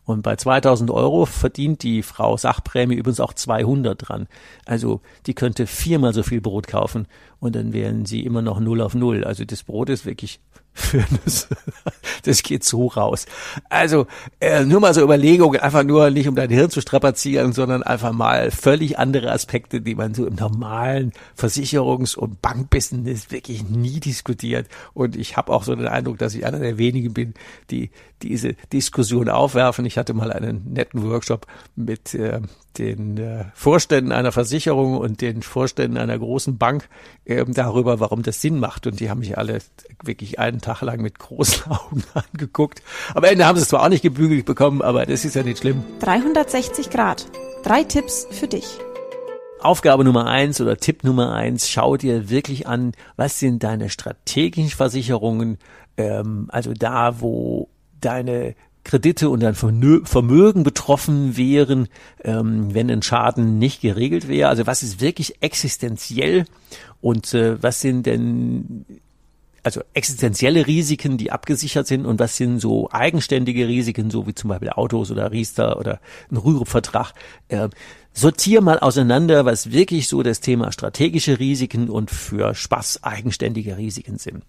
Und 0.04 0.22
bei 0.22 0.36
2000 0.36 0.90
Euro 0.92 1.26
verdient 1.26 1.82
die 1.82 2.02
Frau 2.02 2.36
Sachprämie 2.36 2.94
übrigens 2.94 3.18
auch 3.18 3.32
200 3.32 4.08
dran. 4.08 4.28
Also 4.64 5.00
die 5.26 5.34
könnte 5.34 5.66
viermal 5.66 6.14
so 6.14 6.22
viel 6.22 6.40
Brot 6.40 6.68
kaufen 6.68 7.06
und 7.40 7.56
dann 7.56 7.72
wären 7.72 8.06
sie 8.06 8.24
immer 8.24 8.40
noch 8.40 8.60
null 8.60 8.80
auf 8.80 8.94
null. 8.94 9.24
Also 9.24 9.44
das 9.44 9.64
Brot 9.64 9.90
ist 9.90 10.06
wirklich 10.06 10.38
für 10.76 11.04
das, 11.24 11.48
das 12.22 12.42
geht 12.42 12.62
so 12.62 12.88
raus. 12.88 13.24
Also 13.70 14.06
äh, 14.40 14.64
nur 14.64 14.80
mal 14.80 14.92
so 14.92 15.02
Überlegungen, 15.02 15.58
einfach 15.58 15.84
nur 15.84 16.10
nicht 16.10 16.28
um 16.28 16.34
dein 16.34 16.50
Hirn 16.50 16.68
zu 16.68 16.82
strapazieren, 16.82 17.52
sondern 17.52 17.82
einfach 17.82 18.12
mal 18.12 18.50
völlig 18.50 18.98
andere 18.98 19.32
Aspekte, 19.32 19.80
die 19.80 19.94
man 19.94 20.12
so 20.12 20.26
im 20.26 20.34
normalen 20.34 21.12
Versicherungs- 21.36 22.14
und 22.14 22.42
Bankbusiness 22.42 23.30
wirklich 23.30 23.66
nie 23.68 24.00
diskutiert. 24.00 24.68
Und 24.92 25.16
ich 25.16 25.38
habe 25.38 25.52
auch 25.52 25.64
so 25.64 25.74
den 25.74 25.88
Eindruck, 25.88 26.18
dass 26.18 26.34
ich 26.34 26.44
einer 26.44 26.58
der 26.58 26.76
wenigen 26.76 27.14
bin, 27.14 27.32
die 27.70 27.90
diese 28.22 28.54
Diskussion 28.72 29.30
aufwerfen. 29.30 29.86
Ich 29.86 29.96
hatte 29.96 30.12
mal 30.12 30.30
einen 30.30 30.72
netten 30.72 31.02
Workshop 31.08 31.46
mit 31.74 32.14
äh, 32.14 32.40
den 32.78 33.18
äh, 33.18 33.44
Vorständen 33.54 34.12
einer 34.12 34.32
Versicherung 34.32 34.96
und 34.96 35.20
den 35.20 35.42
Vorständen 35.42 35.98
einer 35.98 36.18
großen 36.18 36.58
Bank 36.58 36.88
äh, 37.24 37.44
darüber, 37.46 38.00
warum 38.00 38.22
das 38.22 38.40
Sinn 38.40 38.58
macht. 38.58 38.86
Und 38.86 39.00
die 39.00 39.10
haben 39.10 39.20
mich 39.20 39.38
alle 39.38 39.58
wirklich 40.02 40.38
einen 40.38 40.60
Tag 40.60 40.82
lang 40.82 41.00
mit 41.00 41.18
großen 41.18 41.70
Augen 41.72 42.04
angeguckt. 42.14 42.82
Am 43.14 43.24
Ende 43.24 43.46
haben 43.46 43.56
sie 43.56 43.62
es 43.62 43.68
zwar 43.68 43.82
auch 43.82 43.88
nicht 43.88 44.02
gebügelt 44.02 44.44
bekommen, 44.44 44.82
aber 44.82 45.06
das 45.06 45.24
ist 45.24 45.34
ja 45.34 45.42
nicht 45.42 45.58
schlimm. 45.58 45.84
360 46.00 46.90
Grad. 46.90 47.26
Drei 47.62 47.82
Tipps 47.82 48.26
für 48.30 48.46
dich. 48.46 48.78
Aufgabe 49.60 50.04
Nummer 50.04 50.26
eins 50.26 50.60
oder 50.60 50.76
Tipp 50.76 51.02
Nummer 51.02 51.32
eins, 51.32 51.68
schau 51.68 51.96
dir 51.96 52.28
wirklich 52.28 52.66
an, 52.68 52.92
was 53.16 53.40
sind 53.40 53.64
deine 53.64 53.88
strategischen 53.88 54.76
Versicherungen, 54.76 55.58
ähm, 55.96 56.46
also 56.50 56.74
da, 56.74 57.20
wo 57.20 57.68
deine 58.00 58.54
Kredite 58.86 59.28
und 59.30 59.40
dein 59.40 59.54
Vermögen 59.54 60.62
betroffen 60.62 61.36
wären, 61.36 61.88
ähm, 62.22 62.72
wenn 62.72 62.88
ein 62.88 63.02
Schaden 63.02 63.58
nicht 63.58 63.80
geregelt 63.80 64.28
wäre. 64.28 64.48
Also 64.48 64.66
was 64.68 64.84
ist 64.84 65.00
wirklich 65.00 65.42
existenziell 65.42 66.44
und 67.00 67.34
äh, 67.34 67.60
was 67.60 67.80
sind 67.80 68.06
denn 68.06 68.86
also 69.64 69.80
existenzielle 69.92 70.68
Risiken, 70.68 71.18
die 71.18 71.32
abgesichert 71.32 71.88
sind 71.88 72.06
und 72.06 72.20
was 72.20 72.36
sind 72.36 72.60
so 72.60 72.88
eigenständige 72.92 73.66
Risiken, 73.66 74.10
so 74.10 74.28
wie 74.28 74.34
zum 74.34 74.50
Beispiel 74.50 74.70
Autos 74.70 75.10
oder 75.10 75.32
Riester 75.32 75.80
oder 75.80 75.98
ein 76.30 76.36
Rürup-Vertrag. 76.36 77.12
Äh, 77.48 77.68
sortier 78.12 78.60
mal 78.60 78.78
auseinander, 78.78 79.44
was 79.44 79.72
wirklich 79.72 80.06
so 80.06 80.22
das 80.22 80.38
Thema 80.38 80.70
strategische 80.70 81.40
Risiken 81.40 81.90
und 81.90 82.12
für 82.12 82.54
Spaß 82.54 83.02
eigenständige 83.02 83.76
Risiken 83.76 84.18
sind 84.18 84.44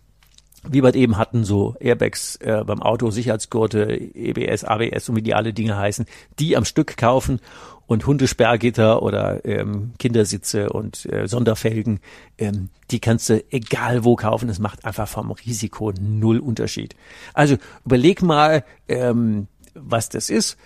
wie 0.71 0.83
wir 0.83 0.93
eben 0.95 1.17
hatten, 1.17 1.43
so 1.43 1.75
Airbags 1.79 2.37
äh, 2.37 2.63
beim 2.65 2.81
Auto, 2.81 3.09
Sicherheitsgurte, 3.11 3.91
EBS, 3.91 4.63
ABS 4.63 5.09
und 5.09 5.15
wie 5.15 5.21
die 5.21 5.33
alle 5.33 5.53
Dinge 5.53 5.77
heißen, 5.77 6.05
die 6.39 6.57
am 6.57 6.65
Stück 6.65 6.97
kaufen 6.97 7.39
und 7.87 8.05
Hundesperrgitter 8.05 9.01
oder 9.01 9.45
ähm, 9.45 9.93
Kindersitze 9.97 10.69
und 10.69 11.05
äh, 11.11 11.27
Sonderfelgen, 11.27 11.99
ähm, 12.37 12.69
die 12.91 12.99
kannst 12.99 13.29
du 13.29 13.43
egal 13.49 14.03
wo 14.03 14.15
kaufen. 14.15 14.47
Das 14.47 14.59
macht 14.59 14.85
einfach 14.85 15.07
vom 15.07 15.31
Risiko 15.31 15.93
null 15.99 16.39
Unterschied. 16.39 16.95
Also 17.33 17.57
überleg 17.85 18.21
mal, 18.21 18.63
ähm, 18.87 19.47
was 19.73 20.09
das 20.09 20.29
ist. 20.29 20.57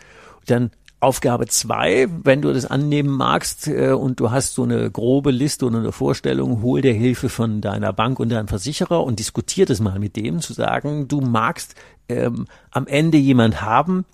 Dann 0.47 0.71
Aufgabe 1.01 1.47
zwei, 1.47 2.07
wenn 2.23 2.43
du 2.43 2.53
das 2.53 2.65
annehmen 2.65 3.09
magst 3.09 3.67
äh, 3.67 3.91
und 3.91 4.19
du 4.19 4.29
hast 4.29 4.53
so 4.53 4.63
eine 4.63 4.91
grobe 4.91 5.31
Liste 5.31 5.65
oder 5.65 5.79
eine 5.79 5.91
Vorstellung, 5.91 6.61
hol 6.61 6.81
dir 6.81 6.93
Hilfe 6.93 7.27
von 7.27 7.59
deiner 7.59 7.91
Bank 7.91 8.19
und 8.19 8.29
deinem 8.29 8.47
Versicherer 8.47 9.03
und 9.03 9.17
diskutier 9.17 9.65
das 9.65 9.79
mal 9.79 9.97
mit 9.97 10.15
dem, 10.15 10.41
zu 10.41 10.53
sagen, 10.53 11.07
du 11.07 11.19
magst 11.19 11.73
ähm, 12.07 12.45
am 12.69 12.85
Ende 12.85 13.17
jemand 13.17 13.63
haben, 13.63 14.05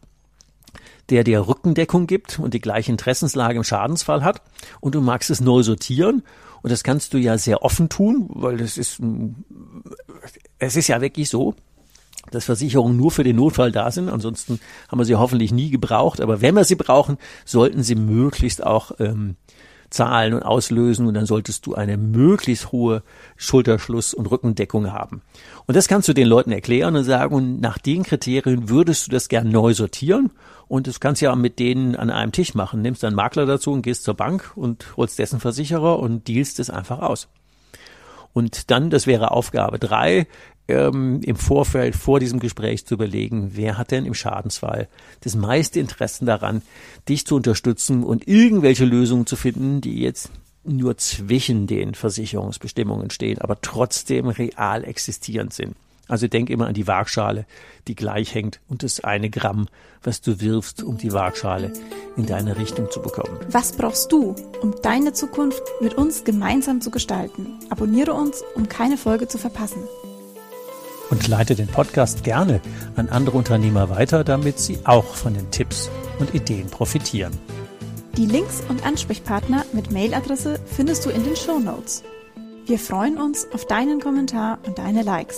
der 1.10 1.26
dir 1.26 1.46
Rückendeckung 1.48 2.08
gibt 2.08 2.40
und 2.40 2.54
die 2.54 2.62
gleiche 2.62 2.92
Interessenslage 2.92 3.58
im 3.58 3.64
Schadensfall 3.66 4.24
hat 4.24 4.42
und 4.80 4.96
du 4.96 5.02
magst 5.02 5.30
es 5.30 5.42
neu 5.42 5.64
sortieren 5.64 6.24
und 6.62 6.72
das 6.72 6.84
kannst 6.84 7.14
du 7.14 7.18
ja 7.18 7.38
sehr 7.38 7.64
offen 7.64 7.90
tun, 7.90 8.30
weil 8.30 8.56
das 8.56 8.78
ist, 8.78 9.02
es 10.58 10.76
ist 10.78 10.88
ja 10.88 11.02
wirklich 11.02 11.30
so, 11.30 11.54
dass 12.32 12.46
Versicherungen 12.46 12.98
nur 12.98 13.12
für 13.12 13.24
den 13.24 13.36
Notfall 13.36 13.72
da 13.72 13.92
sind. 13.92 14.10
Ansonsten 14.10 14.60
haben 14.90 15.00
wir 15.00 15.06
sie 15.06 15.16
hoffentlich 15.16 15.52
nie 15.52 15.70
gebraucht. 15.70 16.22
Aber 16.22 16.42
wenn 16.42 16.56
wir 16.56 16.64
sie 16.64 16.76
brauchen, 16.76 17.18
sollten 17.46 17.84
sie 17.84 17.96
möglichst 17.96 18.64
auch 18.64 18.92
ähm, 19.00 19.36
zahlen 19.90 20.34
und 20.34 20.44
auslösen 20.44 21.08
und 21.08 21.14
dann 21.14 21.26
solltest 21.26 21.66
du 21.66 21.76
eine 21.76 21.98
möglichst 21.98 22.72
hohe 22.72 23.04
Schulterschluss- 23.38 24.14
und 24.14 24.30
Rückendeckung 24.30 24.92
haben. 24.92 25.22
Und 25.66 25.76
das 25.76 25.88
kannst 25.88 26.08
du 26.08 26.14
den 26.14 26.28
Leuten 26.28 26.52
erklären 26.52 26.96
und 26.96 27.04
sagen, 27.04 27.34
und 27.34 27.62
nach 27.62 27.78
den 27.78 28.04
Kriterien 28.04 28.70
würdest 28.70 29.08
du 29.08 29.12
das 29.12 29.30
gern 29.30 29.50
neu 29.50 29.74
sortieren 29.74 30.32
und 30.68 30.88
das 30.88 31.00
kannst 31.00 31.22
du 31.22 31.26
ja 31.26 31.36
mit 31.36 31.60
denen 31.60 31.96
an 31.96 32.10
einem 32.10 32.32
Tisch 32.32 32.54
machen. 32.54 32.82
Nimmst 32.82 33.04
einen 33.04 33.16
Makler 33.16 33.46
dazu 33.46 33.72
und 33.72 33.82
gehst 33.82 34.04
zur 34.04 34.16
Bank 34.16 34.52
und 34.56 34.98
holst 34.98 35.20
dessen 35.20 35.40
Versicherer 35.40 36.00
und 36.00 36.28
dealst 36.28 36.60
es 36.60 36.70
einfach 36.70 37.00
aus. 37.00 37.30
Und 38.38 38.70
dann, 38.70 38.92
das 38.92 39.08
wäre 39.08 39.32
Aufgabe 39.32 39.80
drei, 39.80 40.28
ähm, 40.68 41.22
im 41.24 41.38
Vorfeld 41.38 41.96
vor 41.96 42.20
diesem 42.20 42.40
Gespräch 42.40 42.86
zu 42.86 42.94
überlegen, 42.94 43.54
wer 43.56 43.80
hat 43.80 43.90
denn 43.90 44.06
im 44.06 44.14
Schadensfall 44.14 44.90
das 45.22 45.36
meiste 45.36 45.80
Interesse 45.80 46.24
daran, 46.24 46.62
dich 47.10 47.26
zu 47.26 47.38
unterstützen 47.38 48.04
und 48.04 48.28
irgendwelche 48.28 48.86
Lösungen 48.86 49.26
zu 49.26 49.38
finden, 49.38 49.82
die 49.82 50.02
jetzt 50.02 50.30
nur 50.64 50.98
zwischen 50.98 51.66
den 51.66 51.96
Versicherungsbestimmungen 51.96 53.10
stehen, 53.10 53.42
aber 53.42 53.60
trotzdem 53.60 54.28
real 54.28 54.84
existierend 54.84 55.52
sind. 55.52 55.76
Also 56.08 56.28
denk 56.28 56.49
immer 56.49 56.68
an 56.68 56.74
die 56.74 56.88
Waagschale, 56.88 57.45
die 57.88 57.95
gleich 57.95 58.34
hängt 58.34 58.60
und 58.68 58.84
das 58.84 59.01
eine 59.01 59.30
Gramm, 59.30 59.68
was 60.03 60.22
du 60.22 60.39
wirfst, 60.39 60.84
um 60.84 60.97
die 60.97 61.14
Waagschale 61.14 61.74
in 62.16 62.26
deine 62.26 62.58
Richtung 62.58 62.89
zu 62.89 63.01
bekommen. 63.01 63.38
Was 63.49 63.74
brauchst 63.74 64.12
du, 64.12 64.36
um 64.62 64.76
deine 64.82 65.14
Zukunft 65.14 65.64
mit 65.82 65.95
uns 65.95 66.24
gemeinsam 66.24 66.82
zu 66.82 66.91
gestalten? 66.91 67.60
Abonniere 67.70 68.14
uns, 68.14 68.43
um 68.55 68.70
keine 68.70 68.97
Folge 68.97 69.28
zu 69.28 69.38
verpassen 69.38 69.84
und 71.10 71.28
leite 71.28 71.55
den 71.55 71.68
Podcast 71.68 72.24
gerne 72.24 72.62
an 72.95 73.10
andere 73.10 73.38
Unternehmer 73.38 73.89
weiter, 73.89 74.24
damit 74.24 74.60
sie 74.60 74.80
auch 74.84 75.16
von 75.16 75.34
den 75.34 75.49
Tipps 75.51 75.89
und 76.20 76.34
Ideen 76.34 76.68
profitieren. 76.68 77.34
Die 78.18 78.26
Links 78.26 78.64
und 78.68 78.86
Ansprechpartner 78.86 79.66
mit 79.74 79.91
Mailadresse 79.91 80.60
findest 80.66 81.05
du 81.05 81.10
in 81.10 81.24
den 81.24 81.36
Show 81.36 81.60
Notes. 81.60 82.03
Wir 82.66 82.80
freuen 82.80 83.18
uns 83.18 83.47
auf 83.53 83.66
deinen 83.66 83.99
Kommentar 83.99 84.60
und 84.66 84.80
deine 84.80 85.03
Likes. 85.03 85.38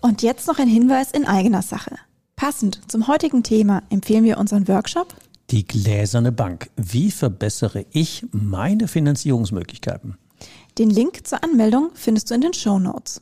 Und 0.00 0.22
jetzt 0.22 0.46
noch 0.46 0.58
ein 0.58 0.68
Hinweis 0.68 1.10
in 1.10 1.26
eigener 1.26 1.62
Sache. 1.62 1.96
Passend 2.36 2.80
zum 2.90 3.06
heutigen 3.06 3.42
Thema 3.42 3.82
empfehlen 3.90 4.24
wir 4.24 4.38
unseren 4.38 4.66
Workshop 4.66 5.14
Die 5.50 5.66
gläserne 5.66 6.32
Bank. 6.32 6.70
Wie 6.76 7.10
verbessere 7.10 7.84
ich 7.90 8.24
meine 8.32 8.88
Finanzierungsmöglichkeiten? 8.88 10.16
Den 10.78 10.88
Link 10.88 11.26
zur 11.26 11.44
Anmeldung 11.44 11.90
findest 11.94 12.30
du 12.30 12.34
in 12.34 12.40
den 12.40 12.54
Show 12.54 12.78
Notes. 12.78 13.20